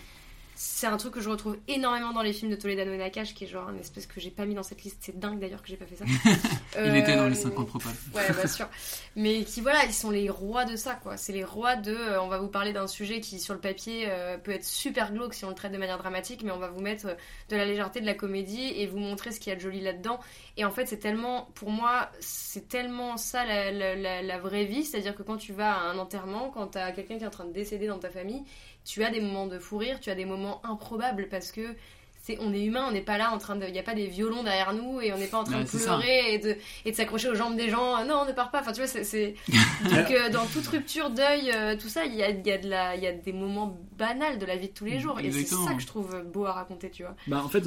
[0.62, 3.44] c'est un truc que je retrouve énormément dans les films de Toledano et Nakash, qui
[3.44, 4.98] est genre un espèce que j'ai pas mis dans cette liste.
[5.00, 6.04] C'est dingue d'ailleurs que j'ai pas fait ça.
[6.84, 7.94] Il était dans les 50 euh, propales.
[8.14, 8.68] Ouais, bien sûr.
[9.16, 11.16] Mais qui, voilà, ils sont les rois de ça, quoi.
[11.16, 11.94] C'est les rois de.
[11.94, 15.14] Euh, on va vous parler d'un sujet qui, sur le papier, euh, peut être super
[15.14, 17.06] glauque si on le traite de manière dramatique, mais on va vous mettre
[17.48, 19.80] de la légèreté, de la comédie et vous montrer ce qu'il y a de joli
[19.80, 20.20] là-dedans.
[20.58, 21.48] Et en fait, c'est tellement.
[21.54, 24.84] Pour moi, c'est tellement ça la, la, la vraie vie.
[24.84, 27.46] C'est-à-dire que quand tu vas à un enterrement, quand t'as quelqu'un qui est en train
[27.46, 28.42] de décéder dans ta famille,
[28.84, 31.76] tu as des moments de fou rire, tu as des moments improbables parce que
[32.22, 33.94] c'est on est humain, on n'est pas là en train de il n'y a pas
[33.94, 36.90] des violons derrière nous et on n'est pas en train de pleurer et de, et
[36.90, 38.04] de s'accrocher aux jambes des gens.
[38.04, 38.60] Non, on ne part pas.
[38.60, 39.34] Enfin, tu vois, c'est
[39.84, 42.68] donc euh, dans toute rupture deuil, euh, tout ça, il y a, y a de
[42.68, 45.30] la il y a des moments banals de la vie de tous les jours et
[45.30, 47.16] c'est ça que je trouve beau à raconter, tu vois.
[47.26, 47.64] Bah en fait,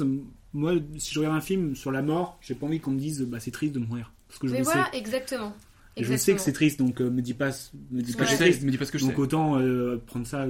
[0.52, 3.22] moi si je regarde un film sur la mort, j'ai pas envie qu'on me dise
[3.22, 5.52] bah c'est triste de mourir parce que je Mais voilà, exactement.
[5.96, 7.50] je sais que c'est triste, donc euh, me dis pas,
[7.90, 9.58] me dis pas que c'est triste, me dis pas ce que je donc autant
[10.06, 10.46] prendre ça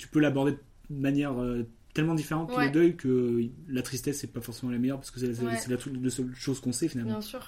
[0.00, 2.66] tu peux l'aborder de manière euh, tellement différente ouais.
[2.66, 6.10] le deuil que la tristesse c'est pas forcément la meilleure parce que c'est la, la,
[6.10, 7.12] seule chose qu'on sait finalement.
[7.12, 7.40] Bien sûr.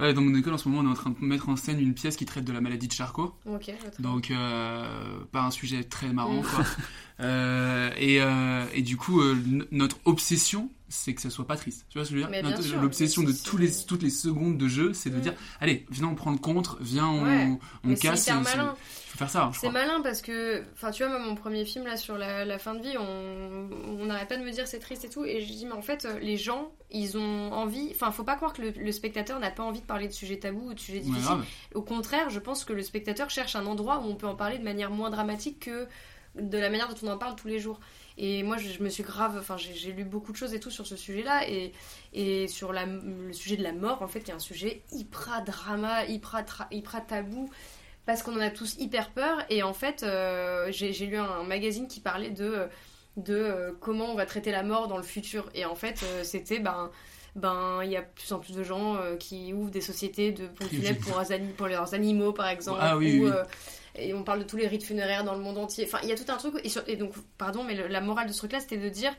[0.00, 1.94] Ouais, donc Nicole en ce moment on est en train de mettre en scène une
[1.94, 3.36] pièce qui traite de la maladie de Charcot.
[4.00, 6.46] donc euh, pas un sujet très marrant mm.
[6.46, 6.64] quoi.
[7.20, 9.22] euh, et, euh, et, du coup
[9.70, 11.86] notre obsession c'est que ça soit pas triste.
[11.88, 14.68] Tu vois ce que je veux dire L'obsession de tous les, toutes les secondes de
[14.68, 15.20] jeu c'est de mm.
[15.20, 18.24] dire allez viens on prend le contre, viens on, on casse.
[18.24, 18.74] C'est malin
[19.16, 19.50] faire ça.
[19.54, 22.74] C'est malin parce que, enfin, tu vois, moi, mon premier film là sur la, fin
[22.74, 25.66] de vie, on n'arrête pas de me dire c'est triste et tout, et je dis
[25.66, 27.90] mais en fait, les gens, ils ont envie.
[27.94, 30.70] Enfin, faut pas croire que le, spectateur n'a pas envie de parler de sujets tabous
[30.70, 31.38] ou de sujets difficiles.
[31.74, 34.58] Au contraire, je pense que le spectateur cherche un endroit où on peut en parler
[34.58, 35.86] de manière moins dramatique que
[36.34, 37.80] de la manière dont on en parle tous les jours.
[38.18, 39.36] Et moi, je, me suis grave.
[39.38, 41.48] Enfin, j'ai lu beaucoup de choses et tout sur ce sujet-là.
[41.48, 41.72] Et,
[42.12, 45.42] et sur la, le sujet de la mort, en fait, qui est un sujet hyper
[45.44, 47.50] drama, hyper, hyper tabou
[48.06, 49.44] parce qu'on en a tous hyper peur.
[49.50, 52.68] Et en fait, euh, j'ai lu un, magazine qui parlait de,
[53.16, 55.48] de euh, comment on va traiter la mort dans le futur.
[55.54, 56.90] Et en fait, euh, c'était ben
[57.34, 60.48] ben il y a de plus en plus de gens qui ouvrent des sociétés de
[60.48, 60.68] pompes
[61.00, 61.22] pour,
[61.56, 63.24] pour, leurs animaux par exemple ah, oui,
[63.96, 66.12] et on parle de tous les rites funéraires dans le monde entier enfin il y
[66.12, 66.54] a tout un truc
[66.86, 69.14] et, donc pardon mais la morale de ce truc là c'était de dire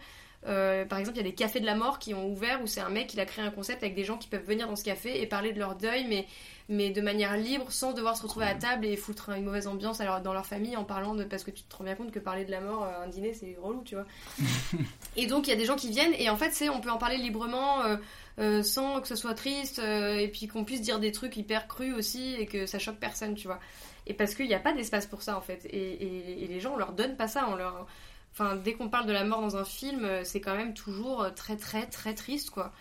[0.46, 2.82] par exemple, il y a des cafés de la mort qui ont ouvert où c'est
[2.82, 4.84] un mec qui a créé un concept avec des gens qui peuvent venir dans ce
[4.84, 6.28] café et parler de leur deuil, mais
[6.70, 10.00] mais de manière libre, sans devoir se retrouver à table et foutre une mauvaise ambiance
[10.24, 11.24] dans leur famille en parlant de.
[11.24, 13.34] Parce que tu te rends bien compte que parler de la mort à un dîner,
[13.34, 14.06] c'est relou, tu vois.
[15.18, 16.92] et donc, il y a des gens qui viennent, et en fait, c'est on peut
[16.92, 17.84] en parler librement.
[17.84, 17.98] Euh,
[18.40, 21.68] euh, sans que ce soit triste euh, et puis qu'on puisse dire des trucs hyper
[21.68, 23.60] crus aussi et que ça choque personne tu vois
[24.08, 26.74] et parce qu'il n'y a pas d'espace pour ça en fait et, et, les gens
[26.74, 27.88] on leur donne pas ça on leur
[28.32, 31.56] enfin dès qu'on parle de la mort dans un film c'est quand même toujours très
[31.56, 32.74] très très triste quoi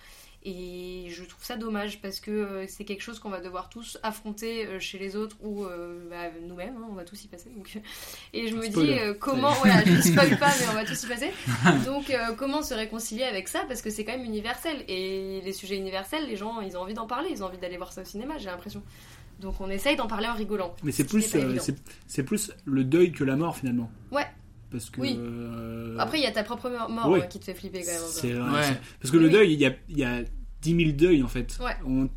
[0.45, 3.99] et je trouve ça dommage parce que euh, c'est quelque chose qu'on va devoir tous
[4.03, 7.49] affronter euh, chez les autres ou euh, bah, nous-mêmes, hein, on va tous y passer.
[7.51, 7.79] Donc...
[8.33, 11.07] Et je me dis comment, voilà, je ne spoil pas, mais on va tous y
[11.07, 11.31] passer.
[11.87, 14.85] Donc comment se réconcilier avec ça parce que c'est quand même universel.
[14.89, 17.77] Et les sujets universels, les gens, ils ont envie d'en parler, ils ont envie d'aller
[17.77, 18.83] voir ça au cinéma, j'ai l'impression.
[19.43, 20.75] Donc on essaye d'en parler en rigolant.
[20.83, 21.35] Mais c'est plus,
[22.07, 23.91] c'est plus le deuil que la mort finalement.
[24.11, 24.27] Ouais,
[24.71, 25.17] parce que oui.
[25.19, 28.01] Euh, Après, il y a ta propre mort qui te fait flipper quand même.
[28.09, 30.23] C'est Parce que le deuil, il y a, il y a
[30.63, 31.59] 10 000 deuils en fait.
[31.87, 32.09] On,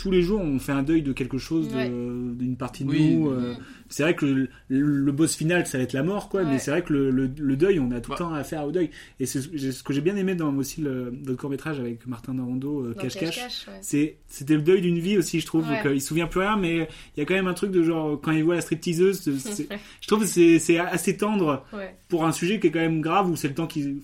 [0.00, 3.28] tous les jours, on fait un deuil de quelque chose, d'une partie de nous.
[3.28, 3.54] Euh.
[3.90, 6.44] C'est vrai que le, boss final, ça va être la mort, quoi.
[6.44, 8.90] Mais c'est vrai que le, deuil, on a tout le temps à faire au deuil.
[9.18, 12.86] Et c'est ce que j'ai bien aimé dans aussi le, court métrage avec Martin Norondo,
[12.86, 13.66] euh, Cache Cache.
[13.82, 15.66] C'était le deuil d'une vie aussi, je trouve.
[15.66, 17.82] Donc, il se souvient plus rien, mais il y a quand même un truc de
[17.82, 19.22] genre quand il voit la stripteaseuse,
[20.00, 21.64] je trouve que c'est assez tendre
[22.08, 24.00] pour un sujet qui est quand même grave où c'est le temps qui,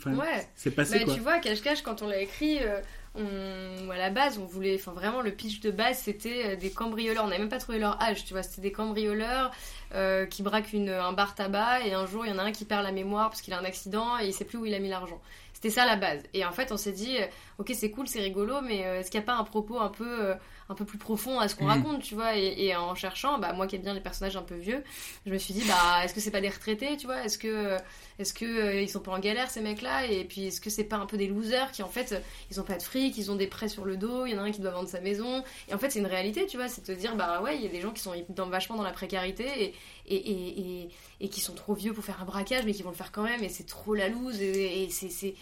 [0.55, 1.05] c'est passé.
[1.07, 2.59] Mais tu vois, Cache Cache, quand on l'a écrit.
[2.61, 2.81] Euh,
[3.19, 7.25] à la base, on voulait, enfin vraiment, le pitch de base, c'était euh, des cambrioleurs.
[7.25, 8.43] On n'avait même pas trouvé leur âge, tu vois.
[8.43, 9.51] C'était des cambrioleurs
[9.95, 12.65] euh, qui braquent un bar tabac et un jour, il y en a un qui
[12.65, 14.79] perd la mémoire parce qu'il a un accident et il sait plus où il a
[14.79, 15.21] mis l'argent.
[15.53, 16.23] C'était ça la base.
[16.35, 17.27] Et en fait, on s'est dit, euh,
[17.59, 20.35] ok, c'est cool, c'est rigolo, mais est-ce qu'il n'y a pas un propos un peu
[20.69, 21.69] un peu plus profond à ce qu'on mm.
[21.69, 22.37] raconte, tu vois.
[22.37, 24.83] Et, en cherchant, bah, moi qui aime bien les personnages un peu vieux,
[25.25, 27.77] je me suis dit, bah, est-ce que c'est pas des retraités, tu vois Est-ce que,
[28.19, 30.85] est-ce que euh, ils sont pas en galère ces mecs-là Et puis, est-ce que c'est
[30.85, 32.15] pas un peu des losers qui en fait,
[32.51, 34.39] ils ont pas de fric, ils ont des prêts sur le dos, il y en
[34.39, 35.45] a un qui doit vendre sa maison.
[35.69, 36.69] Et en fait, c'est une réalité, tu vois.
[36.69, 38.83] C'est te dire, bah ouais, il y a des gens qui sont dans, vachement dans
[38.83, 39.75] la précarité et,
[40.09, 40.89] et,
[41.21, 43.23] et, qui sont trop vieux pour faire un braquage, mais qui vont le faire quand
[43.23, 43.43] même.
[43.43, 44.41] Et c'est trop la loose.
[44.41, 45.35] Et, c'est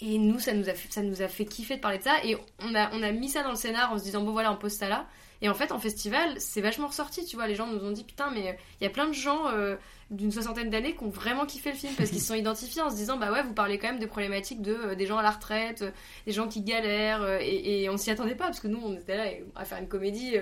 [0.00, 2.24] Et nous, ça nous, a fait, ça nous a fait kiffer de parler de ça.
[2.24, 4.52] Et on a, on a mis ça dans le scénar en se disant, bon voilà,
[4.52, 5.06] on pose ça là.
[5.40, 7.46] Et en fait, en festival, c'est vachement ressorti, tu vois.
[7.46, 9.76] Les gens nous ont dit, putain, mais il y a plein de gens euh,
[10.10, 12.90] d'une soixantaine d'années qui ont vraiment kiffé le film parce qu'ils se sont identifiés en
[12.90, 15.22] se disant, bah ouais, vous parlez quand même des problématiques de, euh, des gens à
[15.22, 15.90] la retraite, euh,
[16.26, 17.24] des gens qui galèrent.
[17.40, 19.88] et, et, on s'y attendait pas parce que nous, on était là à faire une
[19.88, 20.36] comédie,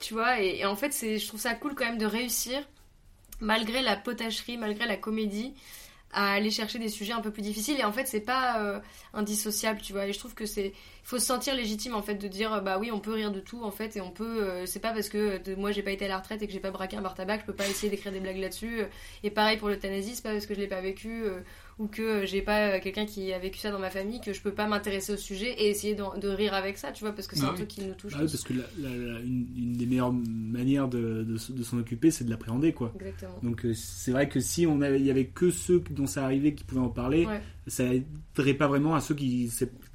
[0.00, 0.40] tu vois.
[0.40, 2.62] Et, et en fait, je trouve ça cool quand même de réussir,
[3.40, 5.54] malgré la potacherie, malgré la comédie
[6.14, 7.78] à aller chercher des sujets un peu plus difficiles.
[7.78, 8.80] Et en fait c'est pas euh,
[9.12, 10.06] indissociable tu vois.
[10.06, 10.72] Et je trouve que c'est
[11.04, 13.62] faut se sentir légitime en fait de dire bah oui on peut rire de tout
[13.62, 16.06] en fait et on peut euh, c'est pas parce que de, moi j'ai pas été
[16.06, 17.90] à la retraite et que j'ai pas braqué un bar tabac je peux pas essayer
[17.90, 18.80] d'écrire des blagues là-dessus
[19.22, 21.40] et pareil pour l'euthanasie c'est pas parce que je l'ai pas vécu euh,
[21.78, 24.52] ou que j'ai pas quelqu'un qui a vécu ça dans ma famille que je peux
[24.52, 27.42] pas m'intéresser au sujet et essayer de, rire avec ça tu vois parce que c'est
[27.42, 31.22] bah un truc qui nous touche ah oui, parce que une, des meilleures manières de,
[31.22, 32.92] de, s'en occuper c'est de l'appréhender quoi.
[32.94, 33.38] Exactement.
[33.42, 36.54] donc c'est vrai que si on avait il y avait que ceux dont ça arrivait
[36.54, 37.26] qui pouvaient en parler
[37.66, 39.50] ça aiderait pas vraiment à ceux qui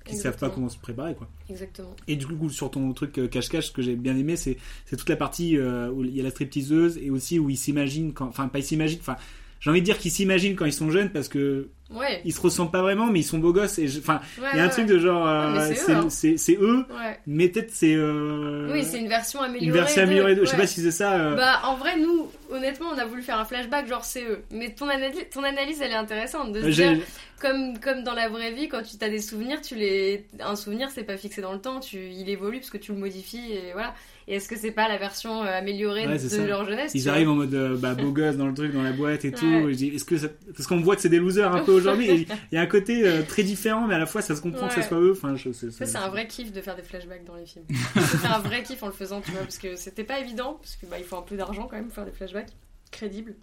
[0.06, 1.30] qui savent pas comment se préparer quoi.
[1.50, 1.96] Exactement.
[2.08, 4.58] Et du coup sur ton truc euh, cache-cache ce que j'ai bien aimé c'est
[4.90, 8.14] toute la partie euh, où il y a la stripteaseuse et aussi où ils s'imaginent
[8.14, 9.18] quand enfin pas ils s'imaginent enfin
[9.60, 12.22] j'ai envie de dire qu'ils s'imaginent quand ils sont jeunes parce que ouais.
[12.26, 14.22] ils se ressemblent pas vraiment mais ils sont beaux gosses et enfin
[14.54, 15.72] il y a un truc de genre euh,
[16.10, 17.14] c'est eux, hein.
[17.28, 20.46] mais peut-être c'est oui c'est une version améliorée une version améliorée de...
[20.46, 23.40] je sais pas si c'est ça bah en vrai nous honnêtement on a voulu faire
[23.40, 26.68] un flashback genre c'est eux mais ton analyse ton analyse elle est intéressante de se
[26.68, 27.00] dire
[27.40, 30.26] comme, comme dans la vraie vie, quand tu as des souvenirs, tu les...
[30.40, 31.98] un souvenir, c'est pas fixé dans le temps, tu...
[31.98, 33.96] il évolue parce que tu le modifies et voilà.
[34.30, 37.36] Et est-ce que c'est pas la version euh, améliorée de leur jeunesse Ils arrivent en
[37.36, 39.68] mode euh, bah, beau gosse dans le truc, dans la boîte et tout.
[39.70, 42.28] est-ce que parce qu'on voit que c'est des losers un peu aujourd'hui.
[42.52, 44.68] Il y a un côté euh, très différent, mais à la fois ça se comprend
[44.68, 45.14] que ce soit eux.
[45.18, 47.66] Enfin, je, c'est, c'est un vrai kiff de faire des flashbacks dans les films.
[47.96, 50.76] c'est un vrai kiff en le faisant, tu vois, parce que c'était pas évident, parce
[50.76, 52.52] que bah, il faut un peu d'argent quand même pour faire des flashbacks
[52.92, 53.34] crédibles.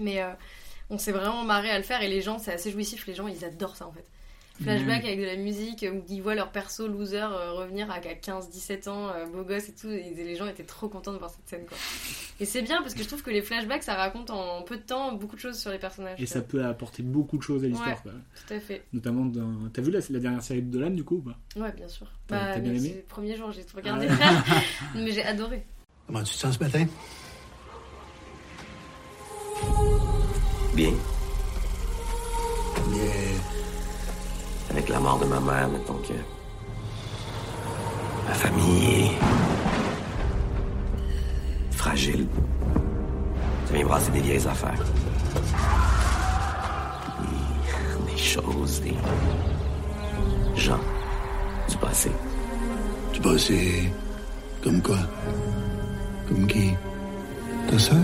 [0.00, 0.22] Mais
[0.88, 3.28] on s'est vraiment marré à le faire et les gens, c'est assez jouissif, les gens
[3.28, 4.06] ils adorent ça en fait.
[4.62, 8.88] Flashback avec de la musique où ils voient leur perso loser euh, revenir à 15-17
[8.88, 11.48] ans, euh, beau gosse et tout, et les gens étaient trop contents de voir cette
[11.48, 11.76] scène quoi.
[12.40, 14.82] Et c'est bien parce que je trouve que les flashbacks ça raconte en peu de
[14.82, 16.20] temps beaucoup de choses sur les personnages.
[16.20, 18.02] Et ça peut apporter beaucoup de choses à l'histoire.
[18.04, 18.12] Ouais,
[18.46, 18.82] tout à fait.
[18.92, 19.68] Notamment dans.
[19.72, 21.38] T'as vu la, la, dernière série de Dolan du coup ou pas?
[21.56, 22.06] Ouais, bien sûr.
[22.26, 22.94] T'as, bah, bien aimé?
[22.96, 24.08] Le premier jour j'ai tout regardé.
[24.94, 25.64] mais j'ai adoré.
[26.06, 26.86] Comment tu te sens ce matin?
[30.74, 30.92] Bien.
[34.78, 36.12] Avec la mort de ma mère, mettons que.
[38.28, 39.10] Ma famille est.
[41.72, 42.28] fragile.
[43.66, 44.78] Ça vient brasser des vieilles affaires.
[47.18, 48.94] Des, des choses, des.
[50.54, 50.78] gens.
[51.68, 52.12] Du passé.
[53.12, 53.92] Du passé.
[54.62, 54.98] Comme quoi?
[56.28, 56.72] Comme qui?
[57.68, 57.96] Ta soeur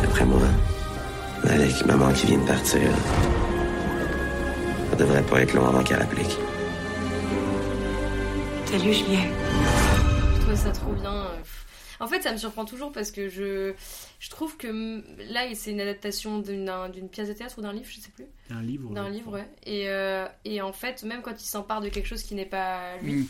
[0.00, 0.38] D'après moi,
[1.42, 2.88] avec maman qui vient de partir,
[4.96, 6.38] ça devrait pas être long avant qu'elle applique.
[8.64, 9.20] Salut, Julien.
[10.34, 11.26] Je trouve ça trop bien.
[12.00, 13.74] En fait, ça me surprend toujours parce que je,
[14.20, 18.00] je trouve que là, c'est une adaptation d'une pièce de théâtre ou d'un livre, je
[18.00, 18.24] sais plus.
[18.50, 18.90] Un livre.
[18.90, 19.46] D'un livre, ouais.
[19.66, 22.96] Et, euh, et, en fait, même quand il s'empare de quelque chose qui n'est pas
[23.02, 23.28] lui,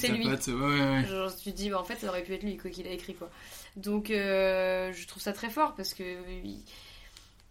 [0.00, 0.24] c'est lui.
[0.24, 0.48] Patte.
[0.48, 2.70] Ouais, ouais, Genre, tu te dis, bah, en fait, ça aurait pu être lui quoi
[2.72, 3.30] qu'il a écrit, quoi.
[3.76, 6.02] Donc, euh, je trouve ça très fort parce que.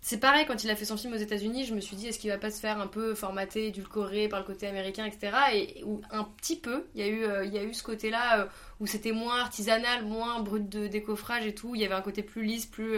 [0.10, 2.18] C'est pareil, quand il a fait son film aux États-Unis, je me suis dit, est-ce
[2.18, 5.34] qu'il va pas se faire un peu formaté, édulcoré par le côté américain, etc.
[5.54, 8.46] Et un petit peu, il y a eu, euh, ce côté-là euh,
[8.80, 11.76] où c'était moins artisanal, moins brut de décoffrage et tout.
[11.76, 12.98] Il y avait un côté plus lisse, plus.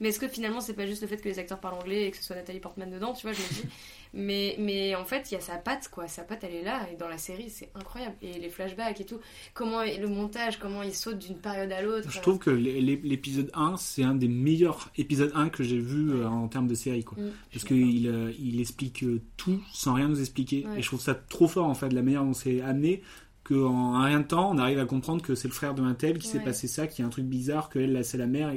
[0.00, 2.10] Mais est-ce que finalement, c'est pas juste le fait que les acteurs parlent anglais et
[2.10, 3.68] que ce soit Nathalie Portman dedans, tu vois, je me dis.
[4.12, 6.08] Mais, mais en fait, il y a sa patte, quoi.
[6.08, 6.86] Sa patte, elle est là.
[6.92, 8.16] Et dans la série, c'est incroyable.
[8.22, 9.20] Et les flashbacks et tout.
[9.54, 12.10] Comment le montage, comment il saute d'une période à l'autre.
[12.10, 16.28] Je trouve que l'épisode 1, c'est un des meilleurs épisodes 1 que j'ai vu euh,
[16.28, 17.18] en termes de série, quoi.
[17.18, 20.66] Mm, Parce qu'il euh, il explique euh, tout sans rien nous expliquer.
[20.76, 23.02] Et je trouve ça trop fort, en fait, de la manière dont c'est amené
[23.44, 25.94] qu'en un rien de temps, on arrive à comprendre que c'est le frère de un
[25.94, 28.52] tel qui s'est passé ça, qu'il y a un truc bizarre, qu'elle, c'est la mère.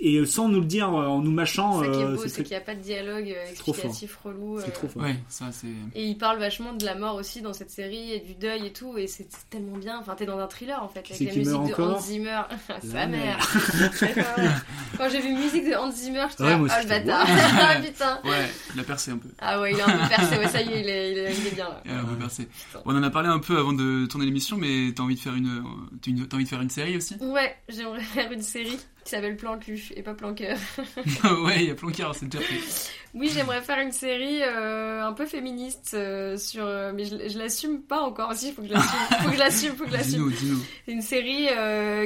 [0.00, 1.80] Et, euh, sans nous le dire, euh, en nous mâchant.
[1.80, 4.58] C'est ça qui est euh, beau, c'est qu'il n'y a pas de dialogue explicatif relou.
[4.60, 5.04] C'est trop fort.
[5.94, 8.72] et il parle vachement de la mort aussi dans cette série, et du deuil et
[8.72, 9.98] tout, et c'est tellement bien.
[9.98, 12.42] Enfin, t'es dans un thriller en fait, avec la musique de Hans Zimmer.
[12.82, 13.38] Sa mère.
[14.98, 17.26] Quand j'ai vu musique de Hans Zimmer, je là, oh le bâtard.
[17.62, 18.20] Ah, putain.
[18.24, 19.28] Ouais, il a percé un peu.
[19.38, 21.54] Ah ouais, il a un peu percé, ouais, ça y est, il est, il est,
[21.54, 21.80] bien là.
[21.84, 22.48] Il a un peu percé.
[22.84, 25.34] On en a parlé un peu avant de tourner l'émission, mais t'as envie de faire
[25.34, 25.62] une,
[26.02, 27.16] t'as envie de faire une série aussi?
[27.20, 30.58] Ouais, j'aimerais faire une série qui s'appelle Plan cul et pas Plan cœur.
[31.44, 32.92] ouais, il y a Plan cœur, c'est déjà fait.
[33.14, 37.82] Oui, j'aimerais faire une série euh, un peu féministe euh, sur, euh, mais je, l'assume
[37.82, 38.30] pas encore.
[38.30, 40.32] aussi faut que je l'assume, faut que je l'assume, faut que je l'assume.
[40.86, 41.48] Une série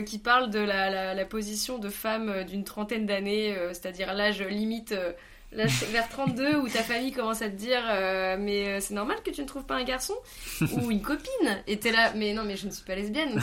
[0.05, 4.95] qui parle de la, la, la position de femmes d'une trentaine d'années, c'est-à-dire l'âge limite
[5.55, 9.31] vers 32 où ta famille commence à te dire euh, mais euh, c'est normal que
[9.31, 10.15] tu ne trouves pas un garçon
[10.61, 11.63] ou une copine.
[11.67, 13.41] Et t'es là mais non mais je ne suis pas lesbienne.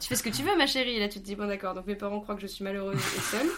[0.00, 0.96] Tu fais ce que tu veux ma chérie.
[0.96, 1.74] Et là tu te dis bon d'accord.
[1.74, 3.48] Donc mes parents croient que je suis malheureuse et seule.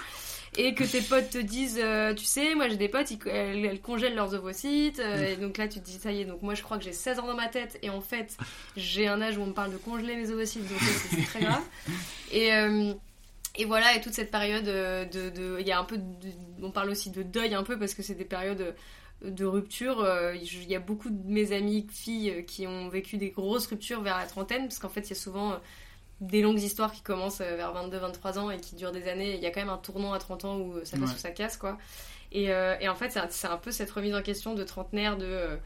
[0.56, 4.14] Et que tes potes te disent euh, tu sais moi j'ai des potes elles, congèlent
[4.14, 6.78] leurs ovocytes et donc là tu te dis ça y est donc moi je crois
[6.78, 8.34] que j'ai 16 ans dans ma tête et en fait
[8.74, 11.62] j'ai un âge où on me parle de congeler mes ovocytes donc c'est très grave.
[12.32, 12.50] Et
[13.58, 15.58] et voilà, et toute cette période euh, de.
[15.60, 15.98] Il y a un peu.
[16.62, 18.76] on parle aussi de deuil un peu parce que c'est des périodes
[19.22, 20.00] de rupture.
[20.00, 23.66] Euh, il y a beaucoup de mes amies filles euh, qui ont vécu des grosses
[23.66, 25.58] ruptures vers la trentaine parce qu'en fait, il y a souvent
[26.20, 29.34] des longues histoires qui commencent vers 22-23 ans et qui durent des années.
[29.34, 31.30] Il y a quand même un tournant à 30 ans où ça passe ou ça
[31.30, 31.78] casse, quoi.
[32.30, 35.58] Et, et en fait, c'est un, un, peu cette remise en question de trentenaire de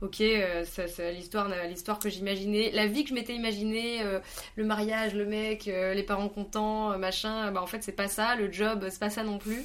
[0.00, 0.64] ok, euh,
[1.12, 4.20] l'histoire, l'histoire que j'imaginais, la vie que je m'étais imaginée, euh,
[4.56, 8.36] le mariage, le mec, euh, les parents contents, machin, bah en fait c'est pas ça,
[8.36, 9.62] le job c'est pas ça non plus.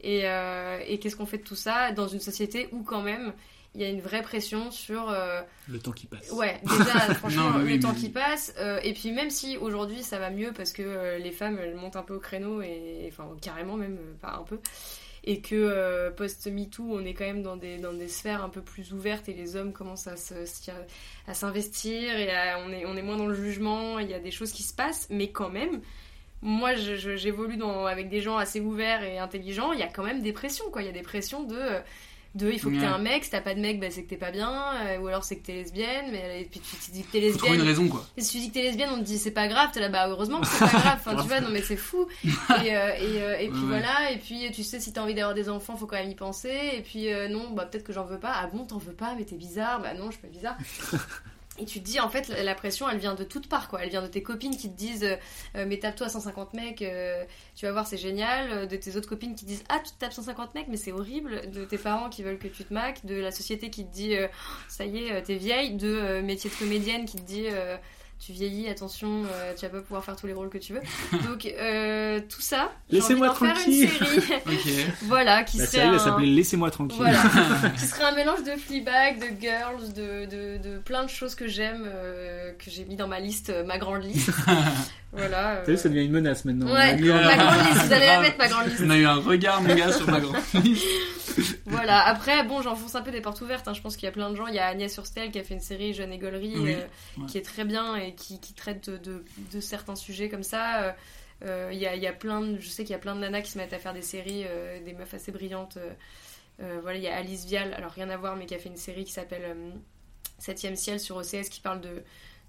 [0.00, 0.24] Et,
[0.86, 3.32] et qu'est-ce qu'on fait de tout ça dans une société où quand même
[3.74, 5.10] il y a une vraie pression sur
[5.66, 6.30] le temps qui passe.
[6.30, 10.52] Ouais, déjà franchement le temps qui passe et puis même si aujourd'hui ça va mieux
[10.52, 14.36] parce que les femmes elles montent un peu au créneau et enfin carrément même pas
[14.38, 14.60] un peu
[15.26, 18.60] et que euh, post-MeToo, on est quand même dans des, dans des sphères un peu
[18.60, 20.14] plus ouvertes et les hommes commencent à,
[21.26, 22.28] à s'investir et
[22.64, 24.74] on, est, on est moins dans le jugement, il y a des choses qui se
[24.74, 25.80] passent, mais quand même,
[26.42, 27.58] moi j'évolue
[27.88, 30.82] avec des gens assez ouverts et intelligents, il y a quand même des pressions, quoi.
[30.82, 31.58] Il y a des pressions de
[32.34, 34.08] de il faut que t'aies un mec, si t'as pas de mec, bah, c'est que
[34.08, 36.90] t'es pas bien, euh, ou alors c'est que t'es lesbienne, mais et puis tu te
[36.90, 37.54] dis que t'es lesbienne.
[37.54, 38.04] une raison quoi.
[38.16, 39.88] Et si tu dis que t'es lesbienne, on te dit c'est pas grave, t'es là,
[39.88, 42.08] bah heureusement que c'est pas grave, enfin tu vois, non mais c'est fou.
[42.24, 45.34] Et, euh, et, euh, et, puis voilà, et puis tu sais, si t'as envie d'avoir
[45.34, 48.18] des enfants, faut quand même y penser, et puis non, bah peut-être que j'en veux
[48.18, 50.56] pas, ah bon, t'en veux pas, mais t'es bizarre, bah non, je suis pas bizarre.
[51.58, 53.82] Et tu te dis, en fait, la pression, elle vient de toutes parts, quoi.
[53.82, 55.04] Elle vient de tes copines qui te disent,
[55.54, 57.24] euh, mais tape-toi 150 mecs, euh,
[57.54, 58.50] tu vas voir, c'est génial.
[58.50, 60.90] Euh, de tes autres copines qui disent, ah, tu te tapes 150 mecs, mais c'est
[60.90, 61.50] horrible.
[61.52, 63.06] De tes parents qui veulent que tu te maques.
[63.06, 64.16] De la société qui te dit,
[64.68, 65.76] ça y est, t'es vieille.
[65.76, 67.46] De métier de comédienne qui te dit,
[68.18, 70.80] tu vieillis, attention, euh, tu vas pas pouvoir faire tous les rôles que tu veux.
[71.28, 73.88] Donc euh, tout ça, laissez-moi tranquille.
[73.88, 74.12] Faire
[74.48, 75.98] une série, voilà, qui La serait série, un...
[75.98, 76.98] s'appelait Laissez-moi tranquille.
[76.98, 77.20] Voilà,
[77.78, 81.46] qui serait un mélange de Fleabag, de Girls, de, de, de plein de choses que
[81.46, 84.30] j'aime, euh, que j'ai mis dans ma liste, ma grande liste.
[85.12, 85.60] voilà.
[85.60, 86.72] Vous savez, ça devient une menace maintenant.
[86.72, 88.82] Ouais, ma grande liste, vous allez la mettre ma grande liste.
[88.84, 90.84] On a eu un regard, mon gars, sur ma grande liste.
[91.66, 93.66] voilà, après, bon, j'enfonce un peu des portes ouvertes.
[93.68, 93.74] Hein.
[93.74, 94.46] Je pense qu'il y a plein de gens.
[94.46, 96.76] Il y a Agnès Surstel qui a fait une série Jeune Égolerie
[97.28, 100.82] qui est très bien et qui, qui traite de, de, certains sujets comme ça.
[100.82, 100.92] Euh,
[101.44, 103.20] euh, il y, a, y, a, plein de, je sais qu'il y a plein de
[103.20, 105.78] nanas qui se mettent à faire des séries, euh, des meufs assez brillantes.
[106.58, 108.76] voilà, il y a Alice Vial, alors rien à voir, mais qui a fait une
[108.76, 109.56] série qui s'appelle
[110.38, 112.02] Septième ciel sur OCS qui parle de,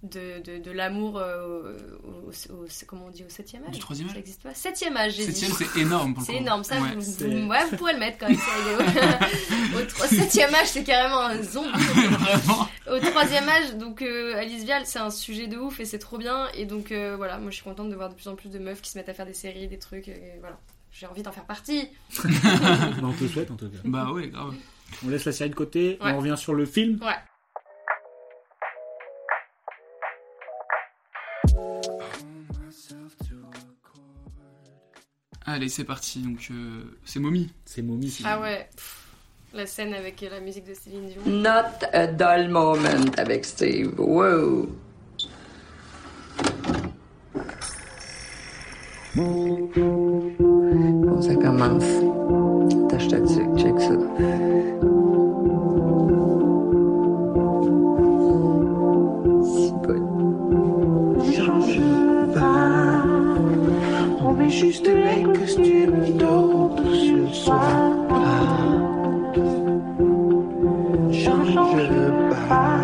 [0.10, 4.08] de, de, de l'amour euh, au, au, comment on dit au septième âge du troisième
[4.08, 4.54] âge ça existe pas.
[4.54, 7.94] Septième âge j'ai septième c'est énorme pour c'est énorme ça ouais, vous, ouais, vous, pourrez
[7.94, 8.38] le mettre quand même
[9.76, 11.70] au, septième âge c'est carrément un zombie.
[12.92, 16.18] Au troisième âge donc euh, Alice Vial c'est un sujet de ouf et c'est trop
[16.18, 16.48] bien.
[16.54, 18.60] Et donc euh, voilà moi je suis contente de voir de plus en plus de
[18.60, 20.58] meufs qui se mettent à faire des séries des trucs et voilà.
[20.92, 21.90] J'ai envie d'en faire partie.
[22.24, 23.78] Bah, on te souhaite en tout cas.
[23.84, 24.56] Bah oui grave.
[25.06, 26.12] On laisse la série de côté ouais.
[26.12, 27.00] on revient sur le film.
[27.04, 27.16] Ouais
[35.46, 36.20] Allez, c'est parti.
[36.20, 37.52] Donc, euh, c'est Mommy.
[37.66, 38.18] C'est Mommy.
[38.24, 38.68] Ah ouais.
[39.54, 41.22] la scène avec la musique de Céline Dion.
[41.26, 43.94] Not a dull moment avec Steve.
[44.00, 44.70] Wow.
[49.16, 49.72] Bon,
[51.22, 51.86] ça commence.
[52.90, 53.18] Tâche ta
[53.56, 54.95] check ça.
[64.50, 67.92] Juste les costumes d'autres sur le soir.
[71.12, 71.56] Change
[72.50, 72.78] pas.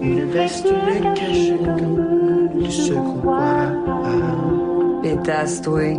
[0.00, 3.72] Une veste les cache comme du second quoi.
[5.02, 5.94] Pétasse-toi.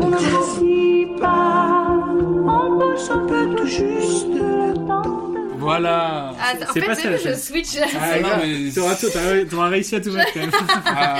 [0.00, 1.86] On ne pas.
[2.48, 5.02] On pose un peu tout juste le temps.
[5.58, 6.32] Voilà.
[6.38, 7.78] Ah, en c'est fait, pas ça, je switch.
[7.98, 8.70] Ah, non, mais...
[8.70, 10.50] T'auras, t'auras, t'auras réussi à tout mettre quand même.
[10.86, 11.16] Ah,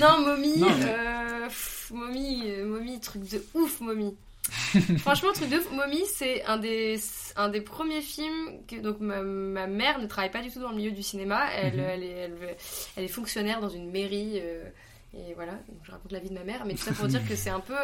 [0.00, 4.14] Non, Mommy, Non, mais- euh, pff, Mommy, euh, Mommy, truc de ouf, Mommy.
[4.98, 6.98] Franchement, truc de ouf, Mommy, c'est un des,
[7.36, 10.70] un des premiers films que donc ma, ma mère ne travaille pas du tout dans
[10.70, 11.46] le milieu du cinéma.
[11.54, 11.80] Elle, Mhm.
[11.88, 12.56] elle, est, elle,
[12.96, 14.40] elle est fonctionnaire dans une mairie.
[14.42, 14.64] euh,
[15.16, 17.20] et voilà, donc je raconte la vie de ma mère, mais tout ça pour dire
[17.28, 17.76] que c'est un peu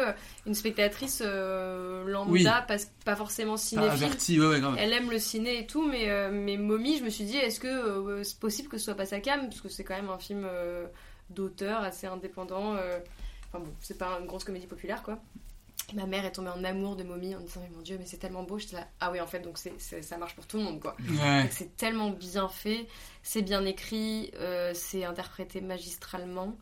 [0.45, 2.43] une spectatrice euh, lambda, Oui.
[2.43, 3.89] pas, pas forcément cinéphile.
[3.89, 4.75] averti, ouais, ouais, grave.
[4.77, 7.61] Elle aime le ciné et tout, mais, euh, mais Mommy, je me suis dit, est-ce
[7.61, 9.47] que euh, c'est possible que ce soit pas sa cam?
[9.47, 10.43] Parce que c'est quand même un film
[11.31, 12.75] euh, d'auteur assez indépendant.
[12.75, 12.99] euh,
[13.53, 15.19] Enfin bon, c'est pas une grosse comédie populaire, quoi.
[15.93, 18.17] ma mère est tombée en amour de Mommy en disant mais mon dieu mais c'est
[18.17, 18.57] tellement beau.
[18.57, 20.95] J'étais là ah oui en fait donc c'est, ça marche pour tout le monde quoi.
[21.49, 22.87] C'est tellement bien fait
[23.23, 26.55] c'est bien écrit euh, c'est interprété magistralement.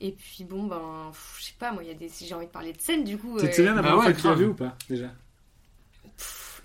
[0.00, 2.46] Et puis bon ben je sais pas moi il y a des si j'ai envie
[2.46, 4.46] de parler de scène du coup tu te souviens la première fois que tu vu
[4.46, 5.12] ou pas déjà?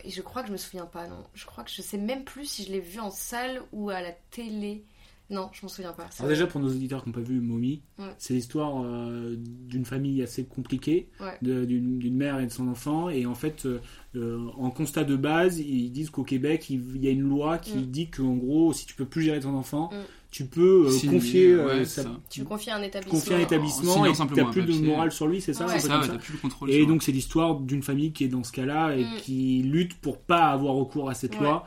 [0.03, 1.24] Et je crois que je me souviens pas non.
[1.36, 4.01] Je crois que je sais même plus si je l'ai vu en salle ou à
[4.01, 4.86] la télé
[5.30, 6.07] non, je m'en souviens pas.
[6.19, 7.82] Alors déjà pour nos auditeurs qui n'ont pas vu Mommy,
[8.17, 11.09] c'est l'histoire euh, d'une famille assez compliquée,
[11.41, 13.82] d'une mère et de son enfant, et en fait, euh,
[14.15, 17.78] euh, en constat de base, ils disent qu'au Québec, il, y a une loi qui
[17.78, 17.86] mm.
[17.88, 19.95] dit qu'en gros, si tu peux plus gérer ton enfant, mm.
[20.32, 21.57] tu peux confier,
[22.30, 25.28] tu peux confier un établissement, confier un établissement et tu n'as plus de morale sur
[25.28, 26.71] lui, c'est ça, C'est ça, plus le contrôle.
[26.71, 29.17] Et donc c'est l'histoire d'une famille qui est dans ce cas-là et mm.
[29.23, 31.65] qui lutte pour pas avoir recours à cette loi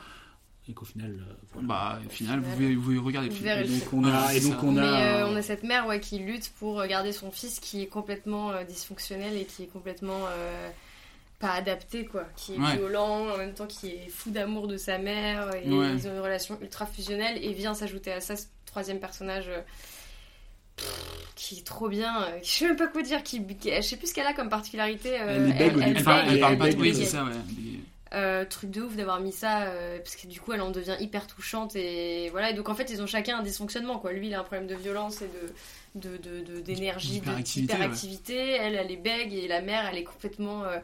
[0.70, 3.28] et qu'au final, euh, bah, au final, vous, vous, regardez.
[3.28, 6.00] Et donc on a, et donc on a, Mais, euh, on a cette mère ouais,
[6.00, 10.20] qui lutte pour garder son fils qui est complètement euh, dysfonctionnel et qui est complètement
[11.38, 14.98] pas adapté quoi, qui est violent en même temps qui est fou d'amour de sa
[14.98, 19.00] mère et ils ont une relation ultra fusionnelle et vient s'ajouter à ça ce troisième
[19.00, 19.50] personnage.
[21.36, 24.14] qui est trop bien, je sais même pas quoi dire, qui, je sais plus ce
[24.14, 25.10] qu'elle a comme particularité.
[25.12, 27.32] elle, elle, elle, parle, pas de oui, c'est ça, ouais.
[28.12, 30.96] Euh, truc de ouf d'avoir mis ça euh, parce que du coup elle en devient
[30.98, 32.50] hyper touchante et voilà.
[32.50, 34.12] Et donc en fait ils ont chacun un dysfonctionnement quoi.
[34.12, 35.30] Lui il a un problème de violence et
[35.94, 36.16] de
[36.60, 40.78] d'énergie de, d'hyperactivité elle elle est bègue et la mère elle est complètement euh,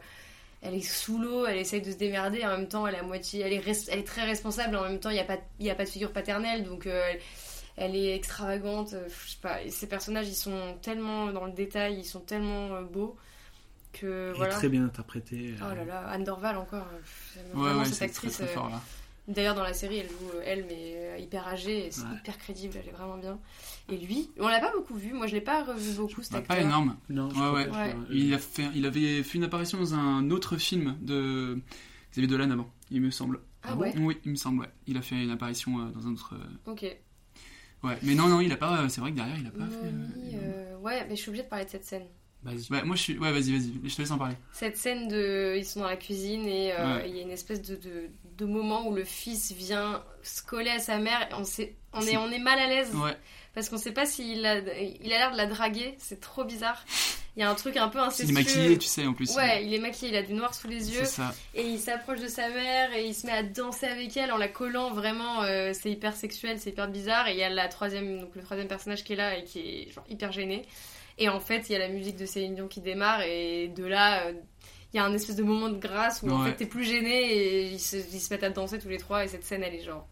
[0.61, 2.45] elle est sous l'eau elle essaye de se démerder.
[2.45, 4.77] En même temps elle est à moitié elle est elle est très responsable.
[4.77, 6.63] En même temps il y a pas il a pas de figure paternelle.
[6.63, 6.87] Donc
[7.75, 8.91] elle est extravagante.
[8.91, 9.61] Je sais pas.
[9.63, 13.17] Et ces personnages ils sont tellement dans le détail ils sont tellement beaux
[14.03, 14.53] voilà.
[14.53, 15.55] très bien interprété.
[15.59, 16.87] Oh là là, Anne Dorval encore.
[17.53, 18.41] Ouais, cette actrice.
[18.41, 18.45] Euh,
[19.27, 22.75] d'ailleurs, dans la série, elle joue euh, elle, mais euh, hyper âgée, c'est hyper crédible,
[22.81, 23.39] elle est vraiment bien.
[23.89, 26.37] Et lui, on l'a pas beaucoup vu, moi je l'ai pas revu beaucoup cet bah,
[26.39, 26.57] acteur.
[26.57, 26.97] Pas énorme.
[27.09, 27.95] Non, ouais, ouais.
[28.09, 31.59] Il, a fait, il avait fait une apparition dans un autre film de
[32.11, 33.41] Xavier Dolan avant, il me semble.
[33.63, 33.93] Ah, ouais?
[33.97, 34.69] Oui, il me semble, ouais.
[34.87, 36.35] Il a fait une apparition dans un autre.
[36.65, 36.85] Ok.
[37.83, 38.87] Ouais, mais non, non, il a pas.
[38.89, 40.75] C'est vrai que derrière, il a pas fait.
[40.81, 42.07] ouais, mais je suis obligée de parler de cette scène.
[42.43, 43.17] Bah, moi je suis.
[43.17, 44.35] Ouais, vas-y, vas-y, je te laisse en parler.
[44.53, 45.55] Cette scène de.
[45.57, 48.45] Ils sont dans la cuisine et euh, il y a une espèce de, de, de,
[48.45, 51.27] moment où le fils vient se coller à sa mère.
[51.29, 52.93] Et on, sait, on, est, on est mal à l'aise.
[52.95, 53.17] Ouais.
[53.53, 55.95] Parce qu'on sait pas s'il a, il a l'air de la draguer.
[55.97, 56.85] C'est trop bizarre.
[57.35, 58.33] Il y a un truc un peu incestueux.
[58.33, 59.35] Il est maquillé, tu sais, en plus.
[59.35, 61.05] Ouais, il est maquillé, il a du noir sous les yeux.
[61.05, 61.35] Ça.
[61.53, 64.37] Et il s'approche de sa mère et il se met à danser avec elle en
[64.37, 64.91] la collant.
[64.91, 67.27] Vraiment, euh, c'est hyper sexuel, c'est hyper bizarre.
[67.27, 69.59] Et il y a la troisième, donc le troisième personnage qui est là et qui
[69.59, 70.65] est genre hyper gêné.
[71.17, 73.83] Et en fait, il y a la musique de Céline Dion qui démarre, et de
[73.83, 74.33] là, euh,
[74.93, 77.33] il y a un espèce de moment de grâce où en fait t'es plus gêné
[77.33, 79.73] et ils se, ils se, mettent à danser tous les trois, et cette scène, elle
[79.73, 80.07] est genre.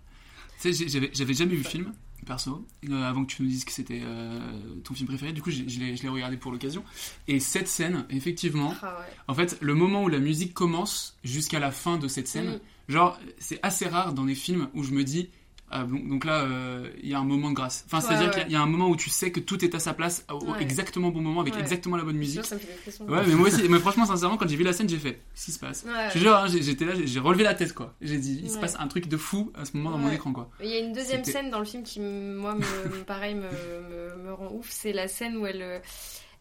[0.62, 1.94] Tu sais, j'avais jamais vu le film,
[2.26, 4.40] perso, euh, avant que tu nous dises que c'était euh,
[4.84, 5.32] ton film préféré.
[5.32, 6.84] Du coup, je, l'ai regardé pour l'occasion.
[7.28, 9.14] Et cette scène, effectivement, ah ouais.
[9.28, 12.92] en fait, le moment où la musique commence jusqu'à la fin de cette scène, mm.
[12.92, 15.30] genre, c'est assez rare dans les films où je me dis
[15.72, 17.86] ah, donc, là, euh, il y a un moment de grâce.
[17.88, 19.94] Enfin, c'est-à-dire qu'il y, a un moment où tu sais que tout est à sa
[19.94, 22.46] place au exactement bon moment avec exactement la bonne musique.
[22.46, 24.74] Ça, ça me fait ouais, mais moi aussi, mais franchement, sincèrement, quand j'ai vu la
[24.74, 25.86] scène, j'ai fait, qu'est-ce qui se passe?
[26.14, 27.96] Je jure, hein, j'étais là, j'ai relevé la tête, quoi.
[28.00, 30.32] J'ai dit, il se passe un truc de fou à ce moment dans mon écran,
[30.34, 30.50] quoi.
[30.62, 34.24] Il y a une deuxième scène dans le film qui, moi, me, pareil, me, me,
[34.24, 34.68] me rend ouf.
[34.70, 35.80] C'est la scène où elle euh,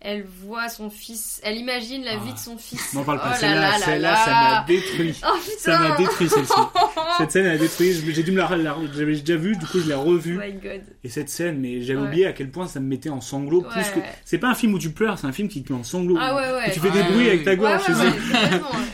[0.04, 2.92] elle voit son fils, elle imagine la vie de son fils.
[2.92, 5.14] M'en parle pas, oh celle-là, celle-là, ça m'a détruit.
[5.26, 6.52] Oh, ça m'a détruit celle-ci.
[7.18, 7.94] cette scène, elle a détruit.
[8.12, 10.38] J'ai dû me la, j'avais déjà vu, du coup je l'ai revue.
[10.38, 10.82] Oh my God.
[11.02, 13.62] Et cette scène, mais j'avais oublié à quel point ça me mettait en sanglots.
[13.62, 15.78] Plus que, c'est pas un film où tu pleures, c'est un film qui te met
[15.78, 16.18] en sanglots.
[16.20, 16.70] Ah ouais ouais.
[16.72, 17.88] tu fais des bruits avec ta gorge.
[17.88, 17.94] Ouais,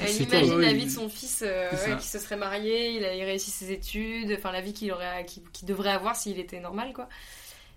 [0.05, 3.51] elle imagine la vie de son fils, euh, qui se serait marié, il a réussi
[3.51, 7.09] ses études, enfin la vie qu'il aurait, qu'il devrait avoir s'il était normal quoi.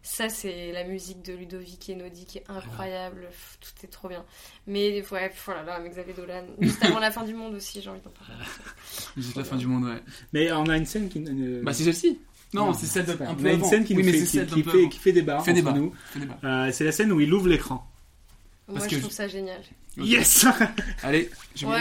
[0.06, 3.30] Ça, c'est la musique de Ludovic Einaudi qui est incroyable.
[3.62, 4.26] tout est trop bien.
[4.68, 6.44] Mais ouais, voilà, là, avec Xavier Dolan.
[6.60, 8.44] Juste avant la fin du monde aussi, j'ai envie d'en parler.
[9.18, 10.04] Juste la fin du monde, ouais.
[10.34, 11.20] Mais on a une scène qui.
[11.64, 12.20] Bah, c'est celle-ci.
[12.54, 15.00] Non, c'est celle d'un peu On a une scène qui, oui, fait, qui, fait, qui,
[15.00, 15.72] fait, débat fait débat.
[15.72, 15.94] nous.
[16.44, 17.90] Euh, c'est la scène où il ouvre l'écran.
[18.68, 19.62] Moi, je trouve ça génial.
[19.98, 20.46] Yes
[21.02, 21.80] Allez, je ouais.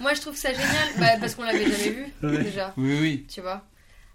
[0.00, 2.06] Moi, je trouve ça génial bah, parce qu'on l'avait jamais vu
[2.44, 2.74] déjà.
[2.76, 3.26] Oui, oui.
[3.28, 3.64] Tu vois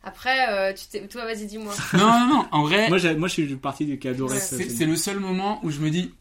[0.08, 1.74] après, euh, tu toi, vas-y, dis-moi.
[1.94, 2.88] non, non, non, en vrai.
[2.88, 4.56] moi, moi, je suis partie du qui adorait ça.
[4.58, 6.14] C'est le seul moment où je me dis,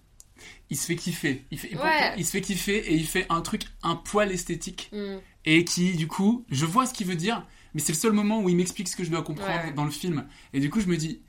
[0.70, 1.44] il se fait kiffer.
[1.52, 1.70] Il, fait,
[2.16, 4.90] il se fait kiffer et il fait un truc, un poil esthétique.
[4.92, 5.18] Mm.
[5.44, 8.40] Et qui, du coup, je vois ce qu'il veut dire, mais c'est le seul moment
[8.40, 10.26] où il m'explique ce que je dois comprendre dans le film.
[10.52, 11.20] Et du coup, je me dis,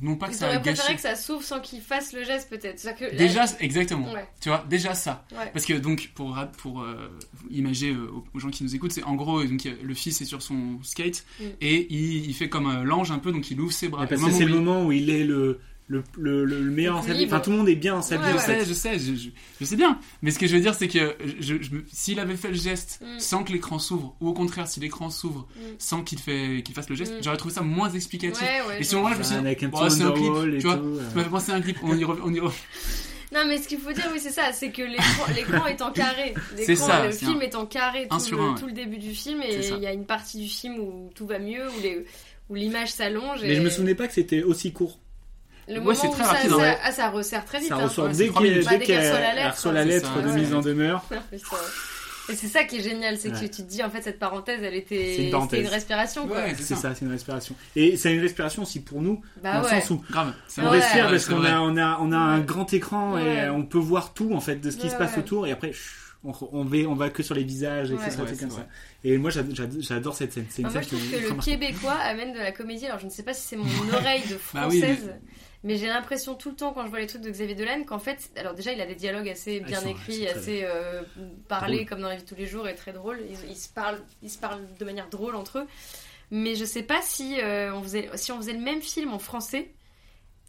[0.00, 0.94] non pas que ça a gâché.
[0.94, 2.82] que ça s'ouvre sans qu'il fasse le geste peut-être.
[2.96, 4.08] Que déjà, exactement.
[4.40, 5.24] Tu vois, déjà ça.
[5.52, 7.08] Parce que donc pour pour euh,
[7.50, 10.42] imager euh, aux gens qui nous écoutent, c'est en gros donc le fils est sur
[10.42, 11.44] son skate mm.
[11.60, 14.06] et il, il, fait comme euh, l'ange un peu donc il ouvre ses bras.
[14.06, 17.12] Parce que c'est le moment où il est le le, le, le meilleur en sa
[17.12, 17.26] vie.
[17.26, 18.24] Enfin, tout le monde est bien en sa vie.
[18.32, 18.64] je en sais, fait.
[18.64, 19.28] je sais, je, je,
[19.60, 19.98] je sais bien.
[20.22, 23.00] Mais ce que je veux dire, c'est que je, je, s'il avait fait le geste
[23.02, 23.18] Mm.
[23.20, 25.60] sans que l'écran s'ouvre, ou au contraire, si l'écran s'ouvre Mm.
[25.78, 27.22] sans qu'il fait, qu'il fasse le geste, Mm.
[27.22, 28.42] j'aurais trouvé ça moins explicatif.
[28.42, 30.76] Ouais, ouais, et au moins, je me suis dit, Avec un c'est clip, tu vois,
[30.76, 32.56] tout, ça m'a fait penser à un clip, on y revient, on y revient.
[33.34, 35.90] Non, mais ce qu'il faut dire, oui, c'est ça, c'est que l'écran l'écran est en
[35.90, 36.32] carré.
[36.56, 38.58] C'est L'écran, ça, le film un- est en carré tout, sur le, un, ouais.
[38.60, 41.26] tout le début du film, et il y a une partie du film où tout
[41.26, 42.04] va mieux, où les
[42.48, 43.40] où l'image s'allonge.
[43.42, 45.00] Mais et je me souvenais pas que c'était aussi court.
[45.68, 46.78] Le Ouais, moment c'est où très ça, rapide, ça, ouais.
[46.82, 47.68] ah, ça resserre très vite.
[47.68, 47.84] Ça hein.
[47.86, 48.64] ressort Ouais, dès qu'elle.
[48.64, 50.34] Bah, qu'elle reçoit la lettre, elle reçoit hein, la c'est lettre ça, de ouais.
[50.34, 51.04] mise en demeure.
[52.28, 53.48] Et c'est ça qui est génial, c'est que Ouais.
[53.48, 55.60] tu te dis en fait cette parenthèse, elle était, C'est une parenthèse.
[55.60, 56.38] une respiration quoi.
[56.38, 57.54] Ouais, C'est ça, c'est une respiration.
[57.76, 59.80] Et c'est une respiration aussi pour nous, Bah dans le ouais.
[59.80, 60.32] sens où Grave.
[60.58, 60.68] on Ouais.
[60.70, 63.44] respire Ouais, parce qu'on a, on a, on a un grand écran Ouais.
[63.44, 65.18] et on peut voir tout en fait de ce qui Ouais, se passe ouais.
[65.20, 65.70] autour et après
[66.24, 68.16] on, on va, on va que sur les visages, etc.
[68.40, 68.66] Comme ça.
[69.04, 70.46] Et moi j'ad- j'ad- j'adore cette scène.
[70.50, 72.50] C'est une Enfin, moi, scène je trouve qui est que le québécois amène de la
[72.50, 72.86] comédie.
[72.86, 73.64] Alors, je ne sais pas si c'est mon
[73.94, 75.14] oreille de Bah oui, française,
[75.66, 77.98] mais j'ai l'impression tout le temps quand je vois les trucs de Xavier Dolan qu'en
[77.98, 81.02] fait, alors déjà, il a des dialogues assez Ah, bien sont- écrits, assez euh,
[81.48, 83.20] parlés comme dans la vie de tous les jours et très drôles.
[83.28, 85.66] Ils, ils se parlent, ils se parlent de manière drôle entre eux.
[86.30, 89.18] Mais je sais pas si euh, on faisait, si on faisait le même film en
[89.18, 89.68] français.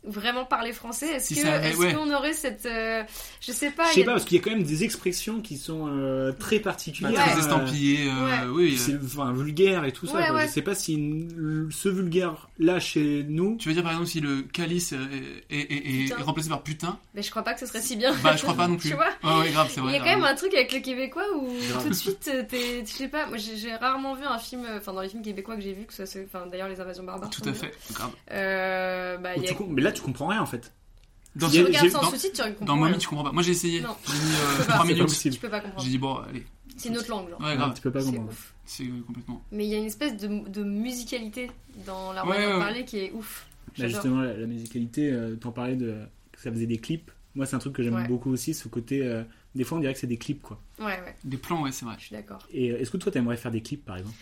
[0.04, 1.94] Vraiment parler français, est-ce Si avait- est-ce ouais.
[1.94, 3.04] qu'on aurait cette euh,
[3.42, 5.42] je sais pas, Je sais a- pas, parce qu'il y a quand même des expressions
[5.42, 7.14] qui sont euh, très Bah, particulières.
[7.14, 8.54] très euh, estampillé, euh, Ouais.
[8.54, 8.74] oui.
[8.76, 10.14] euh, C'est enfin, vulgaire et tout ça.
[10.14, 10.36] Ouais, quoi.
[10.38, 10.48] ouais.
[10.48, 13.58] Je sais pas si une- ce vulgaire là chez nous.
[13.58, 15.06] Tu veux dire par exemple si le calice euh,
[15.50, 17.96] est, est, est- est remplacé par putain mais je crois pas que ce serait si
[17.98, 18.14] bien.
[18.24, 18.90] Bah je crois pas non plus.
[18.92, 19.52] tu vois grave Il
[19.92, 20.06] y a quand grave.
[20.06, 21.50] même un truc avec le québécois où
[21.84, 24.78] tout de suite, euh, t'es, je sais pas, moi j'ai rarement vu un film, euh,
[24.78, 27.04] enfin dans les films québécois que j'ai vus, que ce soit, enfin d'ailleurs les invasions
[27.04, 27.30] barbares.
[27.30, 27.74] Tout à fait.
[27.94, 28.12] Grave.
[28.32, 29.32] Euh, bah,
[29.92, 30.74] tu là comprends rien en fait.
[31.36, 32.84] Dans, Si tu regardes sans dans- souci, tu comprends dans rien.
[32.86, 33.32] Mommy tu comprends pas.
[33.32, 33.82] Moi j'ai essayé.
[33.82, 33.96] Non.
[34.08, 35.20] J'ai mis euh, peux pas, 3 c'est pas minutes.
[35.22, 35.84] Tu peux pas comprendre.
[35.84, 36.46] J'ai dit bon allez.
[36.76, 37.40] C'est une autre langue, genre.
[37.42, 37.74] Ouais Non, grave.
[37.76, 38.32] tu peux pas comprendre.
[38.66, 39.44] C'est euh, complètement.
[39.52, 41.50] Mais il y a une espèce de, de musicalité
[41.86, 42.60] dans la Ouais, manière de ouais.
[42.60, 43.48] parler qui est ouf.
[43.76, 43.92] J'adore.
[43.94, 45.96] justement, la, la musicalité, euh, t'en parlais de
[46.32, 47.12] que ça faisait des clips.
[47.36, 48.08] Moi, c'est un truc que j'aime Ouais.
[48.08, 49.02] beaucoup aussi, ce côté.
[49.06, 49.24] euh,
[49.56, 50.60] des fois, on dirait que c'est des clips, quoi.
[50.80, 51.96] Ouais, ouais, Des plans ouais c'est vrai.
[52.00, 52.40] je suis d'accord.
[52.52, 54.16] Et euh, est-ce que toi, t'aimerais faire des clips, par exemple?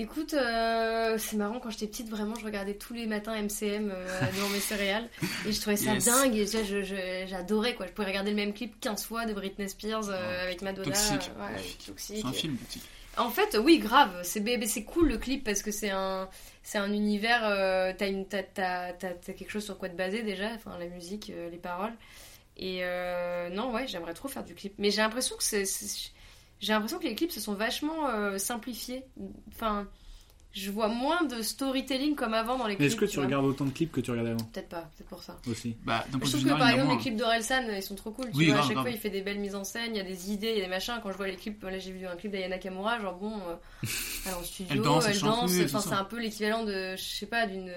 [0.00, 4.20] Écoute, euh, c'est marrant, quand j'étais petite, vraiment, je regardais tous les matins MCM euh,
[4.36, 5.08] devant mes céréales
[5.46, 6.04] et je trouvais ça Yes.
[6.04, 7.86] dingue et j'adorais quoi.
[7.88, 10.84] Je pouvais regarder le même clip 15 fois de Britney Spears euh, avec Madonna.
[10.86, 11.30] Toxique.
[11.36, 12.18] euh, ouais, toxique.
[12.22, 12.80] C'est un film petit.
[13.16, 14.20] En fait, oui, grave.
[14.22, 16.28] C'est cool le clip parce que c'est un,
[16.62, 17.40] c'est un univers.
[17.98, 20.50] t'as une, quelque chose sur quoi te baser déjà.
[20.54, 21.94] Enfin, la musique, les paroles.
[22.56, 22.82] Et
[23.50, 24.74] non, ouais, j'aimerais trop faire du clip.
[24.78, 25.64] Mais j'ai l'impression que c'est-
[26.60, 29.04] j'ai l'impression que les clips se sont vachement euh, simplifiés.
[29.54, 29.86] Enfin,
[30.52, 32.86] je vois moins de storytelling comme avant dans les Mais clips.
[32.88, 35.22] est-ce que tu regardes autant de clips que tu regardais avant Peut-être pas, peut-être pour
[35.22, 35.36] ça.
[35.48, 38.30] aussi Bah Je trouve que par exemple les clips d'Orelsan ils sont trop cool.
[38.30, 38.84] Tu Oui, vois, grave, à chaque grave.
[38.86, 40.60] fois il fait des belles mises en scène, il y a des idées, il y
[40.60, 40.94] a des machins.
[41.02, 43.54] Quand je vois les clips, là j'ai vu un clip d'Ayana Kamura, genre bon, euh,
[44.26, 45.50] elle est en studio, Elle danse, elle elle chante, danse.
[45.52, 47.70] oui, Enfin c'est un peu l'équivalent de, je sais pas, d'une.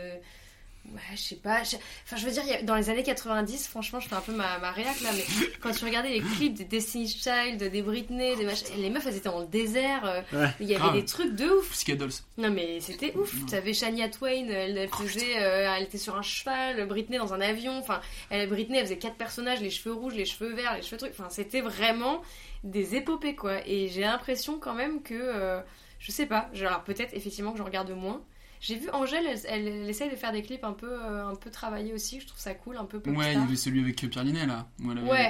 [0.93, 1.63] Ouais, je sais pas.
[1.63, 4.57] je- Enfin, je veux dire, dans les années 90, franchement, je fais un peu ma,
[4.57, 5.23] ma réac là, mais
[5.61, 9.15] quand tu regardais les clips des Destiny's Child, des Britney, des machins, les meufs elles
[9.15, 10.49] étaient dans le désert, euh, Ouais.
[10.59, 10.93] il y avait Grave.
[10.95, 11.86] des trucs de ouf.
[11.95, 12.11] Dolls.
[12.38, 13.34] Non mais c'était ouf.
[13.47, 17.34] Tu avais Shania Twain, elle, elle faisait, euh, elle était sur un cheval, Britney dans
[17.34, 17.77] un avion.
[17.77, 20.97] Enfin, elle, Britney, elle faisait quatre personnages, les cheveux rouges, les cheveux verts, les cheveux
[20.97, 21.11] trucs.
[21.11, 22.21] Enfin, c'était vraiment
[22.63, 23.59] des épopées quoi.
[23.67, 25.59] Et j'ai l'impression quand même que, euh,
[25.99, 26.49] je sais pas.
[26.59, 28.21] Alors peut-être effectivement que je regarde moins.
[28.62, 31.34] J'ai vu Angèle, elle, elle, elle essaye de faire des clips un peu, euh, un
[31.36, 32.20] peu travaillés aussi.
[32.20, 34.45] Je trouve ça cool, un peu pop Ouais, il y avait celui avec Pierre Ninet
[34.45, 34.68] là.
[34.84, 35.30] Où elle avait Ouais.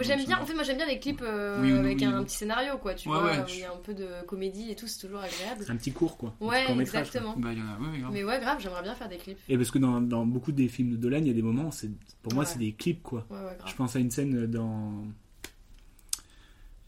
[0.00, 2.18] J'aime bien, en fait, moi j'aime bien les clips euh, Oui, oui, avec oui, un
[2.18, 2.24] oui.
[2.24, 4.74] petit scénario, quoi, tu Ouais, vois, ouais, il y a un peu de comédie et
[4.74, 5.62] tout, c'est toujours agréable.
[5.64, 6.34] C'est un petit court, quoi.
[6.40, 7.20] Ouais, petit court-métrage, quoi.
[7.20, 7.34] exactement.
[7.38, 8.10] Bah il y en a, ouais, ouais, grave.
[8.12, 9.38] Mais ouais, grave, j'aimerais bien faire des clips.
[9.48, 11.70] Et parce que dans, dans beaucoup des films de Dolan, il y a des moments,
[11.70, 11.90] c'est
[12.22, 12.50] pour moi, Ouais.
[12.50, 13.24] c'est des clips, quoi.
[13.30, 13.68] Ouais, ouais, grave.
[13.70, 15.04] Je pense à une scène dans.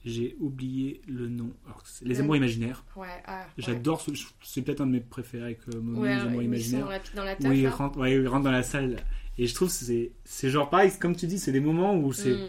[0.07, 1.50] J'ai oublié le nom.
[1.66, 2.84] Alors, Les Le- Amours Imaginaires.
[2.94, 3.46] Ouais, ah, ouais.
[3.59, 4.12] J'adore ce.
[4.40, 6.84] C'est peut-être un de mes préférés avec euh, Ouais, Les Amours ouais, Imaginaires.
[6.84, 6.90] dans
[7.24, 8.96] la- dans la Où il rentre, ouais, il rentre dans la salle.
[9.36, 12.12] Et je trouve que c'est c'est genre pareil, comme tu dis, c'est des moments où
[12.12, 12.30] c'est.
[12.34, 12.48] Mm.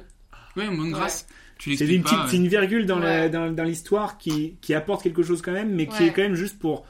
[0.55, 1.28] Ouais, bonne grâce.
[1.58, 2.28] Tu C'est une petite pas.
[2.28, 3.30] c'est une virgule dans la- Ouais.
[3.32, 6.08] dans, dans l'histoire qui, qui apporte quelque chose quand même, mais qui Ouais.
[6.10, 6.86] est quand même juste pour.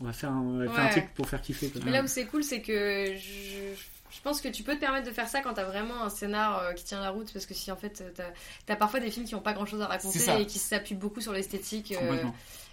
[0.00, 0.90] On va faire un, on va faire un Ouais.
[0.90, 1.70] truc pour faire kiffer.
[1.84, 3.74] Mais là où c'est cool, c'est que je,
[4.18, 6.58] je pense que tu peux te permettre de faire ça quand t'as vraiment un scénar
[6.58, 9.24] euh, qui tient la route, parce que si en fait t'as as parfois des films
[9.26, 12.10] qui ont pas grand chose à raconter et qui s'appuient beaucoup sur l'esthétique euh,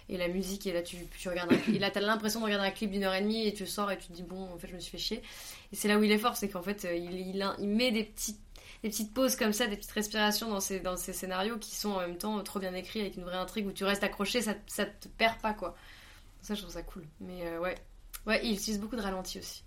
[0.08, 2.66] et la musique, et là tu, tu regardes un, et là t'as l'impression de regarder
[2.66, 4.58] un clip d'une heure et demie et tu sors et tu te dis bon, en
[4.58, 5.22] fait je me suis fait chier.
[5.72, 7.68] Et c'est là où il est fort, c'est qu'en fait euh, il, il, a- il
[7.68, 8.38] met des petites
[8.82, 11.92] des petites pauses comme ça, des petites respirations dans ces, dans ces scénarios qui sont
[11.92, 14.54] en même temps trop bien écrits avec une vraie intrigue où tu restes accroché, ça,
[14.66, 15.74] ça te perd pas quoi.
[16.42, 17.04] Ça je trouve ça cool.
[17.20, 17.74] Mais euh, ouais,
[18.26, 19.62] ouais, il utilise beaucoup de ralentis aussi.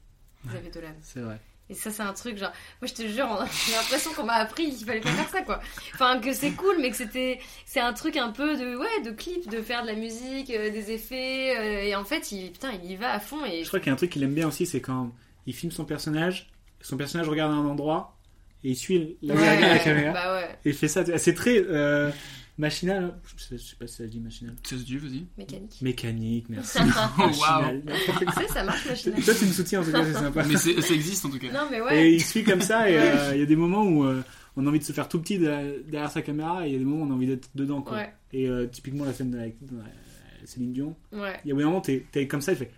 [0.48, 0.94] Xavier Dolan.
[1.02, 1.40] C'est vrai.
[1.70, 2.52] Et ça, c'est un truc genre.
[2.82, 5.60] Moi, je te jure, j'ai l'impression qu'on m'a appris qu'il fallait pas faire ça, quoi.
[5.94, 7.40] Enfin, que c'est cool, mais que c'était.
[7.66, 8.76] C'est un truc un peu de.
[8.76, 11.56] Ouais, de clip, de faire de la musique, euh, des effets.
[11.58, 13.46] euh, et en fait, il, putain, il y va à fond.
[13.46, 15.12] Et Je crois qu'il y a un truc qu'il aime bien aussi, c'est quand
[15.46, 16.52] il filme son personnage
[16.82, 18.16] son personnage regarde un endroit
[18.64, 20.14] et il suit là où il regarde la caméra.
[20.14, 20.50] Bah ouais.
[20.66, 21.04] Et il fait ça.
[21.18, 22.12] C'est très euh,
[22.60, 23.04] machinal.
[23.06, 23.16] hein.
[23.38, 24.54] Je sais, pas si ça se dit machinal.
[24.64, 25.26] Ça se dit, vas-y.
[25.38, 25.82] Mécanique.
[25.82, 26.78] Mécanique, merci.
[27.18, 27.82] Oh, Machinal.
[27.88, 29.22] Tu sais, ça marche machinal.
[29.24, 30.44] Toi, tu me soutiens en tout cas, c'est sympa.
[30.44, 31.52] Mais ça existe en tout cas.
[31.52, 32.04] Non, mais ouais.
[32.10, 34.22] Et il suit comme ça, et euh, il y a des moments où euh,
[34.56, 36.76] on a envie de se faire tout petit de- derrière sa caméra, et il y
[36.76, 37.82] a des moments où on a envie d'être dedans.
[37.82, 37.98] Quoi.
[37.98, 38.14] Ouais.
[38.34, 39.76] Et euh, typiquement, la scène avec euh,
[40.46, 41.40] Céline Dion, Ouais.
[41.46, 42.72] il y a des moments où t'es comme ça, il fait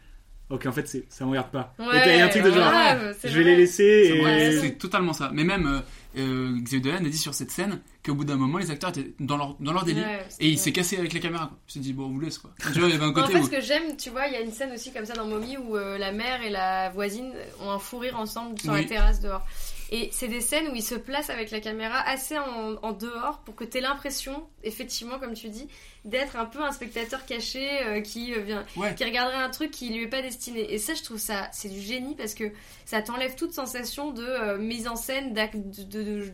[0.49, 1.73] Ok, en fait, ça me regarde pas.
[1.79, 3.43] Ouais, et t'as- il y a un truc de genre ouais, ouais, Je vais vrai.
[3.51, 4.03] les laisser.
[4.09, 4.21] C'est Et...
[4.21, 5.31] vrai, C'est totalement ça.
[5.33, 5.81] Mais même
[6.17, 9.13] euh, Xavier Dolan a dit sur cette scène qu'au bout d'un moment, les acteurs étaient
[9.19, 11.47] dans leur, dans leur délire Ouais, et il s'est cassé avec la caméra.
[11.47, 11.57] Quoi.
[11.69, 12.51] Il s'est dit, bon, on vous laisse quoi.
[12.73, 13.45] Tu vois, il y avait un En côté fait, où.
[13.45, 15.57] ce que j'aime, tu vois, il y a une scène aussi comme ça dans Mommy
[15.57, 17.31] où euh, la mère et la voisine
[17.61, 18.81] ont un fou rire ensemble sur Oui.
[18.83, 19.45] la terrasse dehors.
[19.93, 23.39] Et c'est des scènes où ils se placent avec la caméra assez en, en dehors
[23.39, 25.67] pour que tu aies l'impression, effectivement, comme tu dis,
[26.05, 28.95] d'être un peu un spectateur caché euh, qui euh, vient, Ouais.
[28.95, 30.73] qui regarderait un truc qui lui est pas destiné.
[30.73, 32.45] Et ça, je trouve ça, c'est du génie parce que
[32.85, 35.33] ça t'enlève toute sensation de euh, mise en scène,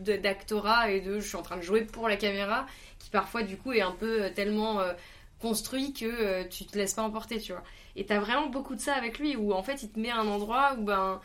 [0.06, 2.64] d'actorat et de je suis en train de jouer pour la caméra,
[2.98, 4.92] qui parfois du coup est un peu tellement euh,
[5.40, 7.62] construit que tu te laisses pas emporter, tu vois.
[7.96, 10.18] Et t'as vraiment beaucoup de ça avec lui où en fait il te met à
[10.18, 11.20] un endroit où ben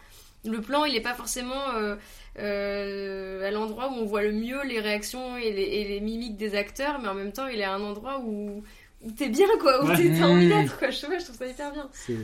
[0.45, 1.95] le plan il est pas forcément euh,
[2.39, 6.37] euh, à l'endroit où on voit le mieux les réactions et les, et les mimiques
[6.37, 8.63] des acteurs, mais en même temps il est à un endroit où,
[9.01, 9.95] où t'es bien quoi, où Ouais.
[9.97, 10.89] t'es- envie d'être quoi.
[10.89, 11.89] Je sais pas, je trouve ça hyper bien.
[11.93, 12.17] C'est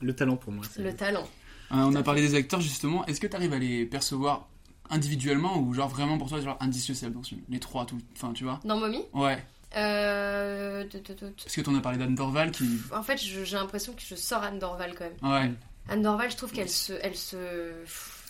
[0.00, 0.64] le talent pour moi.
[0.70, 1.26] c'est- Le talent.
[1.72, 3.04] Euh, on a parlé des acteurs justement.
[3.06, 4.46] Est-ce que tu arrives à les percevoir
[4.90, 7.40] individuellement ou genre vraiment pour toi, genre indissociable dans ce film?
[7.48, 7.98] Les trois, tout.
[8.14, 8.60] Enfin, tu vois?
[8.64, 9.02] Dans Mommy?
[9.14, 9.38] Ouais.
[9.74, 11.32] euh, tout, tout, tout.
[11.42, 12.64] Parce que t'en as parlé d'Anne Dorval qui.
[12.94, 15.32] En fait, j'ai l'impression que je sors Anne Dorval quand même.
[15.32, 15.50] Ouais.
[15.88, 17.72] Anne Dorval, je trouve qu'elle se, elle se,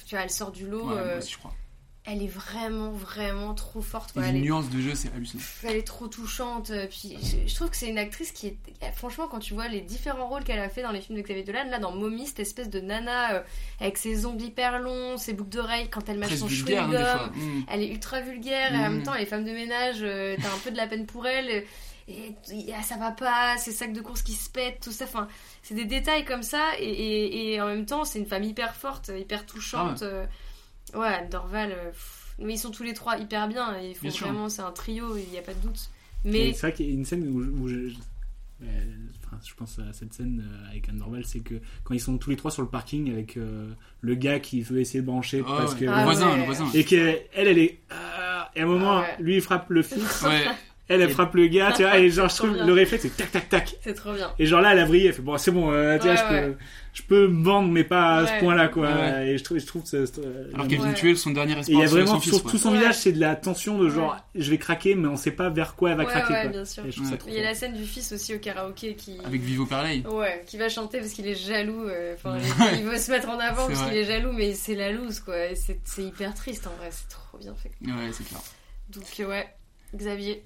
[0.07, 0.89] tu vois, elle sort du lot.
[0.89, 1.53] Ouais, euh, moi aussi, je crois.
[2.05, 4.13] elle est vraiment, vraiment trop forte.
[4.13, 4.23] Quoi.
[4.23, 5.43] les Elle est- de jeu, c'est hallucinant.
[5.63, 6.71] elle est trop touchante.
[6.71, 8.57] euh, Puis je, je trouve que c'est une actrice qui est.
[8.97, 11.45] Franchement, quand tu vois les différents rôles qu'elle a fait dans les films de Xavier
[11.45, 13.43] Dolan, là dans Mommy, cette espèce de nana euh,
[13.81, 17.31] avec ses ongles hyper longs, ses boucles d'oreilles, quand elle mâche son hein, chewing-gum, fois.
[17.37, 17.65] Mm.
[17.69, 18.93] elle est ultra vulgaire et en Mm.
[18.95, 21.27] même temps, elle est femme de ménage, euh, t'as un peu de la peine pour
[21.27, 21.65] elle.
[22.13, 22.37] Et
[22.69, 25.05] et, ah, ça va pas, ces sacs de course qui se pètent, tout ça.
[25.05, 25.29] Enfin,
[25.63, 26.73] c'est des détails comme ça.
[26.79, 30.03] Et, et- et en même temps, c'est une femme hyper forte, hyper touchante.
[30.03, 30.27] Ah euh,
[30.95, 31.73] Ouais, Anne Dorval.
[31.73, 33.79] euh, pff, mais ils sont tous les trois hyper bien.
[33.79, 35.89] Ils font Bien vraiment, c'est un trio, il n'y a pas de doute.
[36.25, 37.95] Et Mais c'est vrai qu'il y a une scène où, où je, je-
[38.65, 38.67] euh,
[39.27, 41.55] enfin, je pense à cette scène euh, avec Anne Dorval, c'est que
[41.85, 44.81] quand ils sont tous les trois sur le parking avec euh, le gars qui veut
[44.81, 45.81] essayer de brancher Ah parce ouais.
[45.81, 46.39] que Ah Le voisin, ouais.
[46.39, 46.69] le voisin.
[46.75, 47.81] et qu'elle elle, elle est
[48.55, 49.17] et à un moment Ah ouais.
[49.19, 50.45] lui il frappe le fils Ouais.
[50.89, 52.67] Elle elle frappe le gars tu vois et genre je trouve bien.
[52.67, 54.31] le réflexe c'est tac tac tac c'est trop bien.
[54.39, 56.17] et genre là elle a vrillé elle fait bon c'est bon euh, tu vois, Ouais,
[56.19, 56.57] je, peux, ouais.
[56.93, 58.39] je peux me vendre mais pas à ce Ouais.
[58.41, 59.29] point là quoi Ouais.
[59.29, 60.93] et je trouve je trouve que c'est- euh, Alors qu'elle vient Ouais.
[60.95, 61.81] de tuer son dernier et il espoir.
[61.81, 62.79] y a vraiment sur tout son Ouais.
[62.79, 64.43] visage c'est de la tension de genre Ouais.
[64.43, 66.51] je vais craquer mais on sait pas vers quoi elle va Ouais, craquer ouais, quoi.
[66.51, 66.85] bien sûr.
[66.85, 67.19] Et je trouve ça Ouais.
[67.19, 69.19] trop Il y a la scène du fils aussi au karaoké qui.
[69.25, 70.03] Avec Vivo Perley.
[70.09, 71.85] Ouais, qui va chanter parce qu'il est jaloux.
[71.89, 72.37] euh, Enfin,
[72.77, 75.35] il, veut se mettre en avant parce qu'il est jaloux, mais c'est la loose quoi.
[75.55, 77.71] C'est hyper triste en vrai, c'est trop bien fait.
[77.87, 78.41] Ouais, c'est clair.
[78.91, 79.47] Donc, ouais,
[79.97, 80.43] Xavier.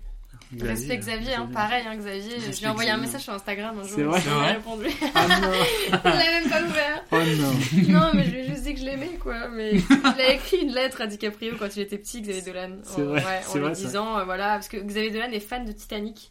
[0.54, 1.54] Xavier, Respect Xavier, hein, Xavier.
[1.54, 2.34] pareil, hein, Xavier.
[2.34, 3.96] Respect Je lui ai envoyé un message sur Instagram un jour.
[3.96, 4.20] C'est vrai?
[4.24, 4.86] il m'a vrai répondu.
[5.14, 5.52] Ah non
[5.88, 7.04] il l'a même pas ouvert.
[7.12, 9.48] oh non Non, mais je lui ai juste dit que je l'aimais, quoi.
[9.48, 12.76] Mais il a écrit une lettre à DiCaprio quand il était petit, Xavier Dolan.
[12.84, 15.40] C'est en, vrai, ouais, en lui vrai, disant, euh, voilà, parce que Xavier Dolan est
[15.40, 16.30] fan de Titanic.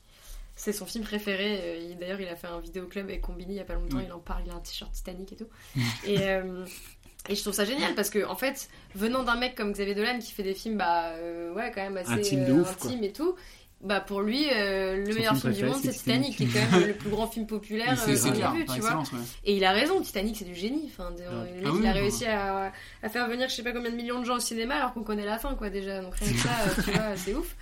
[0.55, 1.59] C'est son film préféré.
[1.61, 3.97] euh, il- D'ailleurs, il a fait un vidéoclub avec Combini il y a pas longtemps.
[3.97, 4.03] Oui.
[4.07, 5.47] Il en parle, il a un t-shirt Titanic et tout.
[6.05, 6.66] et, euh,
[7.28, 10.20] et je trouve ça génial parce que, en fait, venant d'un mec comme Xavier Dolan
[10.20, 13.11] qui fait des films, bah, euh, ouais, quand même assez Intime de euh, intimes et
[13.11, 13.36] tout.
[13.86, 16.47] Bah pour lui, euh, le Son meilleur film film du monde, c'est Titanic, qui est
[16.47, 18.97] quand même le plus grand film populaire euh, qu'on ait vu, tu vois.
[18.97, 19.03] ouais.
[19.45, 20.91] Et il a raison, Titanic c'est du génie.
[20.91, 22.71] Enfin, de- le mec Ah oui, il a oui, réussi à,
[23.03, 25.03] à faire venir je sais pas combien de millions de gens au cinéma alors qu'on
[25.03, 26.01] connaît la fin quoi déjà.
[26.01, 27.55] Donc rien que ça, euh, tu vois, c'est ouf.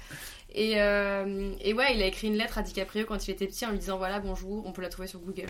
[0.56, 3.66] Et, euh, et ouais, il a écrit une lettre à DiCaprio quand il était petit
[3.66, 5.49] en lui disant voilà bonjour, on peut la trouver sur Google.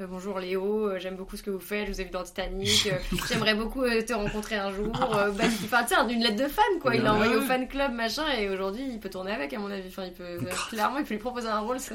[0.00, 2.24] Euh, bonjour Léo, euh, j'aime beaucoup ce que vous faites, je vous ai vu dans
[2.24, 2.88] Titanic,
[3.28, 4.90] j'aimerais beaucoup te rencontrer un jour.
[4.90, 6.96] Bah, il- enfin, tu sais, une lettre de fan quoi.
[6.96, 9.70] Il l'a envoyé au fan club machin et aujourd'hui il peut tourner avec à mon
[9.70, 9.86] avis.
[9.88, 10.38] Enfin, il peut
[10.70, 11.78] clairement il peut lui proposer un rôle.
[11.78, 11.94] ça.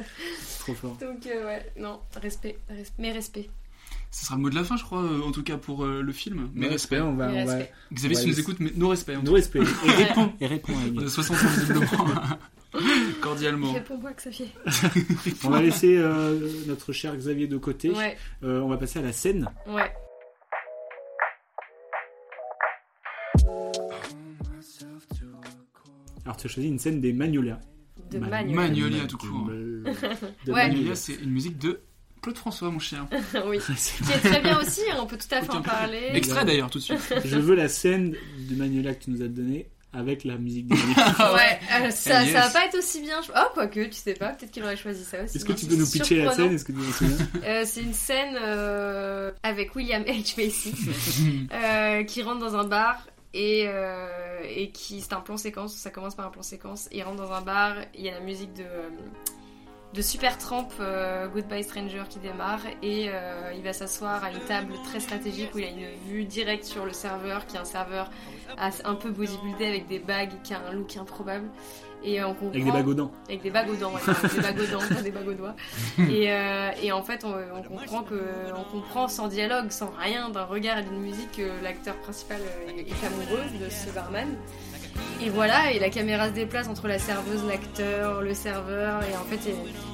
[0.60, 3.50] trop fort Donc ouais, non, respect, respect, mais respect.
[4.18, 6.02] Ce sera le mot de la fin, je crois, euh, en tout cas pour euh,
[6.02, 6.50] le film.
[6.54, 7.02] Mais Mais respect.
[7.02, 7.74] on va on va respect.
[7.94, 9.10] Xavier, si nous écoutes, mais nos respects.
[9.18, 10.88] en nous tout respect et réponds et réponds à cas.
[10.88, 11.04] Agnès.
[11.04, 11.86] De 60 ans, visiblement.
[13.22, 13.74] Cordialement.
[13.74, 14.48] Réponds-moi Xavier.
[15.44, 17.92] On va laisser euh, notre cher Xavier de côté.
[17.92, 19.50] Ouais, Euh, on va passer à la scène.
[19.68, 19.92] ouais.
[26.24, 27.60] Alors tu as choisi une scène des Magnolia.
[28.12, 28.56] De Ma- Magnolia.
[28.62, 29.46] Magnolia, tout court.
[29.48, 29.84] De
[30.48, 30.68] Ouais.
[30.68, 31.82] Magnolia, c'est une musique de
[32.26, 33.06] Claude François, mon cher.
[33.46, 33.60] oui.
[33.68, 36.10] Qui est très bien aussi, hein, on peut tout à fait en parler.
[36.14, 37.00] Extrait d'ailleurs, tout de suite.
[37.24, 38.16] Je veux la scène
[38.50, 42.40] de Magnolia que tu nous as donnée avec la musique des Ouais, euh, ça, ça
[42.40, 43.22] va pas être aussi bien.
[43.30, 45.38] Oh, quoique, tu sais pas, peut-être qu'il aurait choisi ça aussi.
[45.38, 47.82] Est-ce que tu peux nous pitcher la scène Est-ce que tu te souviens Euh, c'est
[47.82, 50.44] une scène euh, avec William H.
[50.44, 50.74] Macy
[51.54, 54.08] euh, qui rentre dans un bar et, euh,
[54.50, 55.76] et qui c'est un plan séquence.
[55.76, 56.88] Ça commence par un plan séquence.
[56.92, 57.76] Il rentre dans un bar.
[57.94, 58.90] Il y a la musique de euh,
[59.96, 64.74] de Supertramp euh, Goodbye Stranger qui démarre et euh, il va s'asseoir à une table
[64.84, 68.10] très stratégique où il a une vue directe sur le serveur qui est un serveur
[68.58, 71.50] un peu bodybuildé avec des bagues qui a un look improbable
[72.06, 73.12] et euh, on comprend Avec des bagues aux dents.
[73.28, 74.02] avec des bagues aux dents, ouais,
[74.36, 75.56] des bagues aux dents, pas des bagues aux doigts.
[76.00, 78.22] Et, euh, et en fait, on, on comprend que,
[78.56, 82.82] on comprend sans dialogue, sans rien, d'un regard et d'une musique, que l'acteur principal est,
[82.82, 84.36] est amoureux de ce barman.
[85.24, 89.24] Et voilà, et la caméra se déplace entre la serveuse, l'acteur, le serveur, et en
[89.24, 89.40] fait,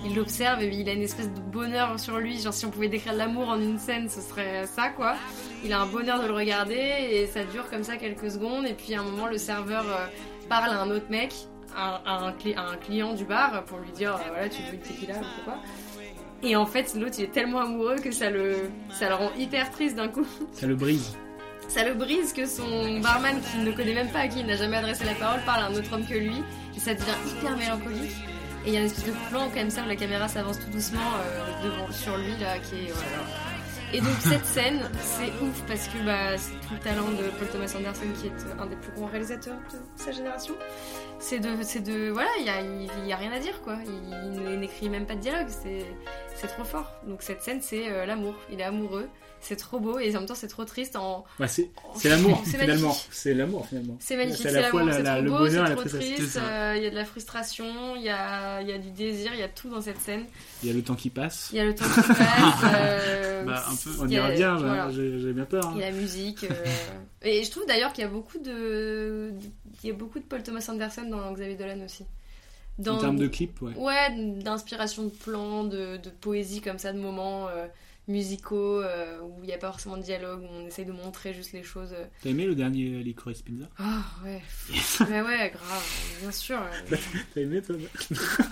[0.05, 2.41] il- l'observe et il a une espèce de bonheur sur lui.
[2.41, 5.15] Genre, si on pouvait décrire l'amour en une scène, ce serait ça, quoi.
[5.63, 8.73] Il a un bonheur de le regarder, et ça dure comme ça quelques secondes, et
[8.73, 10.07] puis à un moment, le serveur euh,
[10.49, 11.33] parle à un autre mec,
[11.75, 15.43] à, un, client du bar, pour lui dire, euh, voilà, tu veux une tequila ou
[15.45, 15.55] quoi.
[16.43, 18.55] Et en fait, l'autre, il est tellement amoureux que ça le,
[18.89, 20.25] ça le rend hyper triste d'un coup.
[20.51, 21.15] Ça le brise.
[21.73, 24.57] Ça le brise que son barman, qu'il ne connaît même pas, à qui il n'a
[24.57, 26.43] jamais adressé la parole, parle à un autre homme que lui.
[26.75, 28.11] Et ça devient hyper mélancolique.
[28.65, 30.69] Et il y a une espèce de plan comme ça où la caméra s'avance tout
[30.69, 32.91] doucement euh, devant, sur lui, là, qui est.
[32.91, 33.23] voilà.
[33.93, 37.47] Et donc cette scène, c'est ouf parce que bah, c'est tout le talent de Paul
[37.47, 40.53] Thomas Anderson qui est un des plus grands réalisateurs de sa génération.
[41.23, 42.61] C'est de, c'est de, voilà, il y a,
[43.07, 43.77] y a rien à dire quoi.
[43.85, 45.85] Il, n'écrit même pas de dialogue, c'est,
[46.35, 46.91] c'est trop fort.
[47.07, 48.33] Donc cette scène, c'est euh, l'amour.
[48.51, 49.07] Il est amoureux,
[49.39, 50.95] c'est trop beau et en même temps c'est trop triste.
[50.95, 52.95] En, Ouais, c'est c'est l'amour, C'est finalement.
[53.11, 53.97] C'est l'amour, finalement.
[53.99, 56.37] c'est magnifique, à c'est la l'amour, la- la- trop le beau, bonheur trop triste.
[56.37, 59.31] Euh, Il y a de la frustration, il y a, il y a du désir,
[59.33, 60.25] il y a tout dans cette scène.
[60.63, 61.49] Il y a le temps qui passe.
[61.53, 62.17] Il y a le temps qui passe.
[62.75, 63.89] euh, Bah, un peu.
[64.01, 64.89] On y bien, voilà.
[64.91, 65.65] j'ai bien peur.
[65.67, 65.73] hein.
[65.75, 66.45] Il y a la musique.
[67.23, 69.31] Et je trouve d'ailleurs qu'il y a beaucoup de,
[69.83, 72.05] il y a beaucoup de Paul Thomas Anderson dans Xavier Dolan aussi.
[72.87, 73.73] En termes de clips, ouais.
[73.75, 74.09] Ouais,
[74.41, 77.67] d'inspiration de plans, de, de poésie comme ça, de moments euh,
[78.07, 81.33] musicaux euh, où il n'y a pas forcément de dialogue, où on essaye de montrer
[81.33, 81.93] juste les choses.
[82.23, 84.41] T'as aimé le dernier Licorice Pizza Ah ouais.
[85.09, 86.59] Mais ouais, grave, bien sûr.
[87.33, 87.75] T'as aimé, toi?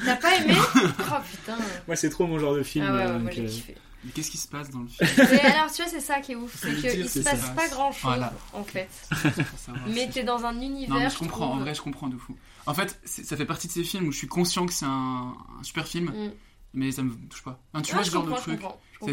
[0.06, 0.54] T'as pas aimé?
[0.56, 1.58] Oh putain.
[1.88, 2.86] Moi, c'est trop mon genre de film.
[2.88, 3.76] Ah ouais, ouais, euh, moi j'ai kiffé.
[4.03, 6.31] Mais qu'est-ce qui se passe dans le film Mais alors, tu vois, c'est ça qui
[6.31, 7.49] est ouf, c'est qu'il se passe ça.
[7.49, 8.34] pas grand chose Voilà.
[8.53, 8.88] en fait.
[9.88, 10.95] Mais t'es dans un univers.
[10.95, 12.35] Non, mais je comprends, en vrai, je comprends de fou.
[12.65, 15.34] En fait, ça fait partie de ces films où je suis conscient que c'est un,
[15.59, 16.31] un super film, Mm.
[16.73, 17.59] mais ça me touche pas.
[17.73, 18.61] Hein, tu Ah, vois je ce genre de truc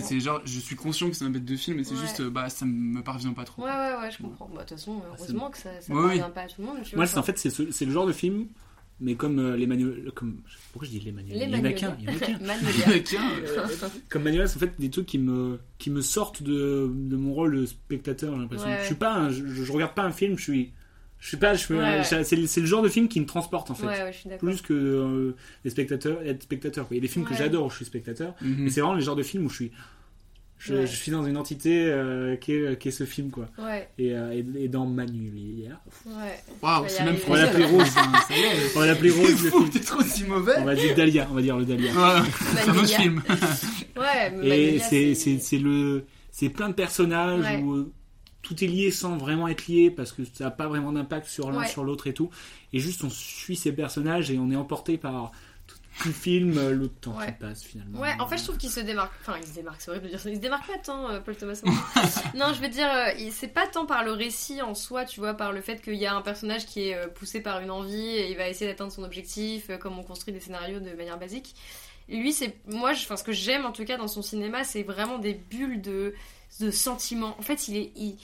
[0.02, 2.00] C'est- genre, je suis conscient que c'est un bête de film, mais c'est Ouais.
[2.00, 3.62] juste, euh, bah, ça me parvient pas trop.
[3.64, 4.46] Ouais, ouais, ouais, je comprends.
[4.46, 6.32] Bah, de toute façon, heureusement que ça, ça Ouais, parvient oui.
[6.34, 6.78] pas à tout le monde.
[6.84, 8.46] tu Moi, vois, c'est- en fait, c'est ce- c'est le genre de film,
[9.00, 10.10] mais comme euh, les manuels.
[10.14, 10.38] Comme...
[10.72, 11.96] Pourquoi je dis les manuels Les Il y en a qu'un.
[12.00, 13.30] Il y en a qu'un.
[13.48, 17.16] Euh, Comme manuel, c'est en fait des trucs qui me, qui me sortent de, de
[17.16, 18.68] mon rôle de spectateur, j'ai l'impression.
[18.68, 18.78] Ouais.
[18.80, 20.72] Je suis pas un- je, je regarde pas un film, je suis.
[21.18, 21.54] Je suis pas.
[21.54, 22.02] Je, me- Ouais.
[22.04, 23.86] c'est le- c'est le genre de film qui me transporte en fait.
[23.86, 24.48] Ouais, ouais, je suis d'accord.
[24.48, 26.86] Plus que euh, les spectateurs, être spectateur.
[26.90, 27.36] Il y a des films que Ouais.
[27.38, 28.56] j'adore où je suis spectateur, Mhm.
[28.64, 29.72] mais c'est vraiment les genres de films où je suis.
[30.58, 30.86] Je, Ouais.
[30.86, 33.48] je suis dans une entité euh, qui, est, qui est ce film quoi.
[33.58, 33.88] Ouais.
[33.98, 35.80] Et, euh, et, et dans Manulia.
[36.06, 36.12] Ouais.
[36.62, 37.16] Waouh, c'est même.
[37.28, 37.86] On va l'appeler Rose.
[37.88, 38.02] Ça
[38.34, 38.76] y est.
[38.76, 39.30] On va l'appeler Rose.
[39.50, 39.70] Fou, film.
[39.70, 40.54] t'es trop si mauvais.
[40.58, 41.92] On va dire Dahlia, on va dire le Dahlia.
[41.92, 42.22] Ouais,
[42.56, 43.22] c'est un autre film.
[43.96, 47.62] Ouais, mais Et c'est c'est c'est le c'est plein de personnages Ouais.
[47.62, 47.92] où euh,
[48.42, 51.50] tout est lié sans vraiment être lié parce que ça n'a pas vraiment d'impact sur
[51.50, 51.66] l'un Ouais.
[51.66, 52.28] sur l'autre et tout.
[52.74, 55.32] Et juste on suit ces personnages et on est emporté par
[55.98, 57.26] tout le film, euh, le temps Ouais.
[57.26, 58.00] qui passe finalement.
[58.00, 59.12] Ouais, en fait, je trouve qu'il se démarque.
[59.20, 60.28] Enfin, il se démarque, c'est horrible de dire ça.
[60.30, 61.60] Il se démarque pas tant, euh, Paul Thomas
[62.34, 65.34] non, je veux dire, euh, c'est pas tant par le récit en soi, tu vois,
[65.34, 68.30] par le fait qu'il y a un personnage qui est poussé par une envie et
[68.30, 71.54] il va essayer d'atteindre son objectif, comme on construit des scénarios de manière basique.
[72.08, 72.54] Lui, c'est.
[72.68, 73.02] Moi, je...
[73.04, 76.14] enfin, ce que j'aime en tout cas dans son cinéma, c'est vraiment des bulles de
[76.60, 77.34] de sentiments.
[77.38, 78.16] En fait, il est il,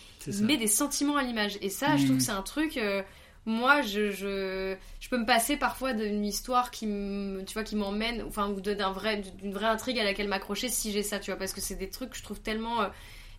[0.44, 2.18] met des sentiments à l'image et ça, je trouve Mm.
[2.18, 3.02] que c'est un truc euh,
[3.44, 7.74] moi je, je je peux me passer parfois d'une histoire qui me tu vois qui
[7.76, 11.18] m'emmène enfin ou de- d'un vrai d'une vraie intrigue à laquelle m'accrocher si j'ai ça
[11.18, 12.86] tu vois parce que c'est des trucs que je trouve tellement euh,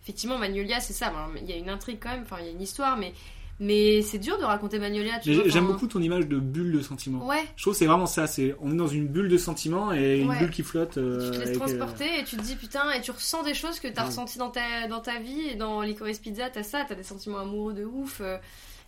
[0.02, 1.10] effectivement Magnolia c'est ça
[1.40, 3.14] il y a une intrigue quand même enfin il y a une histoire mais
[3.60, 7.24] mais c'est dur de raconter Magnolia J'aime beaucoup ton image de bulle de sentiments.
[7.24, 7.44] Ouais.
[7.54, 8.26] Je trouve que c'est vraiment ça.
[8.26, 10.38] C'est on est dans une bulle de sentiments et une Ouais.
[10.40, 10.98] bulle qui flotte.
[10.98, 13.54] euh, tu te laisses euh, transporter et tu te dis putain et tu ressens des
[13.54, 14.08] choses que t'as Ouais.
[14.08, 17.38] ressenti dans ta, dans ta vie et dans Licorice Pizza t'as ça t'as des sentiments
[17.38, 18.38] amoureux de ouf euh,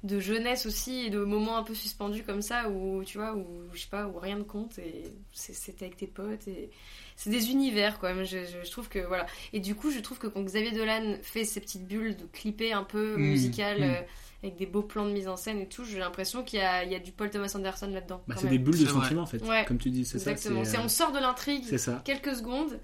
[0.05, 3.47] de jeunesse aussi et de moments un peu suspendus comme ça où tu vois où
[3.73, 6.70] je sais pas où rien ne compte et c'est- c'était avec tes potes et
[7.16, 10.18] c'est des univers quoi je, je- je trouve que voilà et du coup je trouve
[10.18, 13.85] que quand Xavier Dolan fait ces petites bulles de clippées un peu Mmh, musicales mmh.
[13.85, 14.01] euh,
[14.43, 16.85] avec des beaux plans de mise en scène et tout j'ai l'impression qu'il y a,
[16.85, 18.59] il y a du Paul Thomas Anderson là-dedans Bah, quand c'est même.
[18.59, 19.43] des bulles de sentiments en fait.
[19.43, 19.64] Ouais.
[19.66, 20.31] Comme tu dis, c'est ça.
[20.31, 20.60] Exactement.
[20.62, 21.64] euh, on sort de l'intrigue
[22.05, 22.78] quelques secondes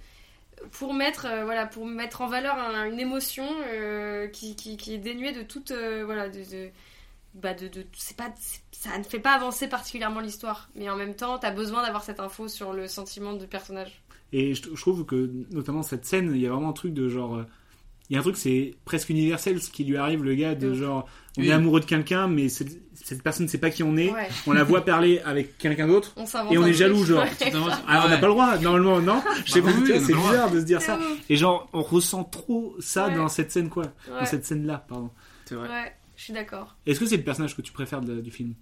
[0.73, 4.95] pour mettre euh, voilà pour mettre en valeur un- une émotion euh, qui, qui, qui
[4.95, 6.71] est dénuée de toute euh, voilà de, de-
[7.35, 8.31] bah de, de c'est pas
[8.73, 10.69] ça ne fait pas avancer particulièrement l'histoire.
[10.75, 14.03] Mais en même temps t'as besoin d'avoir cette info sur le sentiment du personnage.
[14.33, 17.37] Et je, trouve que notamment cette scène il y a vraiment un truc de genre
[17.37, 17.47] euh,
[18.09, 20.73] il y a un truc c'est presque universel ce qui lui arrive le gars de
[20.73, 21.07] genre
[21.39, 24.13] on est amoureux de quelqu'un mais cette personne ne sait pas qui on est.
[24.47, 26.15] On la voit parler avec quelqu'un d'autre
[26.51, 27.25] et on est jaloux genre.
[27.87, 30.61] Alors on n'a pas le droit normalement non je sais bah pas c'est bizarre de
[30.61, 30.99] se dire ça.
[31.29, 35.11] et genre on ressent trop ça dans cette scène quoi dans cette scène là pardon.
[35.45, 36.77] C'est vrai je suis d'accord.
[36.87, 38.55] Est-ce que c'est le personnage que tu préfères du film?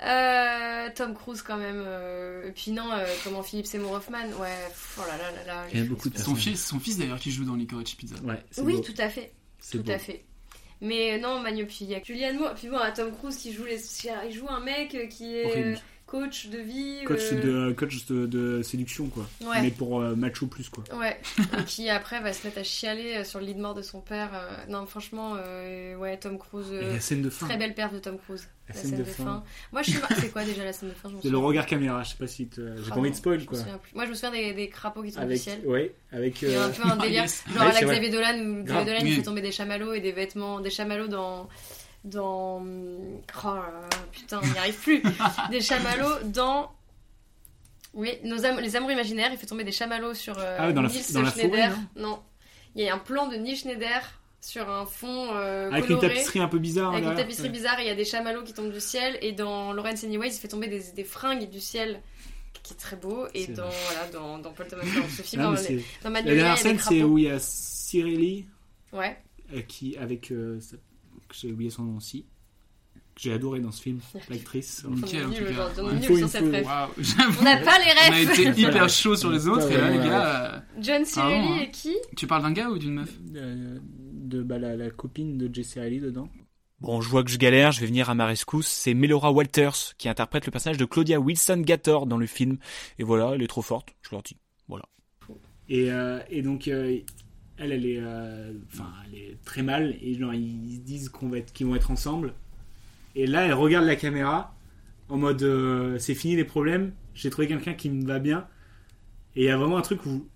[0.00, 1.82] Euh, Tom Cruise quand même.
[1.84, 4.68] Euh, et puis non, euh, comment Philippe Seymour Hoffman, ouais.
[4.96, 5.66] Oh là là là là.
[5.72, 8.14] Il y a beaucoup de son fils, son fils d'ailleurs qui joue dans Licorice Pizza.
[8.22, 9.32] Ouais, oui, tout à fait.
[9.72, 10.24] Tout à fait.
[10.80, 12.54] Mais non, Magno, puis il y a Julianne Moore.
[12.54, 13.80] Puis bon, Tom Cruise qui joue, les...
[14.28, 17.04] il joue un mec qui est coach de vie.
[17.06, 19.26] Coach, euh, de, coach de, séduction, quoi.
[19.62, 20.82] Mais pour euh, macho plus, quoi.
[20.98, 21.20] Ouais.
[21.58, 23.82] et qui après va se mettre à chialer euh, sur le lit de mort de
[23.82, 24.30] son père.
[24.68, 26.72] Non, franchement, ouais, Tom Cruise.
[26.72, 27.46] la scène de fin.
[27.46, 28.48] Très belle perte de Tom Cruise.
[28.68, 29.42] La, scène, de, fin.
[29.72, 30.00] Moi, je suis.
[30.20, 32.48] C'est quoi déjà la scène de fin C'est le regard caméra, je sais pas si.
[32.56, 33.58] J'ai pas envie de spoil, quoi.
[33.94, 35.60] Moi, je me souviens des, des crapauds qui tombent avec, du ciel.
[35.64, 36.42] Ouais, avec.
[36.42, 37.24] Il y a un peu un délire.
[37.54, 40.70] Genre à la Xavier Dolan, Dolan, il fait tomber des chamallows et des vêtements, des
[40.70, 41.48] chamallows dans
[42.04, 42.62] dans.
[43.44, 43.48] Oh
[44.12, 45.02] putain, on n'y arrive plus.
[45.50, 46.72] des chamallows dans
[47.94, 50.88] oui, nos les amours imaginaires, il fait tomber des chamallows sur euh, ah dans la,
[50.88, 51.76] Schneider.
[51.96, 52.20] non,
[52.76, 54.00] il y a un plan de Neil Schneider
[54.40, 56.92] sur un fond euh, avec une tapisserie un peu bizarre.
[56.92, 59.18] Avec une tapisserie bizarre, il y a des chamallows qui tombent du ciel.
[59.22, 62.00] Et dans Lawrence Anyways, il fait tomber des, des fringues du ciel
[62.62, 63.26] qui est très beau.
[63.34, 67.02] Et dans, voilà, dans, dans Paul Thomas ce film, dans, dans La dernière scène, c'est
[67.02, 68.46] où il y a Cyrili.
[68.92, 69.16] Ouais.
[69.54, 69.96] Euh, qui,
[71.30, 71.40] avec.
[71.40, 72.26] J'ai oublié son nom aussi
[73.20, 74.00] j'ai adoré dans ce film,
[74.30, 74.84] l'actrice.
[74.86, 75.06] On n'a
[77.58, 78.10] pas les rêves.
[78.10, 80.54] On a été hyper chaud sur les autres, et là, les gars.
[80.54, 81.94] Euh, John Cirelli et qui?
[82.16, 83.14] Tu parles d'un gars ou d'une meuf?
[83.20, 86.30] De bah, la, la, copine de Jesse Riley dedans.
[86.80, 88.68] Bon, je vois que je galère, je vais venir à ma rescousse.
[88.68, 92.56] C'est Melora Walters qui interprète le personnage de Claudia Wilson Gator dans le film.
[92.98, 94.38] Et voilà, elle est trop forte, je leur dis.
[94.66, 94.86] Voilà.
[95.68, 97.00] Et, euh, et donc, euh,
[97.60, 98.02] elle, elle est,
[98.72, 99.96] enfin, elle est très mal.
[100.02, 102.34] Et genre, ils se disent qu'on va être, qu'ils vont être ensemble.
[103.14, 104.54] Et là, elle regarde la caméra
[105.10, 108.46] en mode euh, c'est fini les problèmes, j'ai trouvé quelqu'un qui me va bien.
[109.36, 110.26] Et il y a vraiment un truc où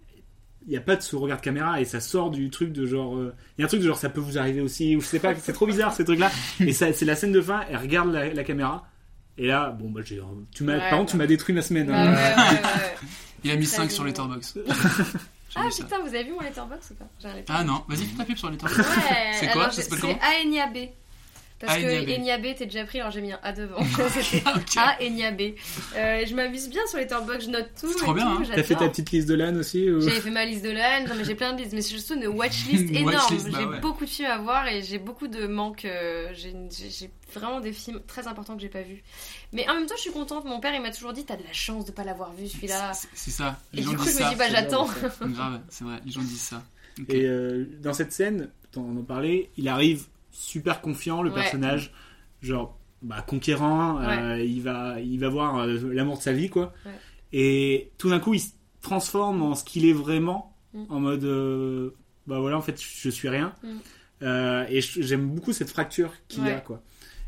[0.66, 2.86] il n'y a pas de ce regard de caméra et ça sort du truc de
[2.86, 3.16] genre.
[3.16, 5.06] Euh, il y a un truc de genre ça peut vous arriver aussi, ou je
[5.06, 6.30] sais pas, c'est trop bizarre ces trucs-là.
[6.60, 8.88] Et c'est la scène de fin, elle regarde la, caméra.
[9.36, 10.20] Et là, bon, bah, j'ai.
[10.52, 11.90] Tu m'as, par contre, tu m'as détruit ma semaine.
[11.90, 12.14] Hein.
[13.44, 14.64] il a mis 5 sur Letterboxd.
[15.56, 18.36] ah putain, vous avez vu mon Letterboxd ou pas Ah non, vas-y, fais ta pub
[18.36, 18.80] sur Letterboxd.
[18.80, 20.14] Ouais, c'est quoi Ça s'appelle comment
[20.72, 20.88] B.
[21.66, 23.78] Parce que Eniabé, t'es déjà pris, alors j'ai mis un A devant.
[24.10, 24.42] C'était
[24.76, 25.54] A Eniabé.
[25.96, 27.88] Euh, je m'amuse bien sur les Torbox, je note tout.
[27.88, 28.28] C'est trop bien.
[28.28, 28.42] Hein.
[28.54, 31.24] T'as fait ta petite liste de LAN aussi J'avais fait ma liste de LAN, mais
[31.24, 31.72] j'ai plein de listes.
[31.72, 33.36] Mais c'est surtout une watchlist énorme.
[33.36, 35.84] Bah j'ai beaucoup de films à voir et j'ai beaucoup de manques.
[35.84, 39.02] Euh, j'ai vraiment des films très importants que j'ai pas vus.
[39.52, 40.44] Mais en même temps, je suis contente.
[40.44, 42.92] Mon père, il m'a toujours dit T'as de la chance de pas l'avoir vu celui-là.
[43.14, 43.58] C'est ça.
[43.72, 44.88] et du coup, je me dis Bah, j'attends.
[45.22, 46.62] Grave, c'est vrai, les gens disent ça.
[47.08, 51.92] Et euh, dans cette scène, on en parlait, il arrive super confiant le personnage,
[52.42, 56.72] genre bah, conquérant, euh, il va il va voir euh, l'amour de sa vie quoi.
[57.32, 58.50] Et tout d'un coup il se
[58.82, 60.84] transforme en ce qu'il est vraiment, mm.
[60.88, 61.90] en mode euh,
[62.26, 63.54] bah voilà en fait je suis rien.
[63.62, 64.26] Mm.
[64.68, 66.82] et j'aime beaucoup cette fracture qu'il y a quoi.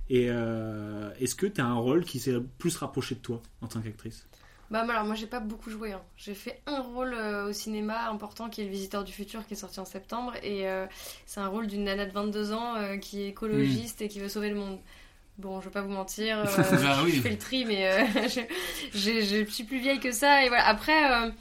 [0.09, 3.81] Et est-ce que tu as un rôle qui s'est plus rapproché de toi en tant
[3.81, 4.27] qu'actrice?
[4.71, 5.93] Bah alors moi j'ai pas beaucoup joué.
[5.93, 6.03] Hein.
[6.17, 9.55] J'ai fait un rôle euh, au cinéma important qui est Le Visiteur du Futur qui
[9.55, 10.87] est sorti en septembre et euh,
[11.25, 14.29] c'est un rôle d'une nana de 22 ans euh, qui est écologiste et qui veut
[14.29, 14.79] sauver le monde.
[15.39, 18.07] Bon, je vais pas vous mentir, bah je fais le tri mais
[18.95, 20.67] je, suis plus vieille que ça et voilà.
[20.67, 21.33] Après,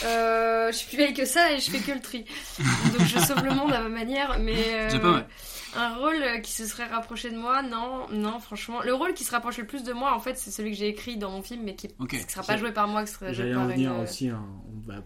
[0.00, 2.24] je suis plus vieille que ça et je fais que le tri.
[2.58, 4.88] Donc je sauve le monde à ma manière mais...
[4.90, 5.26] J'ai pas
[5.76, 8.82] un rôle qui se serait rapproché de moi, non, non, franchement.
[8.82, 10.88] Le rôle qui se rapproche le plus de moi, en fait, c'est celui que j'ai
[10.88, 13.52] écrit dans mon film, mais qui ne sera pas joué par moi, qui sera joué
[13.52, 14.42] par en venir aussi, hein.
[14.68, 15.02] on, va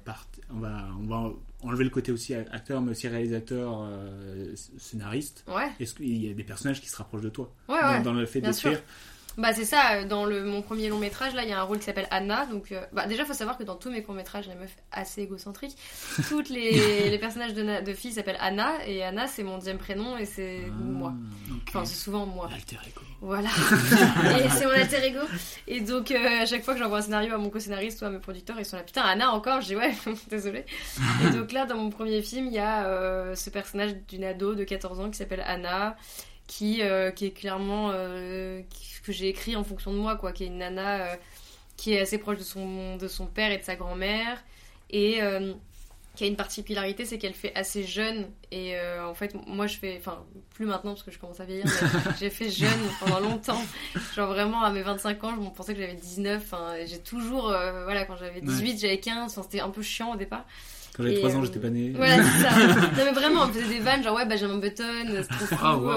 [0.50, 1.32] on, va, on va
[1.62, 5.44] enlever le côté aussi acteur, mais aussi réalisateur, euh, scénariste.
[5.48, 5.70] Ouais.
[5.80, 7.52] Est-ce qu'il y a des personnages qui se rapprochent de toi?
[7.68, 8.80] Ouais, dans, ouais, dans, le fait d'écrire
[9.38, 11.62] bah c'est ça, euh, dans le, mon premier long métrage, là, il y a un
[11.62, 12.44] rôle qui s'appelle Anna.
[12.46, 14.76] Donc, euh, bah, déjà, il faut savoir que dans tous mes courts métrages, les meufs
[14.90, 15.76] assez égocentriques,
[16.28, 18.84] toutes les, les personnages de, de filles s'appellent Anna.
[18.84, 21.14] Et Anna, c'est mon deuxième prénom et c'est ah, moi.
[21.68, 22.50] Enfin, c'est souvent moi.
[22.52, 23.00] Alter ego.
[23.20, 23.48] Voilà.
[24.44, 25.20] et c'est mon alter ego.
[25.68, 28.10] Et donc, euh, à chaque fois que j'envoie un scénario à mon co-scénariste ou à
[28.10, 29.60] mes producteurs, ils sont là, putain, Anna encore?
[29.60, 29.94] Je dis, ouais,
[30.30, 30.64] désolé.
[31.24, 34.64] et donc là, dans mon premier film, il y a ce personnage d'une ado de
[34.64, 35.96] 14 ans qui s'appelle Anna
[36.48, 38.60] qui, euh, qui est clairement euh,
[39.04, 41.16] que j'ai écrit en fonction de moi, quoi, qui est une nana euh,
[41.76, 44.42] qui est assez proche de son, de son père et de sa grand-mère
[44.90, 45.20] et
[46.16, 48.26] qui a une particularité, c'est qu'elle fait assez jeune.
[48.50, 49.96] Et euh, en fait, moi, je fais.
[50.00, 53.60] Enfin, plus maintenant parce que je commence à vieillir, mais j'ai fait jeune pendant longtemps.
[54.16, 56.42] Genre vraiment, à mes 25 ans, je pensais que j'avais 19.
[56.44, 57.50] Enfin, j'ai toujours.
[57.50, 59.30] euh, voilà, quand j'avais 18, j'avais 15.
[59.30, 60.44] Enfin, c'était un peu chiant au départ.
[60.98, 61.92] Quand j'avais Et, 3 ans, euh, j'étais pas né.
[61.94, 62.50] Voilà, c'est ça.
[62.66, 65.76] non, mais vraiment, on faisait des vannes, genre, ouais, Benjamin Button, c'est trop fou, Ah,
[65.76, 65.92] wow.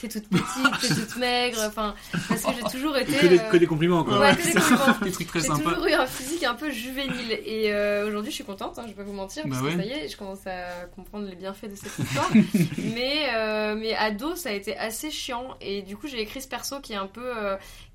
[0.00, 1.94] t'es toute petite, t'es toute maigre, enfin,
[2.28, 3.12] parce que j'ai toujours été.
[3.16, 4.20] Que des, euh, que des compliments, quoi.
[4.20, 4.96] Ouais, que des compliments.
[5.02, 5.70] Des trucs très J'ai sympas.
[5.72, 7.32] toujours eu un physique un peu juvénile.
[7.44, 9.76] Et euh, aujourd'hui, je suis contente, hein, je vais pas vous mentir, Bah parce que
[9.76, 9.82] ouais.
[9.82, 12.30] ça y est, je commence à comprendre les bienfaits de cette histoire.
[12.94, 15.56] mais, euh, mais ado, ça a été assez chiant.
[15.60, 17.28] Et du coup, j'ai écrit ce perso qui est un peu.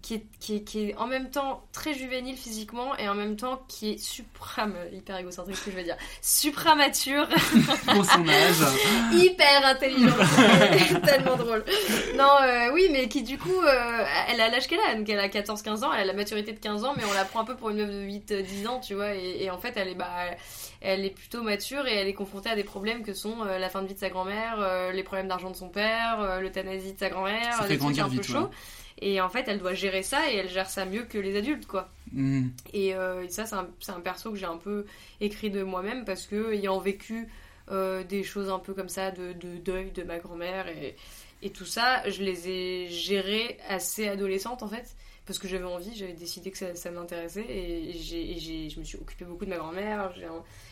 [0.04, 3.38] Qui, est, qui, est, qui est en même temps très juvénile physiquement et en même
[3.38, 4.68] temps qui est supra.
[4.92, 5.96] hyper égocentrique ce que je veux dire.
[6.22, 7.28] Supramature.
[7.86, 8.56] Pour son âge.
[9.14, 10.14] hyper intelligent.
[11.06, 11.64] tellement drôle.
[12.16, 14.94] Non, euh, oui, mais qui du coup, euh, elle a l'âge qu'elle a.
[14.96, 17.24] Donc elle a 14-15 ans, elle a la maturité de 15 ans, mais on la
[17.24, 19.16] prend un peu pour une meuf de 8-10 ans, tu vois.
[19.16, 20.10] Et, et en fait, elle est, bah,
[20.82, 23.70] elle est plutôt mature et elle est confrontée à des problèmes que sont euh, la
[23.70, 27.10] fin de vie de sa grand-mère, les problèmes d'argent de son père, l'euthanasie de sa
[27.10, 28.50] grand-mère, des trucs un peu chauds.
[29.00, 31.68] Et en fait, elle doit gérer ça et elle gère ça mieux que les adultes,
[31.68, 31.90] quoi.
[32.12, 32.50] Hmm.
[32.74, 34.86] Et, euh, et ça, c'est un, un perso que j'ai un peu
[35.20, 37.28] écrit de moi-même parce que, ayant vécu
[37.72, 40.96] euh, des choses un peu comme ça, de, de deuil de ma grand-mère et,
[41.42, 44.96] et tout ça, je les ai gérées assez adolescente en fait.
[45.26, 48.98] Parce que j'avais envie, j'avais décidé que ça, ça m'intéressait et, j'ai, je me suis
[48.98, 50.14] occupée beaucoup de ma grand-mère,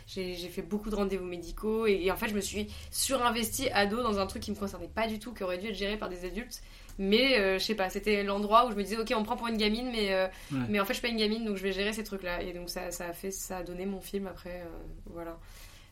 [0.07, 4.03] j'ai fait beaucoup de rendez-vous médicaux et, et en fait je me suis surinvestie ado
[4.03, 6.09] dans un truc qui me concernait pas du tout, qui aurait dû être géré par
[6.09, 6.61] des adultes.
[7.03, 9.35] Mais euh, je sais pas, c'était l'endroit où je me disais ok on me prend
[9.35, 10.59] pour une gamine mais, euh, Ouais.
[10.69, 12.41] mais en fait je suis pas une gamine donc je vais gérer ces trucs là
[12.43, 14.69] et donc ça, ça a fait ça a donné mon film après euh,
[15.07, 15.39] voilà.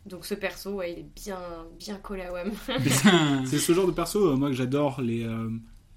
[0.06, 1.40] Donc ce perso ouais il est bien
[1.80, 2.52] bien collé à Wham.
[3.46, 5.50] C'est ce genre de perso, euh, moi, que j'adore, les, euh,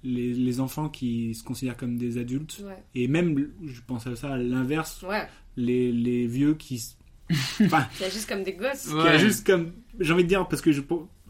[0.03, 2.61] les, les enfants qui se considèrent comme des adultes.
[2.65, 2.83] Ouais.
[2.95, 5.27] Et même, je pense à ça, à l'inverse, Ouais.
[5.57, 6.83] les, les vieux qui...
[7.61, 8.87] Enfin, Qui agissent comme des gosses.
[8.89, 9.71] qui a juste comme...
[9.99, 10.81] J'ai envie de dire, parce que je...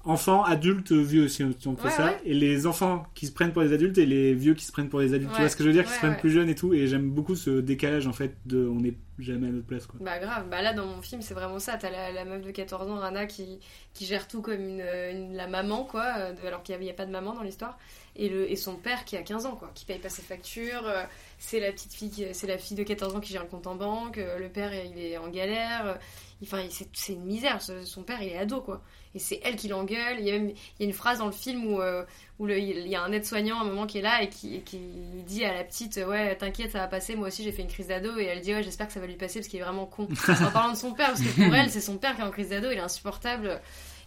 [0.05, 2.05] Enfants, adultes, vieux, si on, on fait Ouais, ça.
[2.05, 2.21] ouais.
[2.25, 4.89] Et les enfants qui se prennent pour des adultes et les vieux qui se prennent
[4.89, 5.31] pour des adultes.
[5.33, 6.73] Tu vois ce que je veux dire Qui se prennent plus jeunes et tout.
[6.73, 9.99] Et j'aime beaucoup ce décalage, en fait, de on n'est jamais à notre place, quoi.
[10.01, 12.49] Bah grave, bah là dans mon film c'est vraiment ça, t'as la, la meuf de
[12.49, 13.59] 14 ans, Rana, qui,
[13.93, 17.05] qui gère tout comme une, une- la maman quoi, de- alors qu'il n'y a, pas
[17.05, 17.77] de maman dans l'histoire,
[18.15, 20.87] et, le, et son père qui a 15 ans quoi, qui paye pas ses factures,
[20.87, 21.03] euh,
[21.37, 23.75] c'est la petite fille, c'est la fille de 14 ans qui gère le compte en
[23.75, 25.99] banque, euh, le père il est en galère,
[26.43, 26.63] enfin
[26.93, 28.81] c'est une misère, son père il est ado quoi,
[29.15, 31.25] et c'est elle qui l'engueule, il y a même il y a une phrase dans
[31.27, 32.03] le film où, euh,
[32.39, 34.55] où le- il y a un aide-soignant à un moment qui est là et qui,
[34.55, 34.79] et qui
[35.25, 37.87] dit à la petite ouais t'inquiète ça va passer, moi aussi j'ai fait une crise
[37.87, 39.85] d'ado, et elle dit ouais j'espère que ça va lui passer parce qu'il est vraiment
[39.85, 40.07] con,
[40.47, 42.31] en parlant de son père, parce que pour elle c'est son père qui est en
[42.31, 43.61] crise d'ado, il est insupportable.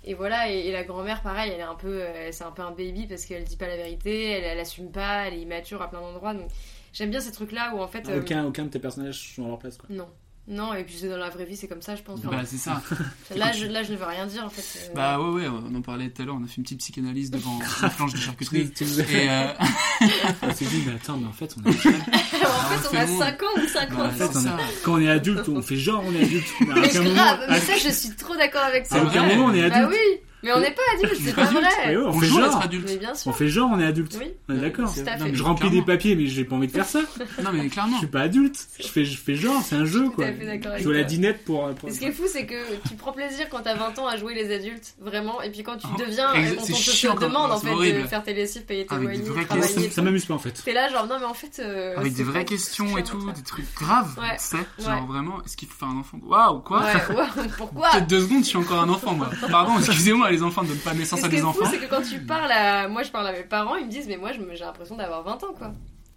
[0.08, 2.62] Et voilà, et, et la grand-mère, pareil, elle est un peu, euh, c'est un peu
[2.62, 5.82] un baby parce qu'elle dit pas la vérité, elle, elle assume pas, elle est immature
[5.82, 6.32] à plein d'endroits.
[6.32, 6.48] Donc
[6.92, 8.08] j'aime bien ces trucs-là où en fait.
[8.08, 9.88] euh, Aucun, aucun de tes personnages sont à leur place, quoi.
[9.90, 10.06] Non.
[10.48, 12.20] Non, et puis c'est dans la vraie vie, c'est comme ça, je pense.
[12.20, 12.80] Bah, c'est ça.
[13.36, 14.62] Là je, là, je ne veux rien dire en fait.
[14.90, 16.78] euh, Bah ouais, ouais, on en parlait tout à l'heure, on a fait une petite
[16.78, 18.70] psychanalyse devant une planche de charcuterie.
[18.80, 19.46] Et euh...
[20.42, 23.42] On s'est dit, mais attends, mais en fait, on a en fait, on a 5
[23.42, 24.06] ans ou 5 ans.
[24.06, 26.46] En fait, on a- quand on est adulte, on fait genre on est adulte.
[26.60, 28.98] Mais grave, moment, mais ça, je suis trop d'accord avec toi.
[28.98, 29.90] à aucun moment on est Bah adulte.
[30.00, 31.96] oui, mais on n'est pas adulte, c'est pas vrai.
[31.96, 32.44] On, On fait genre.
[32.46, 32.84] être adulte.
[32.88, 33.30] Mais bien sûr.
[33.30, 34.16] On fait genre on est adulte.
[34.20, 34.32] Oui.
[34.48, 34.92] On est d'accord.
[35.32, 37.00] Je remplis des papiers, mais j'ai pas envie de faire ça.
[37.42, 37.98] Non, mais Je clairement.
[37.98, 38.56] suis pas adulte.
[38.80, 40.26] Je fais, je fais genre, c'est un jeu quoi.
[40.78, 41.68] Je joue la dinette pour.
[41.90, 42.54] ce qui est fou, c'est que
[42.88, 45.76] tu prends plaisir quand t'as 20 ans à jouer les adultes, vraiment, et puis quand
[45.76, 48.08] tu Oh, deviens, quand on c'est te, demande en c'est fait de horrible.
[48.08, 49.90] faire tes lessives, payer tes Avec des loyers.
[49.90, 50.62] Ça, m'amuse pas en fait.
[50.64, 51.60] T'es là, genre, non, mais en fait.
[51.60, 54.56] euh, Avec des c'est vraies questions c'est et tout, des trucs graves, sais.
[54.78, 56.18] Genre vraiment, est-ce qu'il faut faire un enfant?
[56.22, 56.84] Waouh, quoi?
[57.58, 57.88] Pourquoi?
[57.90, 59.30] Peut-être deux secondes, je suis encore un enfant, moi.
[59.50, 61.68] Pardon, excusez-moi, les enfants ne donnent pas naissance ce à qui est des fou, enfants.
[61.70, 62.88] c'est que quand tu parles à.
[62.88, 65.42] Moi, je parle à mes parents, ils me disent, mais moi, j'ai l'impression d'avoir 20
[65.44, 65.72] ans, quoi.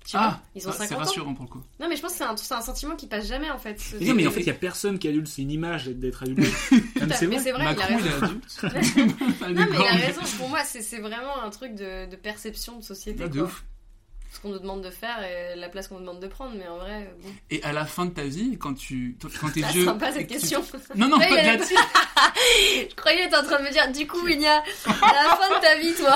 [0.06, 1.00] Tu vois, Ah, ils ont ah, c'est 50 ans.
[1.06, 1.62] rassurant pour le coup.
[1.80, 3.78] Non, mais je pense que c'est un, c'est un sentiment qui passe jamais, en fait.
[4.00, 5.88] Mais non, mais en fait, il y a personne qui est adulte, c'est une image
[5.88, 6.40] d'être adulte.
[6.72, 7.44] Même c'est mais vrai.
[7.44, 8.26] c'est vrai, Macron, il a il est raison.
[8.26, 8.46] adulte.
[9.42, 10.22] Non, mais il a raison.
[10.38, 13.24] Pour moi, c'est c'est vraiment un truc de, de perception de société.
[13.26, 13.44] Ah, de quoi.
[13.44, 13.64] ouf.
[14.32, 16.68] Ce qu'on nous demande de faire et la place qu'on nous demande de prendre, mais
[16.68, 17.30] en vrai, bon.
[17.50, 19.86] Et à la fin de ta vie, quand tu, quand t'es vieux.
[19.86, 20.64] sympa et cette que tu- question.
[20.96, 21.74] Non, non, Ouais, pas là-dessus.
[22.90, 25.14] Je croyais que t'es en train de me dire, du coup, il y a à
[25.14, 26.16] la fin de ta vie, toi.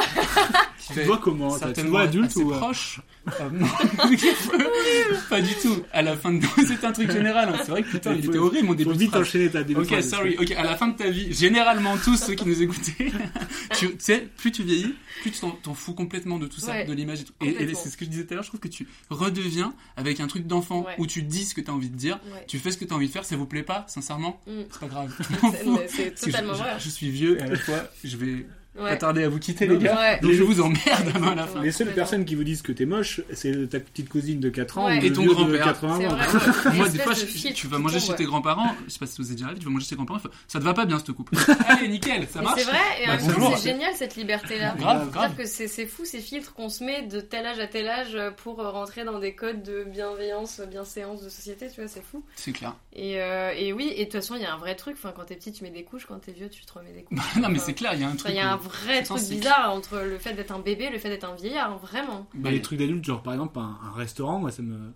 [0.88, 2.53] Tu te vois comment Tu vois adulte assez ou.
[2.53, 2.99] euh, proche.
[3.40, 3.49] Euh,
[5.30, 5.84] pas du tout.
[5.94, 7.49] À la fin de c'est un truc général.
[7.49, 7.57] hein.
[7.64, 8.90] C'est vrai que putain, il était horrible mon début.
[8.91, 10.35] faut de vite enchaîner ta début de Ok, sorry.
[10.40, 13.11] Ok, à la fin de ta vie, généralement tous ceux qui nous écoutaient,
[13.77, 16.85] tu sais, plus tu vieillis, plus tu t'en- t'en fous complètement de tout ça, Ouais,
[16.85, 17.34] de l'image et tout.
[17.41, 18.43] Et, c'est ce que je disais tout à l'heure.
[18.43, 20.95] Je trouve que tu redeviens avec un truc d'enfant Ouais.
[20.97, 22.43] où tu dis ce que t'as envie de dire, Ouais.
[22.47, 23.25] tu fais ce que t'as envie de faire.
[23.25, 24.51] Ça vous plaît pas, sincèrement, Mm.
[24.71, 25.15] c'est pas grave.
[25.88, 26.75] C'est- totalement je, vrai.
[26.80, 29.77] Je, je suis vieux et à la fois, je vais pas à vous quitter, les
[29.77, 29.95] gars.
[29.95, 30.19] Ouais.
[30.21, 31.61] Donc je vous emmerde à la fin.
[31.61, 34.77] Les seules personnes qui vous disent que t'es moche, c'est ta petite cousine de 4
[34.77, 35.75] ans et ton grand-père.
[36.73, 38.75] Moi, des fois, tu vas manger chez tes grands-parents.
[38.87, 40.19] Je sais pas si ça vous est déjà arrivé, tu vas manger chez tes grands-parents.
[40.47, 41.35] Ça te va pas bien, ce couple.
[41.67, 42.59] Allez, nickel, ça marche.
[42.59, 44.75] C'est vrai, et bah, c'est génial cette liberté-là.
[44.77, 45.35] grave, grave.
[45.35, 48.57] que c'est fou ces filtres qu'on se met de tel âge à tel âge pour
[48.57, 52.23] rentrer dans des codes de bienveillance, bienséance de société, tu vois, c'est fou.
[52.35, 52.75] C'est clair.
[52.93, 54.97] Et euh, oui, et de toute façon, il y a un vrai truc.
[55.01, 56.05] Quand t'es petit, tu mets des couches.
[56.05, 57.19] Quand t'es vieux, tu te remets des couches.
[57.43, 58.31] Non, mais c'est clair, il y a un truc.
[58.31, 61.35] Euh, vrai truc bizarre entre le fait d'être un bébé et le fait d'être un
[61.35, 62.27] vieillard, vraiment.
[62.34, 64.94] Bah, les trucs d'adultes, genre par exemple un, restaurant, moi ça me,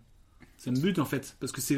[0.58, 1.36] ça me bute en fait.
[1.40, 1.78] Parce que c'est.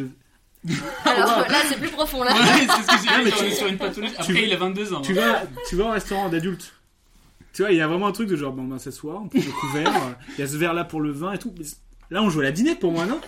[1.05, 2.33] Alors là, c'est plus profond là.
[2.33, 4.15] Ouais, c'est ce que j'ai ah, mais tu es sur une pathologie.
[4.17, 5.01] Après, il a 22 ans.
[5.01, 5.33] Tu, hein.
[5.43, 6.73] vas, tu au restaurant d'adulte.
[7.53, 9.39] Tu vois, il y a vraiment un truc de genre, bon, on s'assoit, on prend
[9.39, 9.93] le couvert,
[10.37, 11.53] il y a ce verre là pour le vin et tout.
[12.11, 13.19] Là, on joue à la dinette pour moi, non?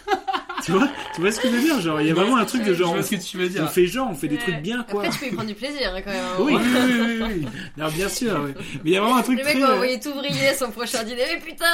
[0.64, 2.46] tu vois, tu vois ce que je veux dire Genre, il y a vraiment un
[2.46, 5.06] truc de genre, on, fait genre, on fait des trucs bien, quoi.
[5.06, 6.24] Après, tu peux y prendre du plaisir hein, quand même.
[6.40, 7.48] Oui, oui, oui, oui,
[7.78, 7.92] oui.
[7.94, 8.40] Bien sûr.
[8.44, 8.52] oui.
[8.84, 9.40] Mais il y a vraiment un truc.
[9.40, 9.62] Le mec très...
[9.62, 11.24] va euh, envoyer tout briller son prochain dîner.
[11.34, 11.66] Mais putain,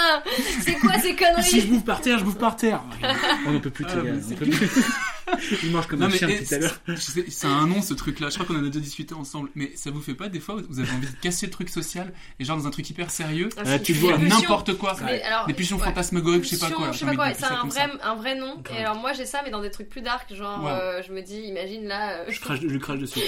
[0.61, 1.43] c'est quoi ces conneries?
[1.43, 2.81] Si je bouffe par terre, je bouffe par terre.
[3.47, 3.85] On ne peut plus.
[3.87, 4.83] Ah, on peut plus.
[5.63, 6.79] Il mange comme non, un chien depuis tout à l'heure.
[6.97, 8.29] C'est un nom ce truc-là.
[8.29, 9.49] Je crois qu'on en a déjà discuté ensemble.
[9.55, 12.13] Mais ça vous fait pas des fois vous avez envie de casser le truc social
[12.39, 14.95] et genre dans un truc hyper sérieux, ah, tu, vois n'importe quoi.
[15.03, 15.85] Mais alors, des pulsions ouais.
[15.85, 16.91] fantasmagoriques, je sais pas quoi.
[16.91, 17.33] Je sais pas quoi.
[17.33, 18.61] C'est un vrai, nom.
[18.75, 21.21] Et alors moi j'ai ça, mais dans des trucs plus dark, genre euh, je me
[21.21, 22.11] dis, imagine là.
[22.11, 23.19] Euh, je crache, crache dessus.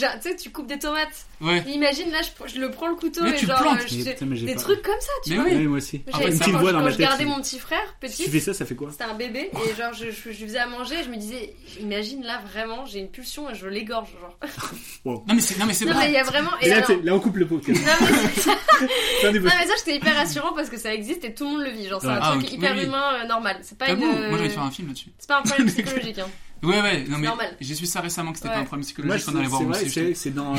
[0.00, 1.26] Genre tu coupes des tomates.
[1.66, 5.34] Imagine là, je le prends le couteau et genre euh, des trucs comme ça, tu
[5.34, 5.48] vois.
[5.68, 6.02] moi aussi.
[6.06, 8.24] J'ai regardé mon petit frère petit.
[8.24, 8.90] Tu fais ça, ça fait quoi?
[8.90, 12.22] C'était un bébé et genre je je lui faisais à manger, je me disais, imagine
[12.22, 14.08] là vraiment, j'ai une pulsion et je l'égorge.
[14.18, 14.38] Genre.
[15.04, 16.08] Non, mais c'est, non, mais c'est vrai.
[16.08, 16.50] Il y a vraiment.
[16.62, 17.80] Là, on coupe le podcast.
[19.24, 21.70] non, mais, ça, j'étais hyper rassurant parce que ça existe et tout le monde le
[21.70, 21.88] vit.
[21.88, 23.58] Genre, c'est un ah, truc hyper humain, euh, normal.
[23.62, 23.98] C'est pas une.
[23.98, 25.10] Moi, j'allais euh, faire un film là-dessus.
[25.18, 26.18] C'est pas un problème psychologique.
[26.18, 26.28] Hein.
[26.62, 27.06] Ouais, ouais,
[27.60, 30.34] j'ai su ça récemment que c'était pas un problème psychologique qu'on allait voir vrai, c'est,
[30.34, 30.54] dans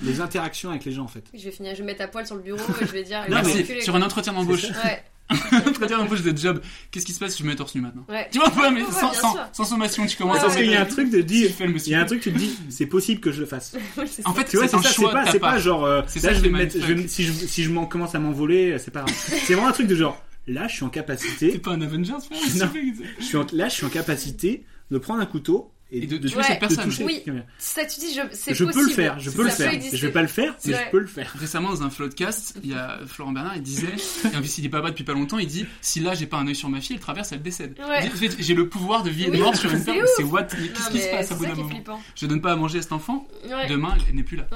[0.00, 1.24] les interactions avec les gens en fait.
[1.34, 3.24] Je vais finir, je vais mettre à poil sur le bureau et je vais dire.
[3.28, 4.66] Non, mais sur un entretien d'embauche.
[5.74, 6.60] Prétire un peu, j'ai des jobs.
[6.90, 8.28] Qu'est-ce qui se passe si je mets torse nu maintenant ouais.
[8.30, 8.52] Tu vois,
[8.90, 10.40] sans, sans, sommation, tu commences.
[10.40, 12.38] Parce qu'il y a un truc de dire, il y a un truc, tu te
[12.38, 13.76] dis, c'est possible que je le fasse.
[14.24, 17.24] En fait, tu vois, c'est pas, c'est pas genre, euh, si
[17.64, 19.14] je, commence à m'envoler, euh, c'est pas grave.
[19.16, 21.52] c'est vraiment un truc de genre, là, je suis en capacité.
[21.52, 22.68] T'es pas un Avengers, frère,
[23.32, 25.72] non, là, je suis en capacité de prendre un couteau,
[26.02, 26.84] et, de, de, cette personne.
[26.84, 27.22] Toucher, oui.
[27.58, 29.72] Ça, tu dis, je, peux le faire, je peux le faire.
[29.92, 31.34] Je vais pas le faire, mais je peux le faire.
[31.38, 33.94] Récemment, dans un floodcast, il y a Florent Bernard, il disait,
[34.32, 36.38] et en plus, il est papa depuis pas longtemps, il dit si là j'ai pas
[36.38, 37.78] un œil sur ma fille, elle traverse, elle décède.
[37.78, 38.10] Ouais.
[38.20, 40.06] J'ai, j'ai le pouvoir de vie et de mort sur une personne.
[40.16, 40.44] C'est what?
[40.44, 42.00] Qu'est-ce qui se passe à bout d'un moment?
[42.14, 43.26] Je donne pas à manger à cet enfant,
[43.68, 44.46] demain, elle n'est plus là.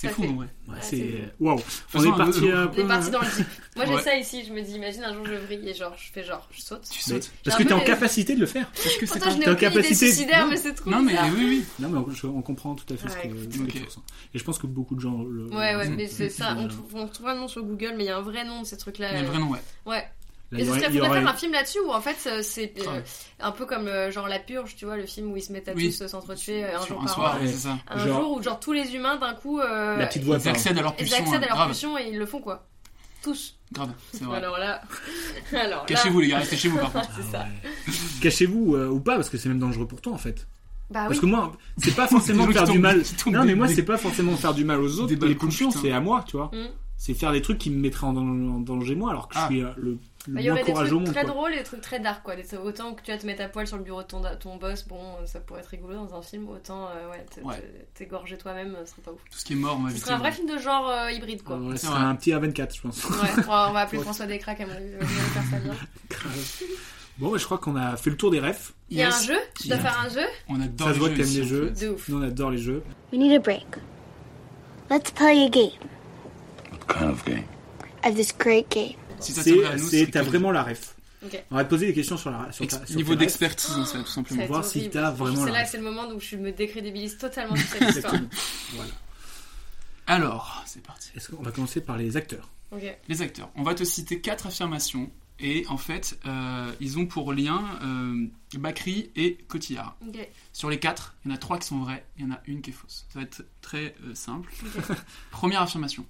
[0.00, 0.46] C'est fou, ouais.
[0.68, 1.60] ouais c'est euh, waouh.
[1.94, 2.82] On est parti un peu.
[2.82, 3.26] On est parti dans le.
[3.26, 3.42] Euh,
[3.76, 4.44] Moi, j'ai ça ici.
[4.46, 6.88] Je me dis, imagine un jour je vrille et genre je fais genre je saute.
[6.88, 7.30] Tu sautes.
[7.44, 8.70] Parce que t'es en capacité de le faire.
[8.70, 9.94] Parce que c'est pas en capacité.
[9.94, 10.90] suicidaire, mais c'est trop.
[10.90, 11.64] Non mais oui oui.
[11.80, 13.28] Non mais on comprend tout à fait ce que.
[14.34, 15.46] Et je pense que beaucoup de gens le.
[15.46, 16.56] Ouais ouais, mais c'est ça.
[16.94, 18.76] On trouve un nom sur Google, mais il y a un vrai nom de ces
[18.76, 19.10] trucs-là.
[19.12, 19.60] Il y a Un vrai nom, ouais.
[19.86, 20.04] Ouais.
[20.50, 21.20] Là, mais ce serait faudrait aurait...
[21.20, 23.02] faire un film là-dessus où en fait euh, c'est euh,
[23.38, 25.68] un peu comme euh, genre La Purge, tu vois, le film où ils se mettent
[25.68, 27.78] à tous s'entretuer un jour un par soir, ça.
[27.86, 31.16] Un jour où genre tous les humains d'un coup ils accèdent à leur pulsion.
[31.18, 32.66] Ils accèdent à leur pulsion et ils le font quoi.
[33.22, 33.58] Tous.
[33.72, 34.38] Grave, c'est vrai.
[34.38, 34.80] Alors là,
[35.52, 37.10] Alors, cachez-vous les gars, restez chez vous par contre.
[38.22, 40.46] Cachez-vous ou pas parce que c'est même dangereux pour toi en fait.
[40.90, 43.02] Bah parce que moi, c'est pas forcément faire du mal.
[43.26, 45.14] Non, mais moi, c'est pas forcément faire du mal aux autres.
[45.26, 45.78] Les pulsions, hein.
[45.82, 46.50] c'est à moi, tu vois.
[46.54, 46.68] Mm.
[46.96, 49.46] C'est faire des trucs qui me mettraient en danger moi alors que je ah.
[49.46, 52.22] suis le bah, il y aurait des trucs très drôles et des trucs très dark,
[52.22, 52.34] quoi.
[52.64, 55.00] Autant que tu vas te mettre à poil sur le bureau de ton, boss, bon,
[55.00, 57.24] euh, ça pourrait être rigolo dans un film, autant euh, ouais,
[57.94, 58.40] t'égorger ouais.
[58.40, 59.20] toi-même, euh, ce serait pas ouf.
[59.30, 61.56] Tout ce qui est mort, Ce serait un vrai film de genre euh, hybride, quoi.
[61.56, 63.06] Ouais, c'est un petit A24, je pense.
[63.48, 65.74] On va appeler François Descraques, à mon avis, faire ça bien.
[67.18, 68.74] Bon, je crois qu'on a fait le tour des refs.
[68.90, 69.38] Il y a un jeu?
[69.60, 70.26] Tu dois faire un jeu?
[70.48, 71.72] On adore ça se voit que t'aimes les jeux.
[72.08, 72.84] Nous, on adore les jeux.
[73.12, 73.66] We need a break.
[74.88, 75.72] Let's play a game.
[76.70, 77.44] What kind of game?
[78.04, 78.94] Of this great game.
[79.20, 80.94] C'est t'as vraiment la ref.
[81.50, 82.48] On va te poser des questions sur la
[82.94, 84.46] niveau d'expertise, tout simplement.
[84.46, 85.44] Voir si t'as vraiment.
[85.44, 88.14] C'est là, c'est le moment où je me décrédibilise totalement cette histoire.
[88.74, 88.92] voilà.
[90.06, 91.10] Alors, c'est parti.
[91.38, 92.48] on va commencer par les acteurs?
[93.08, 93.50] Les acteurs.
[93.54, 98.26] On va te citer quatre affirmations et en fait, euh, ils ont pour lien euh,
[98.54, 99.96] Bakri et Cotillard.
[100.52, 102.40] Sur les quatre, il y en a trois qui sont vraies, il y en a
[102.46, 103.06] une qui est fausse.
[103.12, 104.52] Ça va être très euh, simple.
[105.30, 106.04] Première affirmation.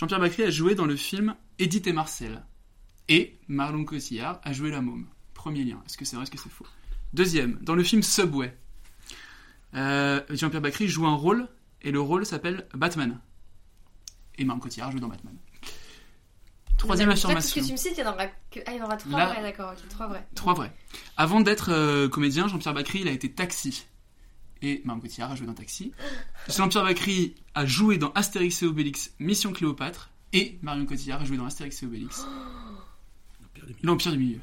[0.00, 2.42] Jean-Pierre Bacry a joué dans le film Edith et Marcel.
[3.10, 5.06] Et Marlon Cotillard a joué la môme.
[5.34, 5.82] Premier lien.
[5.84, 6.64] Est-ce que c'est vrai, est-ce que c'est faux?
[7.12, 8.56] Deuxième, dans le film Subway,
[9.74, 11.48] euh, Jean-Pierre Bacry joue un rôle
[11.82, 13.20] et le rôle s'appelle Batman.
[14.38, 15.36] Et Marlon Cotillard joue dans Batman.
[16.78, 17.56] Troisième affirmation.
[17.56, 19.74] Ce que tu me cites, il y en aura, ah, trois vrais, d'accord.
[19.90, 20.26] Trois vrais.
[20.34, 20.72] Trois vrais.
[21.18, 23.84] Avant d'être euh, comédien, Jean-Pierre Bacry, il a été taxi
[24.62, 25.92] et Marion Cotillard a joué dans Taxi.
[26.48, 31.36] Jean-Pierre Bacry a joué dans Astérix et Obélix Mission Cléopâtre et Marion Cotillard a joué
[31.36, 32.24] dans Astérix et Obélix
[33.82, 34.40] L'Empire du Milieu.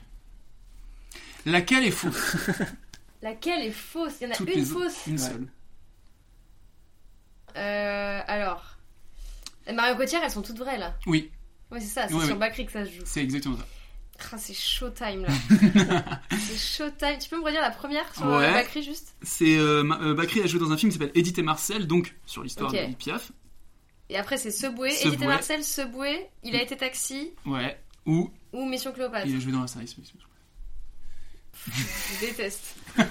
[1.45, 2.35] Laquelle est fausse?
[3.21, 4.13] Laquelle est fausse?
[4.21, 5.07] Il y en a Toutes une les- fausse.
[5.07, 5.47] Une seule.
[7.55, 8.77] Euh, alors.
[9.73, 10.95] Marion Cotillard, elles sont toutes vraies là.
[11.07, 11.31] Oui,
[11.71, 12.39] Ouais, c'est ça, c'est Ouais, sur ouais.
[12.39, 13.01] Bacri que ça se joue.
[13.05, 13.65] c'est exactement ça.
[14.31, 16.19] Ah, c'est showtime là.
[16.39, 17.17] c'est showtime.
[17.19, 18.45] Tu peux me redire la première sur Ouais.
[18.47, 19.15] euh, Bacri juste?
[19.21, 22.15] C'est euh, euh, Bacri a joué dans un film qui s'appelle Edith et Marcel, donc
[22.25, 23.31] sur l'histoire de Piaf.
[24.09, 24.91] Et après, c'est Subway.
[24.91, 25.07] Subway.
[25.13, 26.29] Edith et Marcel, Subway.
[26.43, 27.79] Il a été taxi Ouais.
[28.05, 29.27] Ou ou Mission Cléopâtre.
[29.27, 29.95] il a joué dans Astérix.
[31.65, 32.75] Je déteste.
[32.97, 33.03] Dans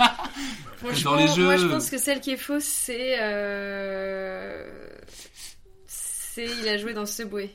[0.78, 3.16] Franchement, les jeux- moi je pense que celle qui est fausse, c'est.
[3.20, 4.88] euh,
[5.86, 6.46] C'est.
[6.62, 7.50] Il a joué dans Subway.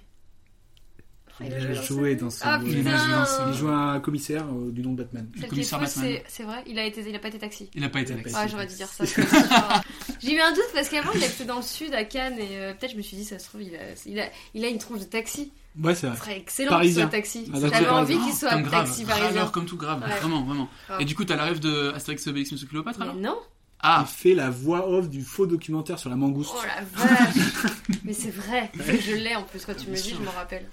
[1.45, 2.39] Il a joué dans ce.
[2.43, 5.27] Ah il, putain il joue un commissaire euh, du nom de Batman.
[5.53, 7.01] Qui est fausse, c'est vrai Il a, été...
[7.07, 7.69] il a pas été taxi.
[7.73, 8.35] Il a pas été taxi.
[8.37, 9.03] Ah, j'aurais dû dire ça.
[10.21, 12.73] J'ai eu un doute parce qu'avant il était dans le sud à Cannes et euh,
[12.73, 14.77] peut-être je me suis dit, ça se trouve, il a, il a, il a une
[14.77, 15.51] tronche de taxi.
[15.81, 16.15] Ouais, c'est vrai.
[16.17, 17.07] Ce serait excellent Parisien.
[17.07, 17.51] qu'il soit taxi.
[17.53, 17.57] Ah.
[17.61, 19.27] J'avais envie qu'il soit comme grave, taxi parisien.
[19.29, 20.19] râleur comme tout grave, Ouais.
[20.19, 20.69] vraiment, vraiment.
[20.87, 21.01] Grave.
[21.01, 23.37] Et du coup, t'as la rêve de Astérix et Obélix Mission Cléopâtre Mais alors non
[23.83, 26.51] Ah Il fait la voix off du faux documentaire sur la mangouste.
[26.55, 27.35] Oh la vache
[28.03, 30.67] Mais c'est vrai, je l'ai en plus quand tu me le dis, je m'en rappelle.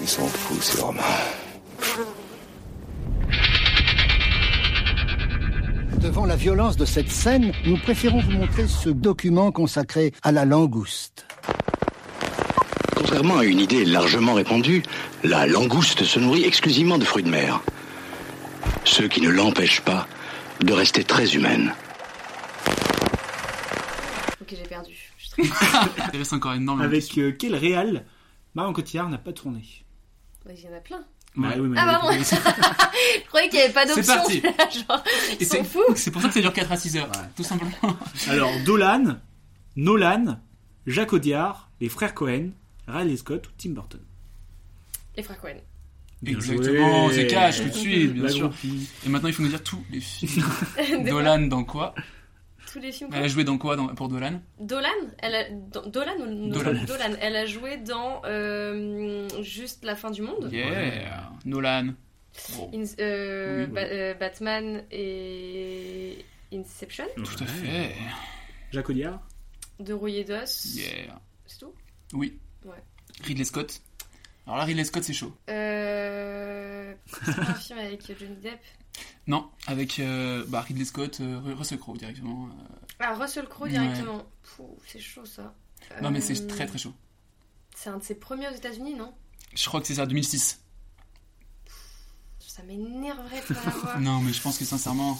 [0.00, 1.00] Ils sont fous, ces Romains.
[5.98, 10.46] Devant la violence de cette scène, nous préférons vous montrer ce document consacré à la
[10.46, 11.26] langouste.
[12.96, 14.82] Contrairement à une idée largement répandue,
[15.22, 17.60] la langouste se nourrit exclusivement de fruits de mer.
[18.84, 20.08] Ce qui ne l'empêche pas
[20.62, 21.74] de rester très humaine.
[24.50, 24.92] Ok, j'ai perdu.
[25.16, 26.84] Je suis très- Il reste encore énormément.
[26.88, 28.04] Avec euh, quel réal
[28.54, 29.62] Marion Cotillard n'a pas tourné
[30.46, 31.04] Ouais, Il y en a plein.
[31.36, 32.24] Ouais, oui, mais Ah pardon est-
[33.22, 34.14] Je croyais qu'il n'y avait pas C'est d'option.
[34.14, 34.40] parti.
[34.42, 35.04] Genre,
[35.38, 35.94] ils c'est sont fous.
[35.94, 37.96] c'est pour ça que ça dure 4 à 6 heures, tout simplement.
[38.28, 39.18] Alors, Dolan,
[39.76, 40.40] Nolan,
[40.86, 42.50] Jacques Audiard, les frères Cohen,
[42.88, 44.00] Riley Scott ou Tim Burton
[45.16, 45.54] Les frères Cohen.
[46.20, 47.14] Bien Exactement, joué.
[47.14, 48.48] c'est cash tout de suite, bien La sûr.
[48.48, 48.88] groupie.
[49.06, 50.44] Et maintenant, il faut nous dire tous les films.
[51.06, 51.94] Dolan dans quoi
[52.72, 53.10] Tous les films.
[53.12, 54.40] Elle a joué dans quoi dans- pour Dolan?
[54.60, 54.88] Dolan,
[55.18, 55.50] elle a...
[55.50, 56.84] dans- Dolan Dolan.
[56.86, 57.16] Dolan.
[57.20, 60.48] Elle a joué dans euh, Juste la fin du monde.
[60.52, 61.94] Yeah, Nolan.
[62.56, 62.70] Bon.
[62.72, 63.72] In- euh, Oui, oui.
[63.74, 67.04] Ba- euh, Batman et Inception.
[67.16, 67.94] Tout à fait.
[68.72, 69.20] Jacques Audiard
[69.80, 70.74] De rouillé d'os.
[70.76, 71.20] Yeah.
[71.46, 71.74] C'est tout?
[72.12, 72.38] Oui.
[72.64, 72.70] Ouais.
[73.24, 73.80] Ridley Scott.
[74.50, 75.32] Alors là, Ridley Scott, c'est chaud.
[75.48, 76.92] Euh...
[77.24, 78.58] C'est un film avec Johnny Depp?
[79.28, 82.46] Non, avec euh, bah, Ridley Scott, euh, Russell Crowe directement.
[82.48, 82.76] euh.
[82.98, 83.70] Ah, Russell Crowe Ouais.
[83.70, 84.24] directement.
[84.56, 85.54] Pouh, c'est chaud ça.
[86.02, 86.92] Non, mais c'est Euh, très très chaud.
[87.76, 89.14] C'est un de ses premiers aux États-Unis, non?
[89.54, 90.60] Je crois que c'est ça, 2006.
[92.40, 94.00] Ça m'énerverait de pas l'avoir.
[94.00, 95.16] Non, mais je pense que sincèrement.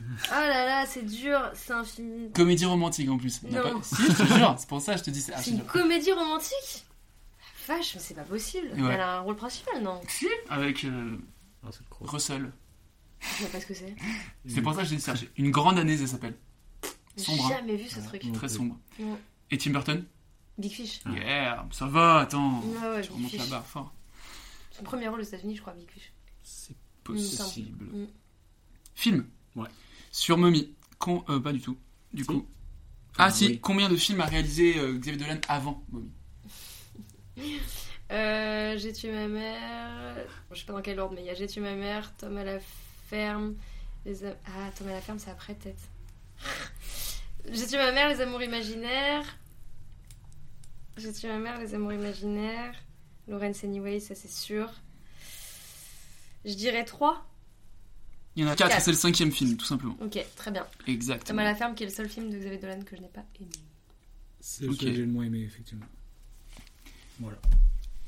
[0.00, 1.40] Oh là là, c'est dur.
[1.54, 2.30] C'est un film.
[2.32, 3.40] Comédie romantique en plus.
[3.44, 3.80] A Non.
[3.80, 5.24] pas- Si, je te jure, c'est pour ça que je te dis.
[5.34, 5.72] ah, C'est je une te jure.
[5.72, 6.84] comédie romantique?
[7.68, 8.68] Vache, mais c'est pas possible.
[8.72, 8.92] Ouais.
[8.94, 10.00] Elle a un rôle principal, non
[10.48, 11.16] Avec euh,
[12.00, 12.50] Russell.
[13.20, 13.94] Je sais pas ce que c'est.
[14.48, 15.14] C'est pour ça que te dis ça.
[15.36, 16.36] Une grande année, ça s'appelle.
[17.16, 17.46] J'ai Sombre.
[17.46, 17.48] hein.
[17.58, 18.32] jamais vu ce truc.
[18.32, 18.78] Très sombre.
[19.50, 20.04] Et Tim Burton
[20.56, 21.00] Big Fish.
[21.06, 22.60] Yeah, ça va, attends.
[22.60, 23.40] Ouais, ouais, je Big remonte Fish.
[23.40, 23.92] la barre fort.
[24.70, 26.12] Son premier rôle aux États-Unis, je crois, Big Fish.
[26.42, 27.84] C'est possible.
[27.84, 28.06] Mm.
[28.94, 29.26] Film
[29.56, 29.68] Ouais.
[30.12, 30.74] Sur Mommy.
[30.98, 31.76] Con- euh, pas du tout.
[32.12, 32.46] Du coup.
[33.18, 33.58] Ah, Ah, si, oui.
[33.60, 36.10] combien de films a réalisé euh, Xavier Dolan avant Mommy?
[38.10, 40.14] Euh, j'ai tué ma mère.
[40.48, 42.10] Bon, je sais pas dans quel ordre, mais il y a J'ai tué ma mère,
[42.16, 42.58] Tom à la
[43.10, 43.54] ferme.
[44.06, 45.82] Les am- Ah, Tom à la ferme, c'est après, peut-être.
[47.52, 49.26] J'ai tué ma mère, Les amours imaginaires.
[50.96, 52.74] J'ai tué ma mère, Les amours imaginaires.
[53.26, 54.72] Lawrence Anyway, ça c'est sûr.
[56.46, 57.26] Je dirais 3.
[58.36, 58.82] Il y en a quatre, Quatre.
[58.84, 59.98] c'est le cinquième film, tout simplement.
[60.00, 60.62] Ok, très bien.
[60.78, 61.40] Tom Exactement.
[61.42, 63.24] à la ferme, qui est le seul film de Xavier Dolan que je n'ai pas
[63.38, 63.50] aimé.
[64.40, 65.84] C'est le que j'ai le moins aimé, effectivement.
[67.20, 67.36] Voilà.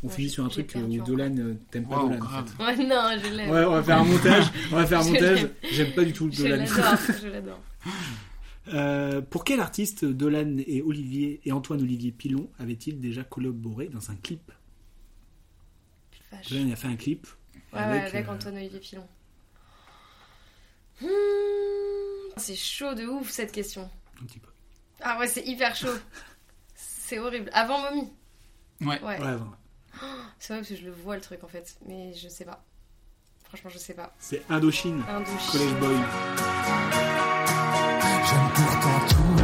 [0.03, 1.03] On Ouais, finit sur un truc euh, où.
[1.05, 2.24] Dolan euh, t'aimes pas Wow, Dolan.
[2.24, 2.65] en fait.
[2.65, 3.51] Ouais, non, je l'aime.
[3.51, 4.45] Ouais, on va faire un montage.
[4.73, 5.49] On va faire un montage.
[5.73, 6.57] J'aime pas du tout le Je Dolan.
[6.57, 7.61] l'adore, je l'adore.
[8.69, 14.11] Euh, pour quel artiste Dolan et Olivier et Antoine Olivier Pilon avaient-ils déjà collaboré dans
[14.11, 14.51] un clip?
[16.32, 16.49] Vache.
[16.51, 17.27] Dolan a fait un clip
[17.73, 19.07] Ouais, avec, ouais, avec euh, Antoine Olivier Pilon.
[21.03, 21.07] Hmm,
[22.37, 23.89] c'est chaud de ouf cette question.
[24.23, 24.49] Un petit peu.
[25.03, 25.89] Ah ouais, c'est hyper chaud.
[26.74, 27.51] c'est horrible.
[27.53, 28.09] Avant Mommy.
[28.81, 29.01] Ouais.
[29.02, 29.19] Ouais.
[30.39, 32.62] C'est vrai parce que je le vois le truc en fait, mais je sais pas.
[33.44, 34.15] Franchement, je sais pas.
[34.19, 35.51] C'est Indochine, Indochine.
[35.51, 35.97] College Boy.
[38.27, 39.40] J'aime pourtant tout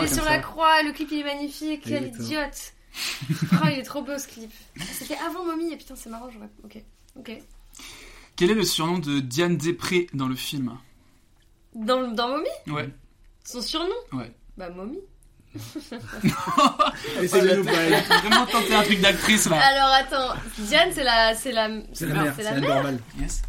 [0.00, 0.06] croix.
[0.06, 0.38] Il est sur la ça.
[0.38, 2.72] croix, le clip il est magnifique, quel idiote.
[3.52, 4.50] oh, il est trop beau ce clip.
[4.92, 6.50] C'était avant Mommy, et putain, c'est marrant, j'aurais.
[6.64, 6.82] Ok.
[7.18, 7.32] Ok.
[8.36, 10.76] Quel est le surnom de Diane Després dans le film
[11.74, 12.88] Dans, dans Mommy Ouais.
[13.44, 14.32] Son surnom Ouais.
[14.56, 14.98] Bah, Mommy.
[17.20, 18.00] Essaye de nous parler.
[18.22, 19.56] Vraiment tenter un truc d'actrice là.
[19.60, 21.34] Alors attends, Diane, c'est la.
[21.34, 21.68] C'est la.
[21.92, 22.74] C'est la mère, c'est c'est la la mère.
[22.76, 23.00] normale.
[23.18, 23.42] Yes.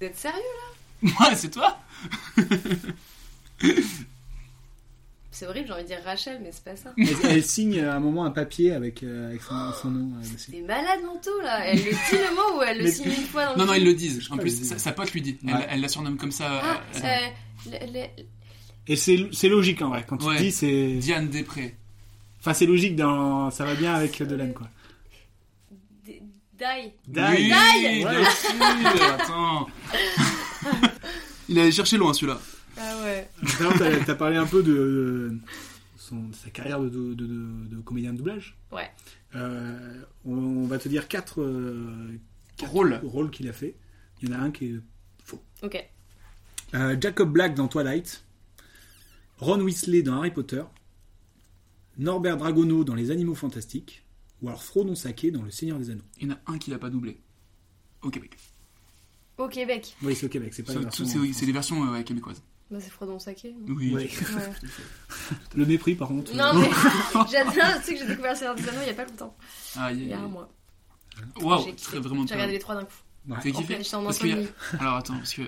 [0.00, 0.36] Vous êtes sérieux
[1.02, 1.10] là?
[1.20, 1.78] Ouais, c'est toi
[5.38, 6.92] C'est horrible, j'ai envie de dire Rachel, mais c'est pas ça.
[6.98, 10.32] Elle, elle signe à un moment un papier avec, euh, avec son, son nom euh,
[10.32, 10.50] dessus.
[10.50, 11.64] Des malades mentaux là.
[11.64, 13.66] Elle le dit le mot ou elle le Mais- signe une fois dans le Non,
[13.66, 14.26] non, ils le disent.
[14.32, 15.38] En plus, sa, sa pote lui dit.
[15.46, 15.66] Elle- Ouais.
[15.70, 16.60] Elle, la surnomme comme ça.
[16.60, 18.24] Ah, euh, le- le-
[18.88, 20.04] Et c'est c'est logique en vrai.
[20.08, 20.38] Quand tu Ouais.
[20.38, 20.94] dis, c'est.
[20.94, 21.76] Diane Després.
[22.40, 23.52] Enfin, c'est logique dans.
[23.52, 24.66] Ça va bien avec Dolan, quoi.
[25.70, 26.20] Die.
[26.54, 26.64] Die.
[26.66, 28.02] Oui, Die.
[28.02, 29.68] sûr, Attends.
[31.48, 32.40] Il allait chercher loin celui-là.
[32.80, 33.28] Ah ouais.
[33.58, 35.38] D'ailleurs, t'as- t'as parlé un peu de, de
[35.96, 38.56] son- de sa carrière de, de, de- de- de comédien de doublage.
[38.72, 38.90] Ouais.
[39.34, 42.16] Euh, on, on va te dire quatre, euh,
[42.56, 43.00] quatre Rôles.
[43.04, 43.74] rôles qu'il a fait.
[44.22, 44.80] Il y en a un qui est
[45.24, 45.42] faux.
[45.62, 45.84] Ok.
[46.74, 48.24] Euh, Jacob Black dans Twilight,
[49.38, 50.62] Ron Weasley dans Harry Potter,
[51.98, 54.04] Norbert Dragono dans Les Animaux Fantastiques,
[54.42, 56.02] ou alors Frodon Sake dans Le Seigneur des Anneaux.
[56.20, 57.18] Il y en a un qui l'a pas doublé.
[58.02, 58.36] Au Québec.
[59.36, 59.96] Au Québec.
[60.02, 62.42] Oui, c'est au Québec, c'est pas la C'est des versions euh, ouais, québécoises.
[62.70, 63.54] Bah, c'est Frodon Saké.
[63.66, 63.94] Oui.
[63.94, 64.10] Ouais.
[65.56, 66.34] Le mépris, par contre.
[66.34, 66.68] Non, mais
[67.30, 69.36] j'adore, tu sais que j'ai découvert Seigneur des Anneaux il y a pas longtemps.
[69.76, 70.48] Ah, Il y a un mois.
[71.40, 71.98] Waouh, kiffé.
[71.98, 72.92] vraiment J'ai regardé les trois d'un coup.
[73.28, 74.80] T'as kiffé fait, en Parce qu'il a-.
[74.80, 75.42] Alors attends, parce que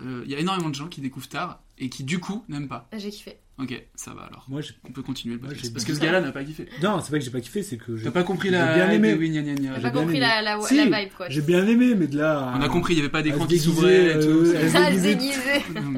[0.00, 2.68] euh, il y a énormément de gens qui découvrent tard et qui du coup n'aiment
[2.68, 2.88] pas.
[2.92, 3.38] J'ai kiffé.
[3.60, 4.44] Ok, ça va alors.
[4.48, 5.72] Moi, On peut continuer le podcast.
[5.72, 6.68] Parce que ce gars-là n'a pas kiffé.
[6.80, 8.72] Non, c'est pas que j'ai pas kiffé, c'est que j'ai T'as pas compris j'ai la.
[8.74, 9.14] bien aimé.
[9.18, 9.70] Oui, gna, gna, gna.
[9.70, 10.26] T'as J'ai pas bien compris aimé.
[10.26, 11.28] la, la, Si, la vibe, quoi.
[11.28, 12.54] J'ai bien aimé, mais de là.
[12.56, 14.28] On a compris, il y avait pas d'écran qui s'ouvrait et tout.
[14.28, 15.40] euh, déguisé.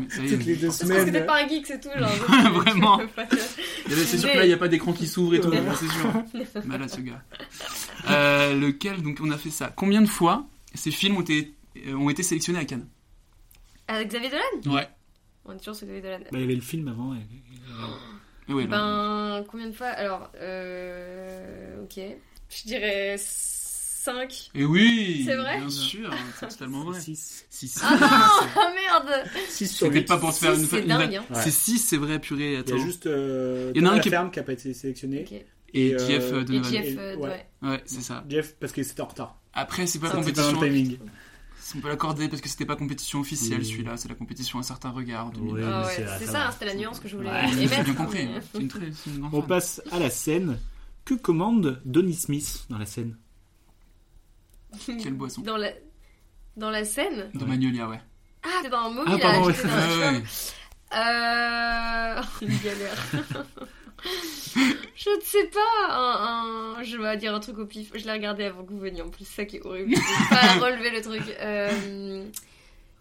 [0.08, 0.30] Ça y est.
[0.30, 1.26] toutes les deux C'est parce que semaines.
[1.26, 2.08] pas un geek, c'est tout, genre.
[2.54, 3.00] Vraiment.
[3.02, 6.44] Y C'est sûr que là, il n'y a pas d'écran qui s'ouvre et tout, c'est
[6.48, 6.62] sûr.
[6.64, 7.22] Malade ce gars.
[8.08, 9.70] Euh, lequel, donc on a fait ça.
[9.76, 11.52] Combien de fois ces films ont été,
[11.88, 12.86] euh, ont été sélectionnés à Cannes?
[13.86, 14.74] Avec Xavier Dolan?
[14.76, 14.88] Ouais.
[15.44, 16.18] On est toujours sur Xavier Dolan.
[16.20, 17.14] Bah, il y avait le film avant.
[17.14, 18.68] et- Et ouais, là.
[18.68, 21.82] Ben, combien de fois Alors, euh.
[21.84, 22.00] Ok.
[22.48, 24.50] Je dirais 5.
[24.54, 26.98] Et oui C'est vrai Bien sûr, c'est totalement vrai.
[27.00, 27.46] 6.
[27.50, 27.80] 6.
[27.82, 30.08] Ah non Oh merde 6 sur C'était 8.
[30.08, 31.24] pas pour te faire Six, une c'est une- dingue, hein.
[31.34, 32.52] C'est 6, c'est vrai, purée.
[32.52, 32.74] Il y Attends.
[32.74, 34.72] a juste euh, Il y en a un qui est- Laferme qui a pas été
[34.74, 35.24] sélectionné.
[35.30, 35.44] Ok.
[35.72, 36.72] Et euh, Jeff euh, Et Donovan.
[36.72, 37.28] Jeff, Et- euh, ouais.
[37.62, 37.68] ouais.
[37.70, 38.24] Ouais, c'est ça.
[38.28, 39.38] Jeff, parce qu'il c'était en retard.
[39.52, 40.60] Après, c'est pas Ça, C'était pas dans
[41.60, 41.78] timing.
[41.78, 43.66] On peut l'accorder parce que c'était pas compétition officielle Oui.
[43.66, 45.30] celui-là, c'est la compétition à certains regards.
[45.40, 45.60] Oui.
[45.64, 46.32] Ah c'est- ouais, ça c'est va.
[46.32, 48.28] ça, hein, c'était la nuance que je voulais Ouais, j'ai bien compris.
[48.58, 49.48] une, très, une grande On fan.
[49.48, 50.58] passe à la scène.
[51.04, 53.16] Que commande Donny Smith dans la scène?
[54.86, 55.70] Quelle boisson Dans la,
[56.56, 57.30] dans la scène?
[57.34, 58.00] De Magnolia, ouais.
[58.44, 59.70] Ah, c'est dans un Mommy Ah, pardon, j'étais ouais.
[59.70, 60.22] dans la Ouais,
[60.92, 62.22] Euh.
[62.42, 63.06] Une galère.
[64.96, 65.94] je ne sais pas.
[65.94, 67.90] Un, un- Je vais dire un truc au pif.
[67.94, 69.94] Je l'ai regardé avant que vous veniez en plus, c'est ça qui est horrible.
[69.94, 71.22] Je pas relevé le truc.
[71.40, 72.24] Euh...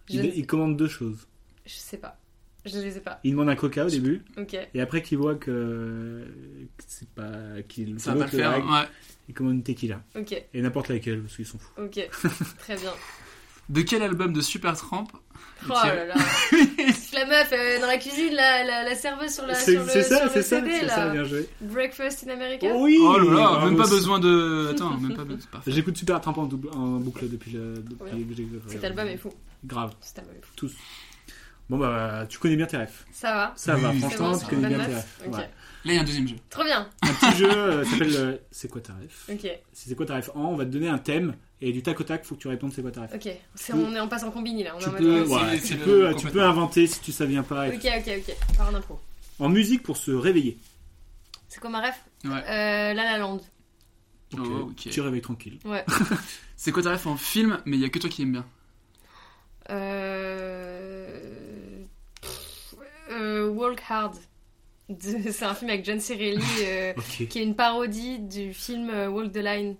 [0.10, 0.20] Je...
[0.20, 1.28] il, commande deux choses.
[1.66, 2.18] je sais pas.
[2.66, 3.20] Je ne sais pas.
[3.24, 4.24] Il demande un coca au début.
[4.38, 4.58] Ok.
[4.74, 6.26] Et après qu'il voit que
[6.78, 8.58] que c'est pas qu'il Ça va pas le faire.
[8.58, 8.88] Ouais.
[9.28, 10.04] il commande une tequila.
[10.16, 10.34] Ok.
[10.54, 11.72] Et n'importe laquelle parce qu'ils sont fous.
[11.82, 12.10] Ok.
[12.60, 12.92] Très bien.
[13.70, 15.08] De quel album de Supertramp
[15.66, 16.16] Oh là là.
[17.14, 19.90] la meuf euh, dans la cuisine, la, la, la serveuse sur, la, C'est sur le,
[19.90, 20.96] c'est ça, sur le c'est ça, CD c'est là.
[20.96, 21.50] ça, bien joué.
[21.60, 22.68] Breakfast in America.
[22.74, 23.92] Oh oui Oh là là, Ah, même pas aussi.
[23.96, 24.70] besoin de.
[24.72, 25.40] Attends, même pas besoin.
[25.42, 25.72] c'est parfait.
[25.72, 28.24] J'écoute Super Tramp en, double- en boucle depuis, le, depuis Ouais.
[28.24, 29.34] que j'ai- Cet album est fou.
[29.66, 30.52] Grave, Cet album est fou.
[30.56, 30.74] tous.
[31.70, 33.06] Bon bah, tu connais bien tes refs.
[33.12, 33.54] Ça va.
[33.56, 35.20] Ça va, Oui, franchement, c'est tu connais bien tes refs.
[35.28, 35.38] Ouais.
[35.86, 36.36] Là, il y a un deuxième jeu.
[36.50, 36.90] Trop bien.
[37.04, 39.48] Un petit jeu euh, s'appelle euh, C'est quoi ta ref Ok.
[39.72, 42.00] Si c'est quoi ta ref en, on va te donner un thème et du tac
[42.00, 43.12] au tac, faut que tu répondes c'est quoi ta ref.
[43.16, 43.30] Ok.
[43.74, 44.74] On, est, on passe en combini là.
[44.76, 46.32] On est Tu en peux, mode- ouais, ouais, c'est tu, peux, tu complètement.
[46.32, 47.68] peux inventer si tu savais pas.
[47.68, 48.58] Ok, ok, ok.
[48.58, 49.00] Par en impro.
[49.40, 50.58] En musique pour se réveiller.
[51.48, 52.00] C'est quoi ma ref?
[52.26, 52.32] Ouais.
[52.32, 53.40] euh, La La Land.
[54.34, 54.40] Ok.
[54.40, 54.90] Oh, ok.
[54.90, 55.58] Tu réveilles tranquille.
[55.66, 55.84] Ouais.
[56.56, 58.46] C'est quoi ta ref en film, mais il y a que toi qui aimes bien?
[59.72, 61.20] Euh...
[63.12, 64.16] euh, Walk Hard.
[64.90, 64.98] De-
[65.32, 66.94] C'est un film avec John Cirelli euh,
[67.30, 69.76] qui est une parodie du film euh, Walk the Line.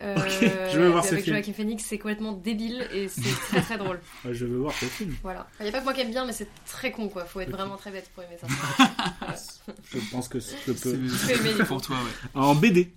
[0.00, 1.36] Euh, Ok, je veux voir ce avec film.
[1.36, 4.00] Joaquin Phoenix, c'est complètement débile et c'est très très drôle.
[4.24, 5.14] Ouais, je veux voir ce film.
[5.22, 5.46] Voilà.
[5.60, 7.24] Il n'y a pas que moi qui aime bien, mais c'est très con quoi.
[7.26, 8.46] Faut être vraiment très bête pour aimer ça.
[8.48, 9.34] Voilà.
[9.92, 10.74] Je pense que je peux.
[10.74, 12.30] C'est peux aimer, c'est pour toi, ouais.
[12.40, 12.90] En BD.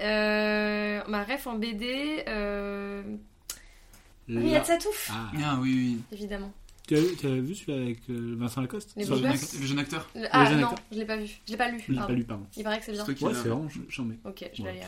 [0.00, 3.02] Euh, ma ref en BD, euh...
[4.28, 5.30] La- Riyad Satouf, Ah.
[5.42, 6.00] Ah oui, oui.
[6.12, 6.52] évidemment.
[6.86, 9.66] Tu as, tu as vu celui avec euh, Vincent Lacoste Les Le jeune, acteur, le
[9.66, 10.84] jeune acteur Le- Ah jeune non, acteur.
[10.92, 11.26] je l'ai pas vu.
[11.46, 11.82] Je l'ai pas lu.
[11.86, 12.46] Je l'ai pas lu, pardon.
[12.56, 13.04] Il paraît que c'est bien.
[13.04, 14.18] C'est Ouais, c'est vraiment, j'en mets.
[14.24, 14.84] Ok, je vais lire.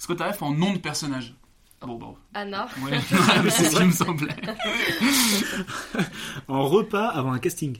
[0.00, 1.34] C'est quoi ta ref en nom de personnage
[1.82, 2.14] Bon, bon.
[2.34, 2.68] Anna.
[2.82, 3.00] Ouais,
[3.50, 4.34] c'est ce qui me semblait.
[6.48, 7.78] En repas avant un casting.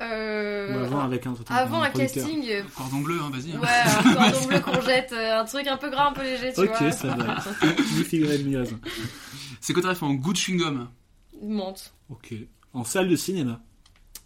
[0.00, 2.50] Euh, Euh, avant avec un, avant un, casting.
[2.50, 3.54] Un cordon bleu, hein, vas-y.
[3.54, 6.74] Ouais, un cordon bleu courgette, un truc un peu gras, un peu léger, tu vois.
[6.74, 7.36] Ok, ça va.
[7.96, 8.64] Ni figuré de
[9.60, 10.86] C'est quoi t'as fait en goût de chewing-gum
[11.42, 11.92] Menthe.
[12.08, 12.32] Ok.
[12.72, 13.60] En salle de cinéma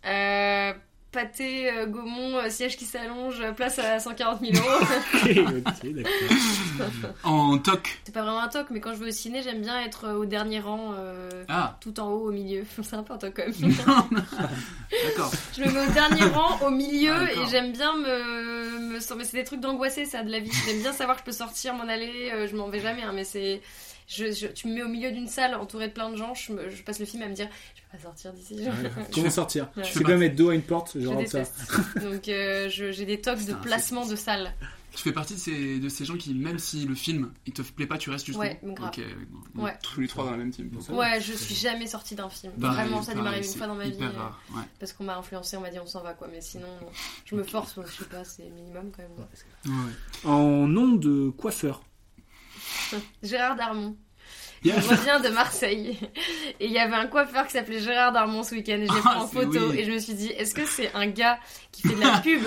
[0.07, 0.73] euh,
[1.15, 4.85] pâté, euh, Gaumont, euh, siège qui s'allonge, place à 140 000 euros.
[5.67, 7.11] ok, d'accord.
[7.23, 9.81] en toc C'est pas vraiment un toc, mais quand je vais au ciné, j'aime bien
[9.81, 10.93] être au dernier rang,
[11.49, 11.77] ah.
[11.81, 12.65] tout en haut, au milieu.
[12.83, 13.75] C'est un peu un toc quand même.
[15.07, 15.33] d'accord.
[15.57, 18.91] Je me mets au dernier rang, au milieu, ah, et j'aime bien me.
[18.91, 19.15] me...
[19.17, 20.51] Mais c'est des trucs d'angoissé, ça, de la vie.
[20.67, 23.25] J'aime bien savoir que je peux sortir, m'en aller, je m'en vais jamais, hein, mais
[23.25, 23.61] c'est
[24.07, 26.83] je, tu me mets au milieu d'une salle entourée de plein de gens, je, je,
[26.83, 28.57] passe le film à me dire je peux pas sortir d'ici.
[29.13, 31.43] Comment sortir Je fais pas mettre dos à une porte, je, rentre ça.
[32.01, 34.53] Donc euh, j'ai des tocs de placement de salle.
[34.95, 37.63] Tu fais partie de ces, de ces gens qui, même si le film il te
[37.63, 38.93] plaît pas, tu restes jusqu'au Ouais, grave.
[39.57, 39.73] ouais.
[39.83, 40.71] Tous les trois dans la même team.
[40.91, 42.53] Ouais, je suis jamais sortie d'un film.
[42.57, 43.99] Bah, Vraiment, ça m'est arrivé une fois dans ma vie.
[43.99, 44.63] Rare, ouais.
[44.79, 46.29] Parce qu'on m'a influencé, on m'a dit on s'en va quoi.
[46.31, 46.69] Mais sinon,
[47.25, 49.93] je me force, je sais pas, c'est minimum quand même.
[50.25, 51.83] En nom de coiffeur.
[53.23, 53.97] Gérard Darmon.
[54.65, 55.99] Je reviens de Marseille.
[56.61, 58.79] Et il y avait un coiffeur qui s'appelait Gérard Darmon ce week-end.
[58.79, 61.07] Et je l'ai pris en photo et je me suis dit est-ce que c'est un
[61.07, 61.39] gars
[61.71, 62.43] qui fait de la pub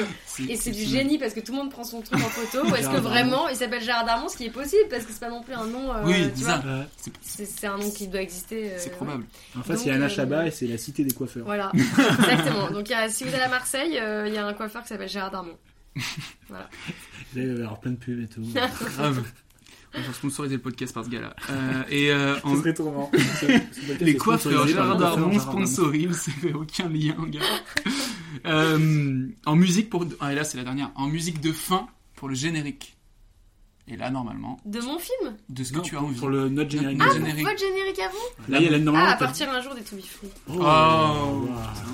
[0.50, 2.76] et c'est du génie parce que tout le monde prend son truc en photo ou
[2.76, 5.30] est-ce que vraiment il s'appelle Gérard Darmon ce qui est possible parce que c'est pas
[5.30, 6.62] non plus un nom euh, oui, tu vois.
[7.22, 9.26] c'est un nom qui doit exister euh, c'est probable.
[9.58, 11.46] En fait il y a Anna Chabat et c'est la cité des coiffeurs.
[11.46, 11.72] voilà.
[11.76, 12.72] Exactement.
[12.72, 15.32] Donc si vous allez à Marseille euh, il y a un coiffeur qui s'appelle Gérard
[15.32, 15.58] Darmon.
[16.48, 16.70] Voilà.
[17.36, 18.42] Il va y avoir plein de pubs et tout
[19.96, 21.36] on va sponsoriser le podcast par ce gars-là.
[21.50, 22.56] Euh, et euh, en...
[22.58, 23.12] serait trop
[24.02, 27.40] Les coiffeurs Gérard Darmon sponsorisent, ça fait aucun lien, gars.
[28.46, 30.06] euh, en musique pour.
[30.20, 30.92] Ah, et là, c'est la dernière.
[30.96, 32.97] En musique de fin pour le générique.
[33.90, 34.60] Et là, normalement.
[34.66, 36.20] De mon film De ce que tu as envie.
[36.20, 37.00] Pour le notre générique.
[37.02, 37.36] Ah, générique.
[37.38, 39.74] pour votre générique à vous Là, il y a la Ah, à partir un jour
[39.76, 40.28] des To Be Free.
[40.50, 41.48] Oh, oh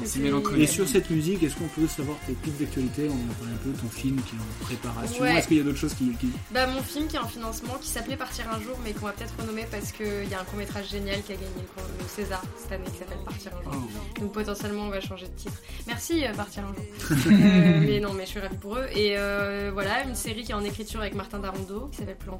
[0.03, 0.63] c'est mélancolique.
[0.63, 3.57] Et sur cette musique, est-ce qu'on peut savoir tes pics d'actualité On a parlé un
[3.57, 5.21] peu de ton film qui est en préparation.
[5.21, 5.35] Ouais.
[5.35, 7.73] Est-ce qu'il y a d'autres choses qui, qui, Bah, mon film qui est en financement,
[7.79, 10.45] qui s'appelait Partir un jour, mais qu'on va peut-être renommer parce qu'il y a un
[10.45, 11.47] court-métrage génial qui a gagné
[11.77, 13.83] le, César cette année qui s'appelle Partir un jour.
[13.85, 14.19] Oh.
[14.19, 15.61] Donc, potentiellement, on va changer de titre.
[15.85, 17.17] Merci, euh, Partir un jour.
[17.27, 18.87] euh, mais non, mais je suis ravie pour eux.
[18.95, 22.39] Et euh, voilà, une série qui est en écriture avec Martin Darondo qui s'appelle Plan.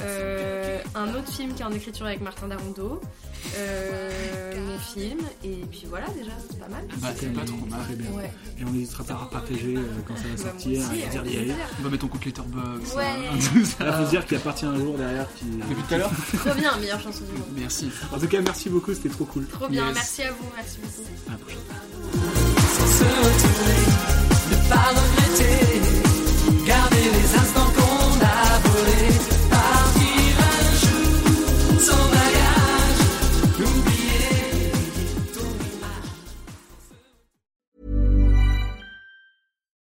[0.00, 3.00] Euh, un autre film qui est en écriture avec Martin Darondo,
[3.56, 6.84] euh, mon film, et puis voilà déjà, c'est pas mal.
[6.96, 7.80] Bah, c'est pas trop mal.
[7.82, 8.10] Très bien.
[8.58, 11.26] Et on n'hésitera pas à partager euh, quand ça va bah, sortir, aussi, à dire
[11.26, 12.96] y On va mettre ton compte Letterboxd.
[12.96, 13.04] Ouais.
[13.34, 13.42] Il
[13.92, 15.44] faut dire qu'il appartient un jour derrière qui.
[15.44, 16.10] Depuis tout à l'heure
[16.44, 17.48] Trop bien, meilleure chanson du monde.
[17.56, 17.90] Merci.
[18.12, 19.46] En tout cas, merci beaucoup, c'était trop cool.
[19.46, 21.02] Trop bien, merci à vous, merci beaucoup.
[21.28, 21.60] À la prochaine.
[25.32, 25.61] Garder
[28.84, 29.41] a